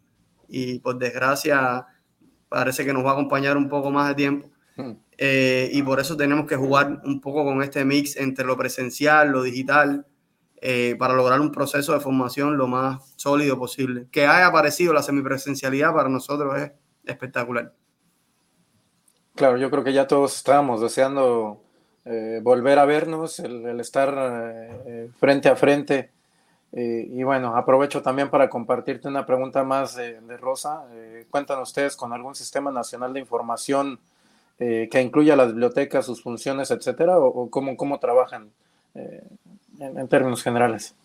y 0.47 0.79
por 0.79 0.99
desgracia 0.99 1.87
parece 2.47 2.85
que 2.85 2.93
nos 2.93 3.03
va 3.03 3.09
a 3.09 3.13
acompañar 3.13 3.57
un 3.57 3.67
poco 3.67 3.89
más 3.89 4.09
de 4.09 4.15
tiempo. 4.15 4.49
Eh, 5.25 5.69
y 5.71 5.81
por 5.83 6.01
eso 6.01 6.17
tenemos 6.17 6.47
que 6.47 6.57
jugar 6.57 6.99
un 7.05 7.21
poco 7.21 7.45
con 7.45 7.63
este 7.63 7.85
mix 7.85 8.17
entre 8.17 8.43
lo 8.43 8.57
presencial, 8.57 9.29
lo 9.29 9.41
digital, 9.41 10.05
eh, 10.57 10.97
para 10.99 11.13
lograr 11.13 11.39
un 11.39 11.49
proceso 11.49 11.93
de 11.93 12.01
formación 12.01 12.57
lo 12.57 12.67
más 12.67 13.13
sólido 13.15 13.57
posible. 13.57 14.07
Que 14.11 14.27
haya 14.27 14.47
aparecido 14.47 14.91
la 14.91 15.01
semipresencialidad 15.01 15.93
para 15.93 16.09
nosotros 16.09 16.59
es 16.59 16.73
espectacular. 17.05 17.71
Claro, 19.33 19.55
yo 19.55 19.71
creo 19.71 19.85
que 19.85 19.93
ya 19.93 20.07
todos 20.07 20.35
estábamos 20.35 20.81
deseando 20.81 21.61
eh, 22.03 22.41
volver 22.43 22.77
a 22.77 22.83
vernos, 22.83 23.39
el, 23.39 23.79
estar 23.79 24.13
frente 25.21 25.47
a 25.47 25.55
frente. 25.55 26.11
y 26.73 27.23
bueno, 27.23 27.55
aprovecho 27.55 28.01
también 28.01 28.29
para 28.29 28.49
compartirte 28.49 29.07
una 29.07 29.25
pregunta 29.25 29.63
más 29.63 29.95
de, 29.95 30.19
Rosa. 30.35 30.83
cuéntanos 31.29 31.69
ustedes 31.69 31.95
con 31.95 32.11
algún 32.11 32.35
sistema 32.35 32.73
nacional 32.73 33.13
de 33.13 33.21
información 33.21 34.01
eh, 34.59 34.87
que 34.91 35.01
incluya 35.01 35.35
las 35.35 35.47
bibliotecas, 35.49 36.05
sus 36.05 36.21
funciones, 36.21 36.71
etcétera, 36.71 37.17
o, 37.19 37.49
cómo, 37.49 37.75
cómo 37.75 37.99
trabajan 37.99 38.51
eh, 38.95 39.23
en 39.79 40.07
términos 40.07 40.43
generales? 40.43 40.95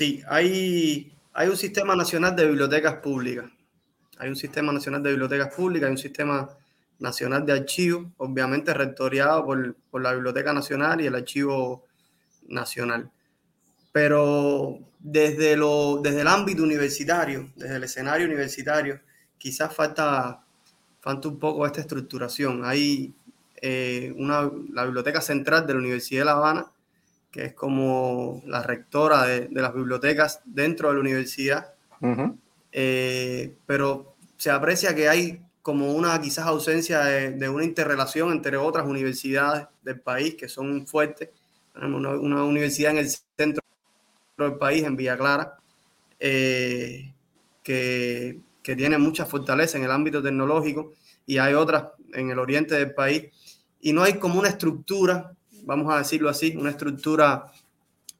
Sí, 0.00 0.22
hay, 0.28 1.12
hay 1.34 1.48
un 1.50 1.58
sistema 1.58 1.94
nacional 1.94 2.34
de 2.34 2.46
bibliotecas 2.46 2.94
públicas. 3.02 3.44
Hay 4.16 4.30
un 4.30 4.36
sistema 4.36 4.72
nacional 4.72 5.02
de 5.02 5.10
bibliotecas 5.10 5.54
públicas, 5.54 5.88
hay 5.88 5.92
un 5.92 5.98
sistema 5.98 6.48
nacional 6.98 7.44
de 7.44 7.52
archivos, 7.52 8.06
obviamente 8.16 8.72
rectoriado 8.72 9.44
por, 9.44 9.76
por 9.90 10.00
la 10.00 10.14
Biblioteca 10.14 10.54
Nacional 10.54 11.02
y 11.02 11.06
el 11.06 11.14
Archivo 11.14 11.84
Nacional. 12.48 13.10
Pero 13.92 14.78
desde, 14.98 15.54
lo, 15.54 16.00
desde 16.02 16.22
el 16.22 16.28
ámbito 16.28 16.62
universitario, 16.62 17.50
desde 17.54 17.76
el 17.76 17.84
escenario 17.84 18.26
universitario, 18.26 19.02
quizás 19.36 19.76
falta, 19.76 20.42
falta 21.00 21.28
un 21.28 21.38
poco 21.38 21.66
esta 21.66 21.82
estructuración. 21.82 22.64
Hay 22.64 23.12
eh, 23.60 24.14
una, 24.16 24.50
la 24.72 24.84
Biblioteca 24.84 25.20
Central 25.20 25.66
de 25.66 25.74
la 25.74 25.78
Universidad 25.80 26.22
de 26.22 26.24
La 26.24 26.32
Habana, 26.32 26.72
que 27.30 27.46
es 27.46 27.54
como 27.54 28.42
la 28.46 28.62
rectora 28.62 29.24
de, 29.24 29.48
las 29.50 29.74
bibliotecas 29.74 30.40
dentro 30.44 30.88
de 30.88 30.94
la 30.94 31.00
universidad, 31.00 31.74
eh, 32.72 33.54
pero 33.66 34.14
se 34.36 34.50
aprecia 34.50 34.94
que 34.94 35.08
hay 35.08 35.40
como 35.62 35.92
una 35.92 36.20
quizás 36.20 36.46
ausencia 36.46 37.04
de, 37.04 37.48
una 37.48 37.64
interrelación 37.64 38.32
entre 38.32 38.56
otras 38.56 38.86
universidades 38.86 39.66
del 39.82 40.00
país 40.00 40.34
que 40.34 40.48
son 40.48 40.86
fuertes. 40.86 41.30
Tenemos 41.72 42.00
una, 42.20 42.44
universidad 42.44 42.92
en 42.92 42.98
el 42.98 43.08
centro 43.08 43.62
del 44.38 44.54
país, 44.54 44.82
en 44.84 44.96
Villa 44.96 45.16
Clara, 45.16 45.58
eh, 46.18 47.12
que, 47.62 48.40
que 48.62 48.76
tiene 48.76 48.98
mucha 48.98 49.26
fortaleza 49.26 49.78
en 49.78 49.84
el 49.84 49.90
ámbito 49.90 50.22
tecnológico 50.22 50.94
y 51.26 51.38
hay 51.38 51.54
otras 51.54 51.84
en 52.12 52.30
el 52.30 52.38
oriente 52.38 52.74
del 52.74 52.94
país. 52.94 53.26
Y 53.80 53.92
no 53.92 54.02
hay 54.02 54.14
como 54.18 54.38
una 54.40 54.48
estructura 54.48 55.32
vamos 55.64 55.92
a 55.92 55.98
decirlo 55.98 56.28
así, 56.28 56.54
una 56.56 56.70
estructura 56.70 57.46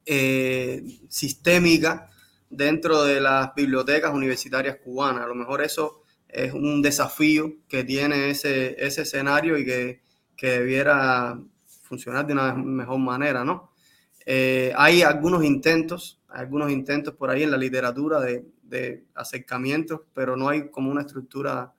eh, 0.06 0.82
sistémica 1.08 2.10
dentro 2.48 3.04
de 3.04 3.20
las 3.20 3.54
bibliotecas 3.54 4.12
universitarias 4.12 4.76
cubanas. 4.76 5.24
A 5.24 5.28
lo 5.28 5.34
mejor 5.34 5.62
eso 5.62 6.02
es 6.28 6.52
un 6.52 6.82
desafío 6.82 7.54
que 7.68 7.84
tiene 7.84 8.30
ese, 8.30 8.76
ese 8.84 9.02
escenario 9.02 9.58
y 9.58 9.64
que, 9.64 10.00
que 10.36 10.50
debiera 10.50 11.40
funcionar 11.82 12.26
de 12.26 12.32
una 12.32 12.54
mejor 12.54 12.98
manera, 12.98 13.44
¿no? 13.44 13.72
Eh, 14.26 14.72
hay 14.76 15.02
algunos 15.02 15.44
intentos, 15.44 16.20
algunos 16.28 16.70
intentos 16.70 17.14
por 17.14 17.30
ahí 17.30 17.42
en 17.42 17.50
la 17.50 17.56
literatura 17.56 18.20
de, 18.20 18.44
de 18.62 19.04
acercamientos, 19.14 20.02
pero 20.14 20.36
no 20.36 20.48
hay 20.48 20.70
como 20.70 20.90
una 20.90 21.02
estructura 21.02 21.74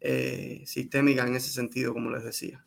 eh, 0.00 0.62
sistémica 0.66 1.26
en 1.26 1.36
ese 1.36 1.50
sentido, 1.50 1.92
como 1.92 2.10
les 2.10 2.24
decía. 2.24 2.64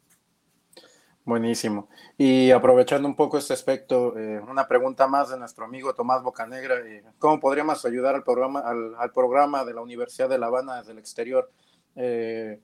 Buenísimo. 1.25 1.89
Y 2.19 2.51
aprovechando 2.51 3.07
un 3.07 3.15
poco 3.15 3.39
este 3.39 3.53
aspecto, 3.53 4.15
eh, 4.15 4.39
una 4.47 4.67
pregunta 4.67 5.07
más 5.07 5.31
de 5.31 5.39
nuestro 5.39 5.65
amigo 5.65 5.95
Tomás 5.95 6.21
Bocanegra. 6.21 6.75
Eh, 6.75 7.03
¿Cómo 7.17 7.39
podríamos 7.39 7.83
ayudar 7.83 8.13
al 8.13 8.23
programa, 8.23 8.59
al, 8.59 9.11
programa 9.11 9.65
de 9.65 9.73
la 9.73 9.81
Universidad 9.81 10.29
de 10.29 10.37
La 10.37 10.45
Habana 10.45 10.77
desde 10.77 10.91
el 10.91 10.99
exterior? 10.99 11.51
Eh, 11.95 12.59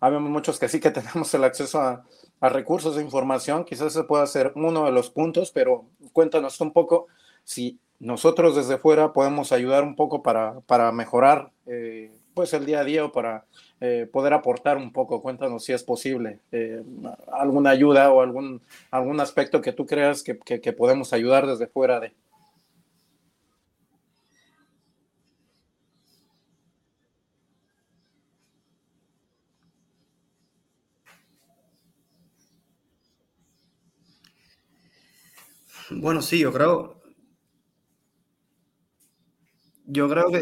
habemos 0.00 0.30
muchos 0.30 0.58
que 0.58 0.70
sí 0.70 0.80
que 0.80 0.90
tenemos 0.90 1.34
el 1.34 1.44
acceso 1.44 1.82
a, 1.82 2.02
recursos 2.40 2.96
de 2.96 3.02
información, 3.02 3.64
quizás 3.64 3.88
ese 3.88 4.04
pueda 4.04 4.24
ser 4.26 4.52
uno 4.54 4.86
de 4.86 4.92
los 4.92 5.10
puntos, 5.10 5.50
pero 5.50 5.84
cuéntanos 6.12 6.60
un 6.60 6.72
poco 6.72 7.08
si 7.42 7.78
nosotros 7.98 8.54
desde 8.54 8.78
fuera 8.78 9.12
podemos 9.12 9.50
ayudar 9.52 9.82
un 9.82 9.96
poco 9.96 10.22
para, 10.22 10.60
para 10.60 10.92
mejorar 10.92 11.50
pues 12.38 12.52
el 12.54 12.64
día 12.66 12.78
a 12.80 12.84
día 12.84 13.08
para 13.08 13.46
eh, 13.80 14.08
poder 14.12 14.32
aportar 14.32 14.76
un 14.76 14.92
poco. 14.92 15.20
Cuéntanos 15.20 15.64
si 15.64 15.72
es 15.72 15.82
posible 15.82 16.38
eh, 16.52 16.84
alguna 17.32 17.70
ayuda 17.70 18.12
o 18.12 18.20
algún, 18.20 18.62
algún 18.92 19.18
aspecto 19.18 19.60
que 19.60 19.72
tú 19.72 19.86
creas 19.86 20.22
que, 20.22 20.38
que 20.38 20.72
podemos 20.72 21.12
ayudar 21.12 21.48
desde 21.48 21.66
fuera 21.66 21.98
de. 21.98 22.12
Bueno, 35.90 36.22
sí, 36.22 36.38
yo 36.38 36.52
creo. 36.52 37.00
Yo 39.86 40.08
creo 40.08 40.30
que 40.30 40.40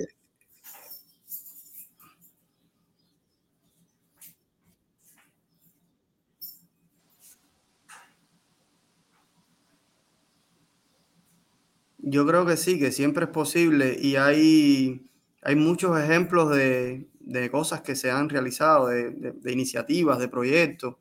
Yo 12.08 12.24
creo 12.24 12.46
que 12.46 12.56
sí, 12.56 12.78
que 12.78 12.92
siempre 12.92 13.24
es 13.24 13.30
posible 13.30 13.96
y 14.00 14.14
hay, 14.14 15.08
hay 15.42 15.56
muchos 15.56 15.98
ejemplos 15.98 16.54
de, 16.54 17.08
de 17.18 17.50
cosas 17.50 17.80
que 17.80 17.96
se 17.96 18.12
han 18.12 18.28
realizado, 18.28 18.86
de, 18.88 19.10
de, 19.10 19.32
de 19.32 19.52
iniciativas, 19.52 20.20
de 20.20 20.28
proyectos. 20.28 20.94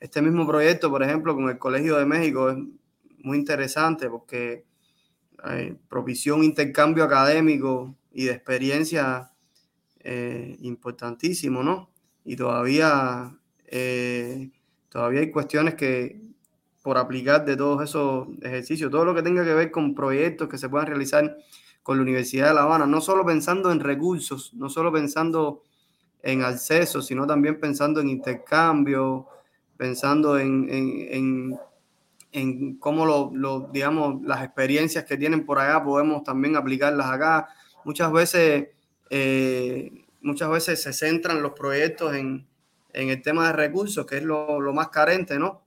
Este 0.00 0.22
mismo 0.22 0.46
proyecto, 0.46 0.90
por 0.90 1.02
ejemplo, 1.02 1.34
con 1.34 1.50
el 1.50 1.58
Colegio 1.58 1.96
de 1.98 2.06
México 2.06 2.50
es 2.50 2.58
muy 3.18 3.38
interesante 3.38 4.08
porque 4.10 4.64
eh, 5.50 5.76
propició 5.88 6.42
intercambio 6.42 7.04
académico 7.04 7.96
y 8.12 8.24
de 8.26 8.32
experiencia 8.32 9.32
eh, 10.00 10.56
importantísimo, 10.60 11.62
¿no? 11.62 11.90
Y 12.24 12.36
todavía, 12.36 13.38
eh, 13.66 14.50
todavía 14.90 15.20
hay 15.20 15.30
cuestiones 15.32 15.74
que 15.76 16.20
por 16.82 16.98
aplicar 16.98 17.44
de 17.44 17.56
todos 17.56 17.82
esos 17.82 18.28
ejercicios, 18.42 18.90
todo 18.90 19.04
lo 19.04 19.14
que 19.14 19.22
tenga 19.22 19.44
que 19.44 19.54
ver 19.54 19.70
con 19.70 19.94
proyectos 19.94 20.48
que 20.48 20.58
se 20.58 20.68
puedan 20.68 20.86
realizar 20.86 21.36
con 21.82 21.96
la 21.96 22.02
Universidad 22.02 22.48
de 22.48 22.54
La 22.54 22.62
Habana, 22.62 22.86
no 22.86 23.00
solo 23.00 23.24
pensando 23.24 23.72
en 23.72 23.80
recursos, 23.80 24.52
no 24.54 24.68
solo 24.68 24.92
pensando 24.92 25.62
en 26.22 26.42
acceso, 26.42 27.02
sino 27.02 27.26
también 27.26 27.58
pensando 27.58 28.00
en 28.00 28.08
intercambio, 28.08 29.26
pensando 29.76 30.38
en, 30.38 30.68
en, 30.70 31.58
en 32.32 32.76
cómo 32.78 33.06
lo, 33.06 33.30
lo, 33.34 33.68
digamos, 33.72 34.22
las 34.22 34.44
experiencias 34.44 35.04
que 35.04 35.16
tienen 35.16 35.44
por 35.44 35.58
allá 35.58 35.82
podemos 35.82 36.22
también 36.22 36.56
aplicarlas 36.56 37.10
acá. 37.10 37.48
Muchas 37.84 38.12
veces, 38.12 38.68
eh, 39.08 39.90
muchas 40.20 40.50
veces 40.50 40.82
se 40.82 40.92
centran 40.92 41.42
los 41.42 41.52
proyectos 41.52 42.14
en, 42.14 42.46
en 42.92 43.08
el 43.08 43.22
tema 43.22 43.46
de 43.48 43.52
recursos, 43.54 44.06
que 44.06 44.18
es 44.18 44.22
lo, 44.22 44.60
lo, 44.60 44.72
más 44.72 44.88
carente, 44.88 45.38
¿no? 45.38 45.62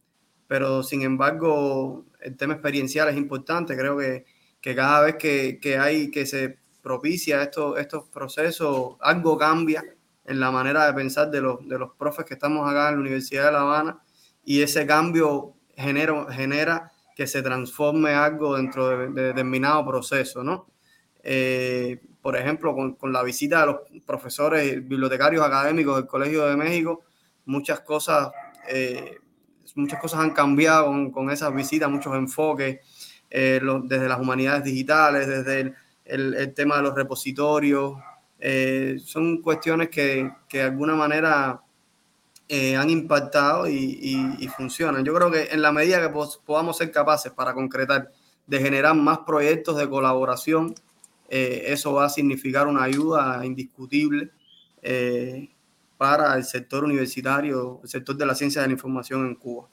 Pero 0.53 0.83
sin 0.83 1.01
embargo, 1.01 2.05
el 2.21 2.37
tema 2.37 2.53
experiencial 2.53 3.09
es 3.09 3.17
importante. 3.17 3.75
Creo 3.75 3.97
que, 3.97 4.23
que 4.61 4.75
cada 4.75 5.01
vez 5.01 5.15
que, 5.15 5.57
que, 5.59 5.79
hay 5.79 6.11
que 6.11 6.27
se 6.27 6.59
propicia 6.79 7.41
estos, 7.41 7.79
estos 7.79 8.07
procesos, 8.09 8.95
algo 8.99 9.35
cambia 9.35 9.83
en 10.23 10.39
la 10.39 10.51
manera 10.51 10.85
de 10.85 10.93
pensar 10.93 11.31
de 11.31 11.41
los, 11.41 11.67
de 11.67 11.79
los 11.79 11.95
profes 11.95 12.25
que 12.25 12.35
estamos 12.35 12.69
acá 12.69 12.89
en 12.89 12.97
la 12.97 13.01
Universidad 13.01 13.45
de 13.45 13.51
La 13.51 13.61
Habana 13.61 14.03
y 14.45 14.61
ese 14.61 14.85
cambio 14.85 15.55
genera, 15.75 16.31
genera 16.31 16.91
que 17.15 17.25
se 17.25 17.41
transforme 17.41 18.11
algo 18.11 18.55
dentro 18.55 18.89
de, 18.89 19.07
de 19.09 19.21
determinado 19.29 19.83
proceso, 19.87 20.43
¿no? 20.43 20.67
Eh, 21.23 21.99
por 22.21 22.37
ejemplo, 22.37 22.75
con, 22.75 22.93
con, 22.93 23.11
la 23.11 23.23
visita 23.23 23.61
de 23.61 23.65
los 23.65 23.77
profesores 24.05 24.87
bibliotecarios 24.87 25.43
académicos 25.43 25.95
del 25.95 26.05
Colegio 26.05 26.45
de 26.45 26.55
México, 26.55 27.01
muchas 27.45 27.79
cosas, 27.79 28.29
eh, 28.69 29.17
muchas 29.75 29.99
cosas 29.99 30.19
han 30.19 30.31
cambiado 30.31 30.85
con, 30.85 31.11
con 31.11 31.29
esas 31.29 31.53
visitas, 31.53 31.89
muchos 31.89 32.13
enfoques, 32.15 32.79
eh, 33.29 33.59
desde 33.85 34.07
las 34.07 34.19
humanidades 34.19 34.63
digitales, 34.63 35.27
desde 35.27 35.73
el, 36.05 36.53
tema 36.53 36.77
de 36.77 36.83
los 36.83 36.93
repositorios, 36.93 37.95
eh, 38.39 38.97
son 39.03 39.41
cuestiones 39.41 39.89
que, 39.89 40.31
que 40.47 40.59
de 40.59 40.63
alguna 40.65 40.95
manera 40.95 41.61
eh, 42.47 42.75
han 42.75 42.89
impactado 42.89 43.67
y, 43.67 44.37
y, 44.39 44.47
funcionan. 44.49 45.03
Yo 45.03 45.13
creo 45.15 45.31
que 45.31 45.45
en 45.51 45.61
la 45.61 45.71
medida 45.71 45.99
que 46.01 46.13
podamos 46.45 46.77
ser 46.77 46.91
capaces 46.91 47.31
para 47.31 47.53
concretar 47.53 48.11
de 48.45 48.59
generar 48.59 48.93
más 48.95 49.19
proyectos 49.19 49.77
de 49.77 49.89
colaboración, 49.89 50.75
eso 51.29 51.93
va 51.93 52.05
a 52.05 52.09
significar 52.09 52.67
una 52.67 52.83
ayuda 52.83 53.43
indiscutible 53.43 54.29
para 55.97 56.35
el 56.35 56.43
sector 56.43 56.83
universitario, 56.83 57.79
el 57.83 57.89
sector 57.89 58.15
de 58.15 58.25
la 58.25 58.35
ciencia 58.35 58.61
de 58.61 58.67
la 58.67 58.73
información 58.73 59.25
en 59.25 59.35
Cuba. 59.35 59.67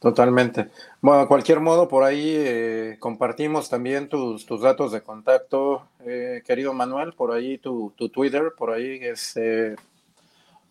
Totalmente. 0.00 0.70
Bueno, 1.02 1.20
de 1.20 1.26
cualquier 1.26 1.60
modo, 1.60 1.86
por 1.86 2.04
ahí 2.04 2.34
eh, 2.34 2.96
compartimos 2.98 3.68
también 3.68 4.08
tus, 4.08 4.46
tus, 4.46 4.62
datos 4.62 4.92
de 4.92 5.02
contacto, 5.02 5.86
eh, 6.06 6.42
querido 6.46 6.72
Manuel, 6.72 7.12
por 7.12 7.32
ahí 7.32 7.58
tu, 7.58 7.92
tu, 7.96 8.08
Twitter, 8.08 8.54
por 8.56 8.70
ahí 8.70 8.98
es 9.02 9.36
eh, 9.36 9.76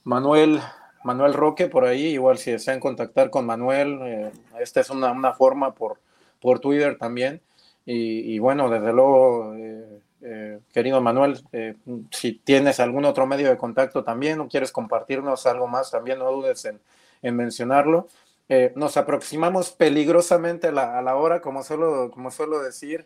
Manuel, 0.03 0.59
Manuel 1.03 1.35
Roque, 1.35 1.67
por 1.67 1.85
ahí, 1.85 2.07
igual 2.07 2.39
si 2.39 2.49
desean 2.49 2.79
contactar 2.79 3.29
con 3.29 3.45
Manuel, 3.45 4.31
esta 4.59 4.79
es 4.79 4.89
una, 4.89 5.11
una, 5.11 5.33
forma 5.33 5.75
por, 5.75 5.99
por 6.41 6.59
Twitter 6.59 6.97
también. 6.97 7.41
Y 7.85 8.37
bueno, 8.37 8.69
desde 8.69 8.93
luego, 8.93 9.55
eh, 10.21 10.57
eh, 10.57 10.59
querido 10.73 11.01
Manuel, 11.01 11.41
si 12.11 12.33
tienes 12.33 12.79
algún 12.79 13.05
otro 13.05 13.25
medio 13.25 13.49
de 13.49 13.57
contacto 13.57 14.03
también 14.03 14.39
o 14.39 14.47
quieres 14.47 14.71
compartirnos 14.71 15.45
algo 15.45 15.67
más, 15.67 15.91
también 15.91 16.19
no 16.19 16.31
dudes 16.31 16.65
en, 16.65 16.79
en 17.21 17.35
mencionarlo. 17.35 18.07
Eh, 18.51 18.73
nos 18.75 18.97
aproximamos 18.97 19.71
peligrosamente 19.71 20.69
a 20.69 20.71
la, 20.71 20.97
a 20.97 21.01
la, 21.03 21.15
hora, 21.15 21.39
como 21.39 21.63
suelo, 21.63 22.09
como 22.11 22.31
suelo 22.31 22.61
decir. 22.61 23.05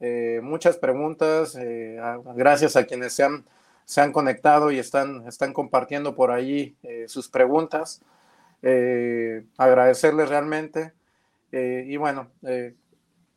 Eh, 0.00 0.40
muchas 0.42 0.76
preguntas, 0.76 1.56
eh, 1.56 1.98
a, 1.98 2.18
gracias 2.34 2.76
a 2.76 2.84
quienes 2.84 3.14
se 3.14 3.22
han, 3.22 3.46
se 3.86 4.02
han 4.02 4.12
conectado 4.12 4.70
y 4.70 4.78
están, 4.78 5.26
están 5.26 5.54
compartiendo 5.54 6.14
por 6.14 6.30
ahí 6.30 6.76
sus 7.06 7.28
preguntas. 7.28 8.02
agradecerles 9.56 10.28
realmente. 10.28 10.92
y 11.52 11.96
bueno, 11.96 12.28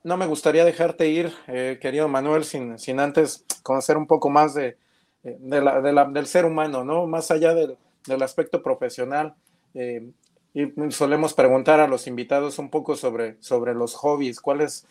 no 0.06 0.18
me 0.18 0.28
gustaría 0.28 0.64
dejarte 0.64 1.10
ir, 1.10 1.34
querido 1.82 2.08
Manuel, 2.08 2.44
sin, 2.44 2.78
sin, 2.78 3.00
antes 3.00 3.44
conocer 3.64 3.98
un 3.98 4.06
poco 4.06 4.30
más 4.30 4.54
de, 4.54 4.78
la, 5.24 5.82
de 5.82 5.92
la, 5.92 6.06
del 6.06 6.28
ser 6.28 6.46
humano, 6.46 6.84
¿no? 6.84 7.08
Más 7.08 7.32
allá 7.32 7.56
del, 7.56 7.76
del 8.06 8.22
aspecto 8.22 8.62
profesional. 8.62 9.34
Eh, 9.74 10.08
y 10.54 10.72
solemos 10.92 11.34
preguntar 11.34 11.80
a 11.80 11.88
los 11.88 12.06
invitados 12.06 12.60
un 12.60 12.70
poco 12.70 12.96
sobre, 12.96 13.36
sobre 13.42 13.74
los 13.74 13.96
hobbies. 13.96 14.40
¿Cuáles, 14.40 14.88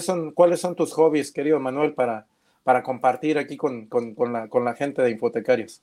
son, 0.00 0.32
¿Cuáles 0.32 0.60
son 0.60 0.74
tus 0.74 0.94
hobbies, 0.94 1.30
querido 1.30 1.60
Manuel, 1.60 1.92
para, 1.92 2.26
para 2.62 2.82
compartir 2.82 3.36
aquí 3.36 3.58
con, 3.58 3.86
con, 3.86 4.14
con, 4.14 4.32
la, 4.32 4.48
con 4.48 4.64
la 4.64 4.74
gente 4.74 5.02
de 5.02 5.10
Infotecarios? 5.10 5.82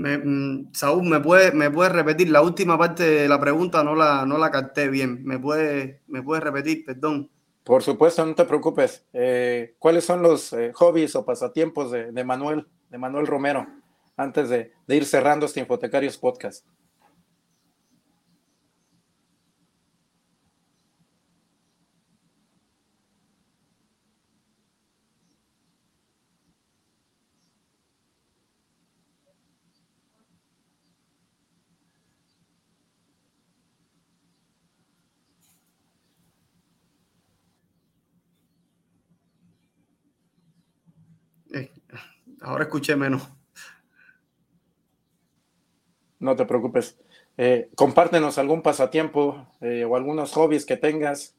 Me, 0.00 0.18
mm, 0.18 0.70
Saúl, 0.72 1.04
¿me 1.04 1.20
puedes 1.20 1.92
repetir 1.92 2.30
la 2.30 2.42
última 2.42 2.78
parte 2.78 3.04
de 3.04 3.28
la 3.28 3.38
pregunta? 3.38 3.84
No 3.84 3.94
la, 3.94 4.24
no 4.24 4.38
la 4.38 4.50
capté 4.50 4.88
bien. 4.88 5.22
¿Me 5.24 5.38
puedes 5.38 6.00
me 6.06 6.22
puede 6.22 6.40
repetir? 6.40 6.84
Perdón. 6.84 7.30
Por 7.64 7.82
supuesto, 7.82 8.24
no 8.24 8.34
te 8.34 8.46
preocupes. 8.46 9.06
Eh, 9.12 9.74
¿Cuáles 9.78 10.04
son 10.04 10.22
los 10.22 10.52
eh, 10.54 10.72
hobbies 10.72 11.14
o 11.14 11.24
pasatiempos 11.24 11.90
de, 11.90 12.10
de, 12.10 12.24
Manuel, 12.24 12.66
de 12.88 12.98
Manuel 12.98 13.26
Romero, 13.26 13.66
antes 14.16 14.48
de, 14.48 14.72
de 14.86 14.96
ir 14.96 15.04
cerrando 15.04 15.44
este 15.46 15.60
Infotecarios 15.60 16.16
Podcast? 16.16 16.64
Ahora 42.40 42.64
escuché 42.64 42.96
menos. 42.96 43.28
No 46.18 46.36
te 46.36 46.44
preocupes. 46.44 46.98
Eh, 47.36 47.70
compártenos 47.74 48.38
algún 48.38 48.62
pasatiempo 48.62 49.48
eh, 49.60 49.84
o 49.84 49.96
algunos 49.96 50.32
hobbies 50.32 50.66
que 50.66 50.76
tengas. 50.76 51.34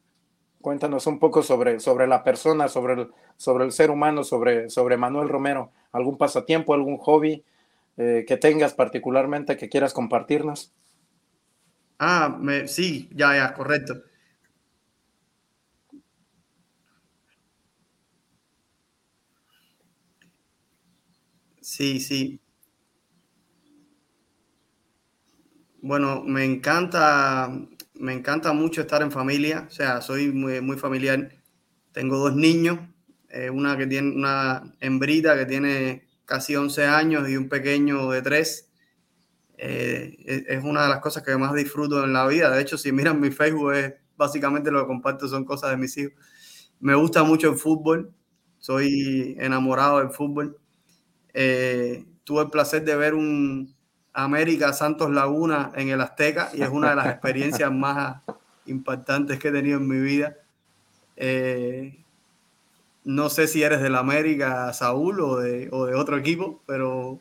Cuéntanos 0.62 1.08
un 1.08 1.20
poco 1.20 1.44
sobre, 1.44 1.80
sobre 1.80 2.08
la 2.08 2.24
persona, 2.24 2.68
sobre 2.68 2.94
el, 2.94 3.12
sobre 3.38 3.66
el 3.66 3.72
ser 3.72 3.92
humano, 3.92 4.24
sobre, 4.24 4.70
sobre 4.70 4.98
Manuel 4.98 5.30
Romero. 5.30 5.72
¿Algún 5.92 6.18
pasatiempo, 6.18 6.74
algún 6.74 6.98
hobby 6.98 7.44
eh, 7.98 8.26
que 8.28 8.38
tengas 8.38 8.74
particularmente 8.74 9.58
que 9.58 9.70
quieras 9.70 9.94
compartirnos? 9.94 10.74
Ah, 12.00 12.36
me, 12.40 12.68
sí, 12.68 13.10
ya, 13.14 13.36
ya, 13.36 13.54
correcto. 13.54 13.94
Sí, 21.62 22.00
sí. 22.00 22.42
Bueno, 25.82 26.24
me 26.24 26.46
encanta, 26.46 27.50
me 27.96 28.14
encanta 28.14 28.54
mucho 28.54 28.82
estar 28.82 29.02
en 29.02 29.12
familia, 29.12 29.66
o 29.68 29.72
sea, 29.72 30.02
soy 30.02 30.32
muy, 30.32 30.78
familiar. 30.78 31.32
Tengo 31.92 32.18
dos 32.18 32.36
niños, 32.36 32.80
eh, 33.30 33.50
una 33.50 33.78
que 33.78 33.88
tiene 33.88 34.12
una 34.16 34.74
hembrita 34.80 35.36
que 35.38 35.46
tiene 35.46 36.08
casi 36.26 36.56
11 36.56 36.86
años 36.86 37.28
y 37.30 37.36
un 37.38 37.50
pequeño 37.50 38.12
de 38.12 38.22
3. 38.22 38.70
Eh, 39.58 40.46
es 40.50 40.64
una 40.64 40.84
de 40.84 40.90
las 40.90 41.00
cosas 41.02 41.24
que 41.24 41.38
más 41.38 41.54
disfruto 41.56 42.04
en 42.06 42.14
la 42.14 42.28
vida. 42.28 42.52
De 42.52 42.62
hecho, 42.62 42.78
si 42.78 42.92
miran 42.94 43.20
mi 43.22 43.32
Facebook, 43.32 43.74
es, 43.74 43.96
básicamente 44.18 44.72
lo 44.72 44.82
que 44.82 44.88
comparto 44.88 45.28
son 45.30 45.46
cosas 45.46 45.72
de 45.72 45.78
mis 45.78 45.98
hijos. 45.98 46.14
Me 46.82 46.96
gusta 46.96 47.24
mucho 47.26 47.52
el 47.52 47.58
fútbol, 47.58 48.14
soy 48.60 49.36
enamorado 49.40 50.00
del 50.00 50.12
fútbol. 50.12 50.61
Eh, 51.34 52.06
tuve 52.24 52.44
el 52.44 52.50
placer 52.50 52.84
de 52.84 52.96
ver 52.96 53.14
un 53.14 53.74
América 54.14 54.74
Santos 54.74 55.10
Laguna 55.10 55.72
en 55.76 55.90
el 55.90 56.02
Azteca 56.02 56.50
y 56.54 56.62
es 56.62 56.70
una 56.70 56.90
de 56.92 56.96
las 56.98 57.08
experiencias 57.08 57.72
más 57.72 58.22
impactantes 58.66 59.40
que 59.40 59.50
he 59.50 59.52
tenido 59.52 59.78
en 59.78 59.88
mi 59.88 60.00
vida. 60.00 60.36
Eh, 61.16 61.98
no 63.04 63.30
sé 63.30 63.48
si 63.48 63.64
eres 63.64 63.82
del 63.82 63.96
América, 63.96 64.72
Saúl, 64.74 65.22
o 65.22 65.38
de, 65.38 65.70
otro 65.72 66.18
equipo, 66.18 66.62
pero 66.66 67.20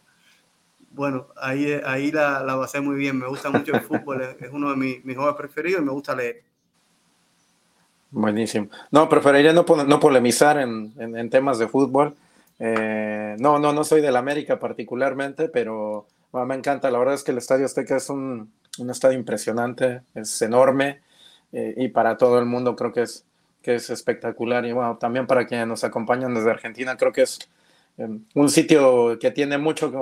bueno, 0.90 1.28
ahí, 1.36 1.80
ahí 1.84 2.10
la, 2.10 2.42
la 2.42 2.56
pasé 2.58 2.80
muy 2.80 2.96
bien. 2.96 3.18
Me 3.18 3.28
gusta 3.28 3.50
mucho 3.50 3.74
el 3.74 3.80
fútbol, 3.80 4.22
es 4.22 4.50
uno 4.52 4.70
de 4.70 4.76
mis, 4.76 5.04
mis 5.04 5.16
juegos 5.16 5.36
preferidos 5.36 5.80
y 5.80 5.84
me 5.84 5.92
gusta 5.92 6.14
leer. 6.14 6.42
Buenísimo. 8.10 8.68
No, 8.90 9.08
preferiría 9.08 9.52
no, 9.52 9.64
no 9.64 10.00
polemizar 10.00 10.58
en, 10.58 10.92
en, 10.98 11.30
temas 11.30 11.58
de 11.58 11.68
fútbol. 11.68 12.14
Eh, 12.60 13.36
no, 13.38 13.58
no, 13.58 13.72
no 13.72 13.84
soy 13.84 14.00
del 14.02 14.16
América 14.16 14.58
particularmente, 14.58 15.48
pero 15.48 16.06
me 16.32 16.54
encanta. 16.54 16.90
La 16.90 16.98
verdad 16.98 17.14
es 17.14 17.24
que 17.24 17.32
el 17.32 17.38
Estadio 17.38 17.64
Azteca 17.64 17.96
es 17.96 18.10
un, 18.10 18.52
un 18.78 18.90
estadio 18.90 19.18
impresionante, 19.18 20.02
es 20.14 20.40
enorme 20.42 21.00
eh, 21.52 21.74
y 21.76 21.88
para 21.88 22.16
todo 22.16 22.38
el 22.38 22.46
mundo 22.46 22.76
creo 22.76 22.92
que 22.92 23.02
es, 23.02 23.24
que 23.62 23.74
es 23.74 23.90
espectacular. 23.90 24.64
Y 24.66 24.72
bueno, 24.72 24.96
también 24.98 25.26
para 25.26 25.46
quienes 25.46 25.66
nos 25.66 25.84
acompañan 25.84 26.34
desde 26.34 26.50
Argentina, 26.50 26.96
creo 26.96 27.12
que 27.12 27.22
es 27.22 27.38
eh, 27.98 28.08
un 28.34 28.48
sitio 28.48 29.18
que 29.18 29.30
tiene 29.30 29.58
mucho, 29.58 29.92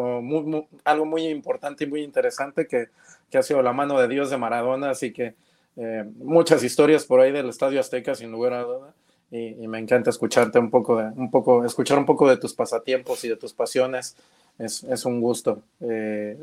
algo 0.84 1.04
muy 1.06 1.26
importante 1.28 1.84
y 1.84 1.86
muy 1.86 2.02
interesante 2.02 2.66
que, 2.66 2.88
que, 3.30 3.38
ha 3.38 3.42
sido 3.42 3.62
la 3.62 3.72
mano 3.72 3.98
de 3.98 4.08
Dios 4.08 4.30
de 4.30 4.36
Maradona, 4.36 4.90
así 4.90 5.12
que 5.12 5.34
eh, 5.76 6.04
muchas 6.16 6.62
historias 6.62 7.04
por 7.04 7.20
ahí 7.20 7.32
del 7.32 7.48
Estadio 7.48 7.80
Azteca, 7.80 8.14
sin 8.14 8.30
lugar 8.30 8.52
a 8.52 8.62
duda. 8.62 8.94
Y, 9.30 9.66
me 9.66 9.78
encanta 9.78 10.10
escucharte 10.10 10.58
un 10.58 10.70
poco, 10.70 10.96
de, 10.96 11.04
un 11.04 11.30
poco, 11.30 11.64
escuchar 11.64 11.98
un 11.98 12.06
poco 12.06 12.28
de 12.28 12.38
tus 12.38 12.54
pasatiempos 12.54 13.24
y 13.24 13.28
de 13.28 13.36
tus 13.36 13.52
pasiones. 13.52 14.16
Es, 14.58 14.82
es 14.84 15.04
un 15.04 15.20
gusto 15.20 15.62
eh, 15.80 16.36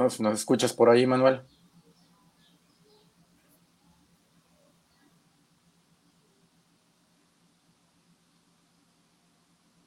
Nos 0.00 0.18
escuchas 0.18 0.72
por 0.72 0.88
ahí, 0.88 1.06
Manuel. 1.06 1.42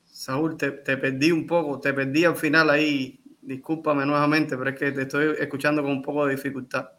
Saúl, 0.06 0.56
te, 0.56 0.72
te, 0.72 0.98
perdí 0.98 1.32
un 1.32 1.48
poco, 1.48 1.80
te 1.80 1.94
perdí 1.94 2.26
al 2.26 2.36
final 2.36 2.70
ahí. 2.70 3.20
Discúlpame 3.42 4.06
nuevamente, 4.06 4.56
pero 4.56 4.70
es 4.70 4.78
que 4.78 4.92
te 4.92 5.02
estoy 5.02 5.36
escuchando 5.40 5.82
con 5.82 5.92
un 5.92 6.02
poco 6.04 6.28
de 6.28 6.36
dificultad. 6.36 6.92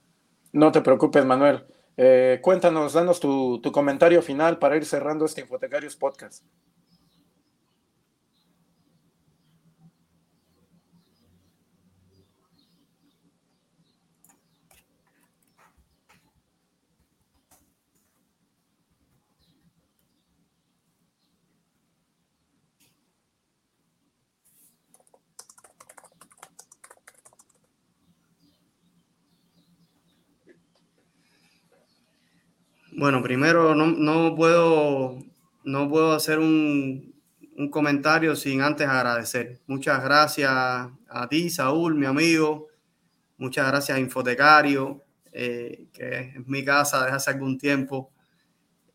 No 0.53 0.73
te 0.73 0.81
preocupes, 0.83 1.25
Manuel. 1.25 1.65
Eh, 1.97 2.41
cuéntanos, 2.43 2.93
danos 2.93 3.21
tu, 3.21 3.61
tu 3.63 3.71
comentario 3.71 4.21
final 4.23 4.59
para 4.59 4.77
ir 4.77 4.85
cerrando 4.85 5.25
este 5.25 5.43
Infotecarios 5.43 5.95
Podcast. 5.95 6.45
Bueno, 33.05 33.23
primero 33.23 33.75
no, 33.75 33.89
no, 33.89 34.35
puedo, 34.35 35.19
no 35.63 35.91
puedo 35.91 36.15
hacer 36.15 36.39
un, 36.39 37.15
un, 37.55 37.69
comentario 37.69 38.35
sin 38.35 38.63
antes 38.63 38.89
agradecer. 38.89 39.61
Muchas 39.67 40.03
gracias 40.03 40.51
a 40.51 41.29
ti, 41.29 41.51
Saúl, 41.51 41.97
mi 41.97 42.07
amigo. 42.07 42.69
Muchas 43.37 43.67
gracias 43.69 43.99
a 43.99 44.01
Infotecario, 44.01 45.03
eh, 45.33 45.89
que 45.93 46.19
es 46.35 46.47
mi 46.47 46.65
casa 46.65 47.03
desde 47.03 47.17
hace 47.17 47.31
algún 47.33 47.59
tiempo. 47.59 48.11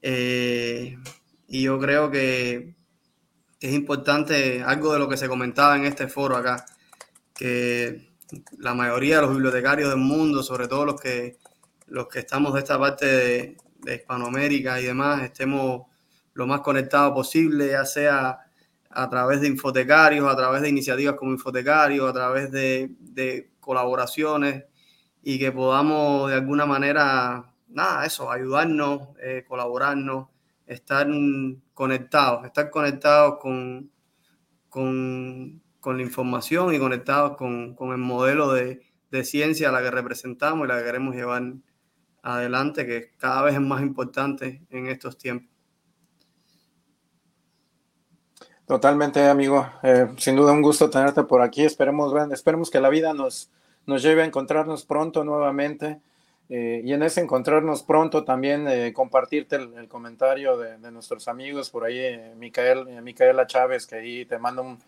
Eh, 0.01 0.97
y 1.47 1.61
yo 1.61 1.77
creo 1.77 2.09
que 2.09 2.73
es 3.59 3.73
importante 3.75 4.63
algo 4.63 4.91
de 4.91 4.97
lo 4.97 5.07
que 5.07 5.17
se 5.17 5.29
comentaba 5.29 5.77
en 5.77 5.85
este 5.85 6.07
foro 6.07 6.35
acá, 6.35 6.65
que 7.35 8.09
la 8.57 8.73
mayoría 8.73 9.17
de 9.17 9.21
los 9.21 9.33
bibliotecarios 9.33 9.91
del 9.91 9.99
mundo, 9.99 10.41
sobre 10.41 10.67
todo 10.67 10.83
los 10.83 10.99
que, 10.99 11.37
los 11.85 12.07
que 12.07 12.17
estamos 12.17 12.55
de 12.55 12.59
esta 12.61 12.79
parte 12.79 13.05
de, 13.05 13.57
de 13.81 13.95
Hispanoamérica 13.95 14.79
y 14.79 14.85
demás, 14.85 15.23
estemos 15.23 15.87
lo 16.33 16.47
más 16.47 16.61
conectados 16.61 17.13
posible, 17.13 17.69
ya 17.69 17.85
sea 17.85 18.39
a 18.89 19.09
través 19.09 19.41
de 19.41 19.47
infotecarios, 19.47 20.27
a 20.31 20.35
través 20.35 20.61
de 20.61 20.69
iniciativas 20.69 21.15
como 21.15 21.31
infotecarios, 21.31 22.09
a 22.09 22.13
través 22.13 22.51
de, 22.51 23.49
colaboraciones 23.59 24.63
y 25.21 25.37
que 25.37 25.51
podamos 25.51 26.29
de 26.29 26.37
alguna 26.37 26.65
manera, 26.65 27.53
nada, 27.67 28.05
eso, 28.05 28.31
ayudarnos, 28.31 29.09
eh, 29.21 29.45
colaborarnos, 29.47 30.29
estar 30.65 31.07
conectados, 31.73 32.45
estar 32.45 32.71
conectados 32.71 33.37
con, 33.39 33.91
con, 34.69 35.61
con 35.79 35.97
la 35.97 36.03
información 36.03 36.73
y 36.73 36.79
conectados 36.79 37.37
con, 37.37 37.75
con 37.75 37.91
el 37.91 37.97
modelo 37.97 38.53
de, 38.53 38.81
de, 39.11 39.23
ciencia 39.23 39.69
a 39.69 39.71
la 39.71 39.81
que 39.81 39.91
representamos 39.91 40.65
y 40.65 40.67
la 40.67 40.79
que 40.79 40.85
queremos 40.85 41.15
llevar 41.15 41.43
adelante, 42.21 42.85
que 42.85 43.11
cada 43.17 43.41
vez 43.43 43.55
es 43.55 43.61
más 43.61 43.81
importante 43.81 44.61
en 44.69 44.87
estos 44.87 45.17
tiempos. 45.17 45.49
Totalmente, 48.65 49.27
amigo. 49.27 49.67
Eh, 49.81 50.07
sin 50.17 50.35
duda 50.35 50.51
un 50.51 50.61
gusto 50.61 50.89
tenerte 50.89 51.23
por 51.23 51.41
aquí. 51.41 51.63
Esperemos, 51.63 52.13
esperemos 52.31 52.69
que 52.69 52.79
la 52.79 52.89
vida 52.89 53.13
nos, 53.13 53.49
nos 53.85 54.03
lleve 54.03 54.21
a 54.21 54.25
encontrarnos 54.25 54.85
pronto 54.85 55.23
nuevamente. 55.23 56.01
Eh, 56.51 56.81
y 56.83 56.93
en 56.93 57.03
ese 57.03 57.21
encontrarnos 57.21 57.83
pronto 57.83 58.23
también 58.23 58.67
eh, 58.67 58.91
compartirte 58.91 59.55
el, 59.55 59.87
comentario 59.87 60.57
de, 60.57 60.91
nuestros 60.91 61.27
amigos 61.27 61.69
por 61.69 61.83
ahí, 61.83 61.99
eh, 61.99 62.33
Micael, 62.35 63.03
Micaela 63.03 63.45
Chávez, 63.45 63.85
que 63.85 63.97
ahí 63.97 64.25
te 64.25 64.39
mando 64.39 64.63
un, 64.63 64.79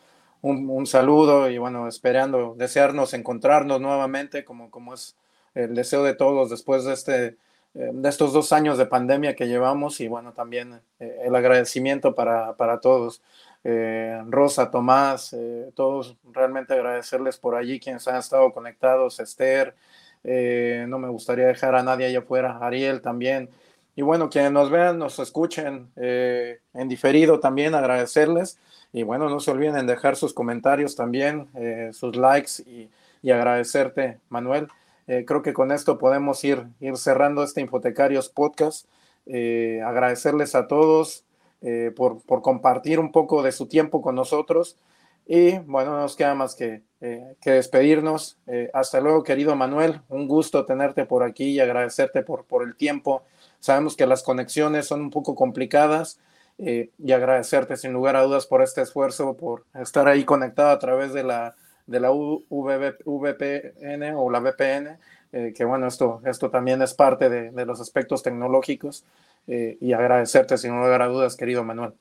un, 0.41 0.67
un, 0.71 0.88
saludo 0.88 1.51
y 1.51 1.59
bueno, 1.59 1.88
esperando, 1.88 2.55
desearnos 2.57 3.13
encontrarnos 3.13 3.79
nuevamente 3.79 4.43
como, 4.43 4.71
como 4.71 4.95
es 4.95 5.15
el 5.56 5.76
deseo 5.76 6.04
de 6.04 6.16
todos 6.16 6.49
después 6.49 6.86
de, 6.86 6.93
este, 6.93 7.38
de 7.74 8.10
estos 8.10 8.34
dos 8.34 8.52
años 8.54 8.78
de 8.78 8.86
pandemia 8.86 9.36
que 9.36 9.47
llevamos 9.47 9.99
y 9.99 10.08
bueno, 10.08 10.34
también 10.34 10.82
el 10.99 11.36
agradecimiento 11.36 12.16
para, 12.16 12.56
para 12.56 12.80
todos. 12.80 13.22
Eh, 13.64 14.20
Rosa, 14.28 14.72
Tomás, 14.72 15.34
eh, 15.34 15.72
todos 15.76 16.16
realmente 16.32 16.74
agradecerles 16.74 17.38
por 17.38 17.56
allí 17.56 17.80
quienes 17.80 18.08
han 18.08 18.16
estado 18.16 18.52
conectados, 18.54 19.20
Esther, 19.20 19.76
eh, 20.24 20.86
no 20.88 20.97
me 20.97 21.10
gustaría 21.10 21.45
dejar 21.45 21.76
a 21.76 21.84
nadie 21.84 22.08
allá 22.08 22.20
afuera, 22.20 22.58
Ariel 22.62 23.02
también. 23.02 23.49
Y 23.95 24.02
bueno, 24.02 24.30
quienes 24.30 24.52
nos 24.52 24.70
vean, 24.72 24.97
nos 24.97 25.20
escuchen 25.20 25.91
en 25.97 26.88
diferido 26.88 27.41
también, 27.41 27.76
agradecerles. 27.76 28.58
Y 28.93 29.04
bueno, 29.04 29.30
no 29.30 29.39
se 29.41 29.52
olviden 29.52 29.76
en 29.78 29.86
dejar 29.86 30.16
sus 30.16 30.34
comentarios 30.34 30.95
también, 30.95 31.49
sus 31.91 32.16
likes 32.16 32.64
y, 32.66 32.89
y 33.22 33.32
agradecerte, 33.32 34.20
Manuel. 34.30 34.70
Creo 35.06 35.41
que 35.41 35.54
con 35.54 35.72
esto 35.72 35.97
podemos 35.97 36.43
ir, 36.43 36.68
ir 36.80 36.97
cerrando 36.97 37.43
este 37.43 37.62
Infotecarios 37.62 38.30
Podcast. 38.30 38.88
agradecerles 39.28 40.56
a 40.56 40.68
todos, 40.68 41.26
eh, 41.64 41.91
por, 41.95 42.24
por, 42.24 42.41
compartir 42.41 42.99
un 42.99 43.12
poco 43.12 43.43
de 43.43 43.52
su 43.52 43.68
tiempo 43.68 44.02
con 44.02 44.16
nosotros. 44.16 44.78
Y 45.28 45.60
bueno, 45.60 45.91
no 45.91 45.99
nos 45.99 46.16
queda 46.16 46.34
más 46.34 46.56
que, 46.56 46.82
eh, 47.02 47.36
que 47.39 47.52
despedirnos. 47.52 48.39
Eh, 48.47 48.72
hasta 48.74 48.99
luego, 48.99 49.24
querido 49.24 49.56
Manuel. 49.56 50.02
Un 50.10 50.28
gusto 50.28 50.66
tenerte 50.66 51.06
por 51.06 51.22
aquí 51.24 51.49
y 51.52 51.60
agradecerte 51.60 52.24
por, 52.24 52.45
por 52.45 52.64
el 52.64 52.76
tiempo. 52.76 53.22
Sabemos 53.60 53.95
que 53.95 54.08
las 54.08 54.24
conexiones 54.24 54.88
son 54.88 55.02
un 55.02 55.12
poco 55.12 55.36
complicadas 55.36 56.20
y 56.58 57.12
agradecerte 57.12 57.76
sin 57.76 57.91
lugar 57.91 58.16
a 58.16 58.22
dudas 58.22 58.45
por 58.45 58.62
este 58.62 58.82
esfuerzo, 58.82 59.36
por 59.36 59.66
estar 59.74 60.08
ahí 60.08 60.26
conectado 60.26 60.70
a 60.70 60.78
través 60.78 61.12
de 61.12 61.24
la, 61.24 61.56
de 61.91 61.99
la 61.99 62.09
VPN 63.19 64.15
o 64.15 64.29
la 64.31 64.39
VPN. 64.39 64.97
que 65.53 65.63
bueno, 65.65 65.87
esto, 65.87 66.21
esto 66.25 66.49
también 66.49 66.81
es 66.81 66.93
parte 66.93 67.29
de, 67.29 67.51
de 67.51 67.65
los 67.65 67.79
aspectos 67.79 68.23
tecnológicos 68.23 69.05
eh, 69.47 69.77
y 69.81 69.93
agradecerte 69.93 70.57
sin 70.57 70.71
lugar 70.71 71.01
a 71.01 71.07
dudas, 71.07 71.35
querido 71.35 71.63
Manuel. 71.63 71.93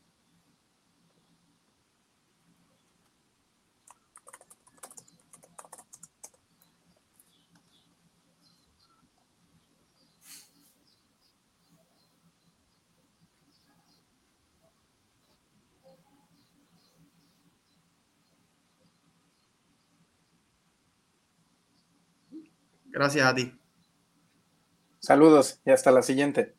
Gracias 23.00 23.26
a 23.26 23.34
ti. 23.34 23.58
Saludos 24.98 25.58
y 25.64 25.70
hasta 25.70 25.90
la 25.90 26.02
siguiente. 26.02 26.54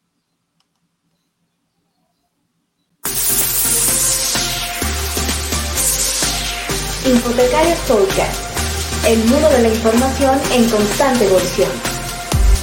Hipotecarios 7.06 7.78
Podcast, 7.88 9.06
el 9.08 9.20
mundo 9.26 9.50
de 9.50 9.62
la 9.62 9.68
información 9.68 10.42
en 10.52 10.68
constante 10.68 11.26
evolución. 11.26 11.91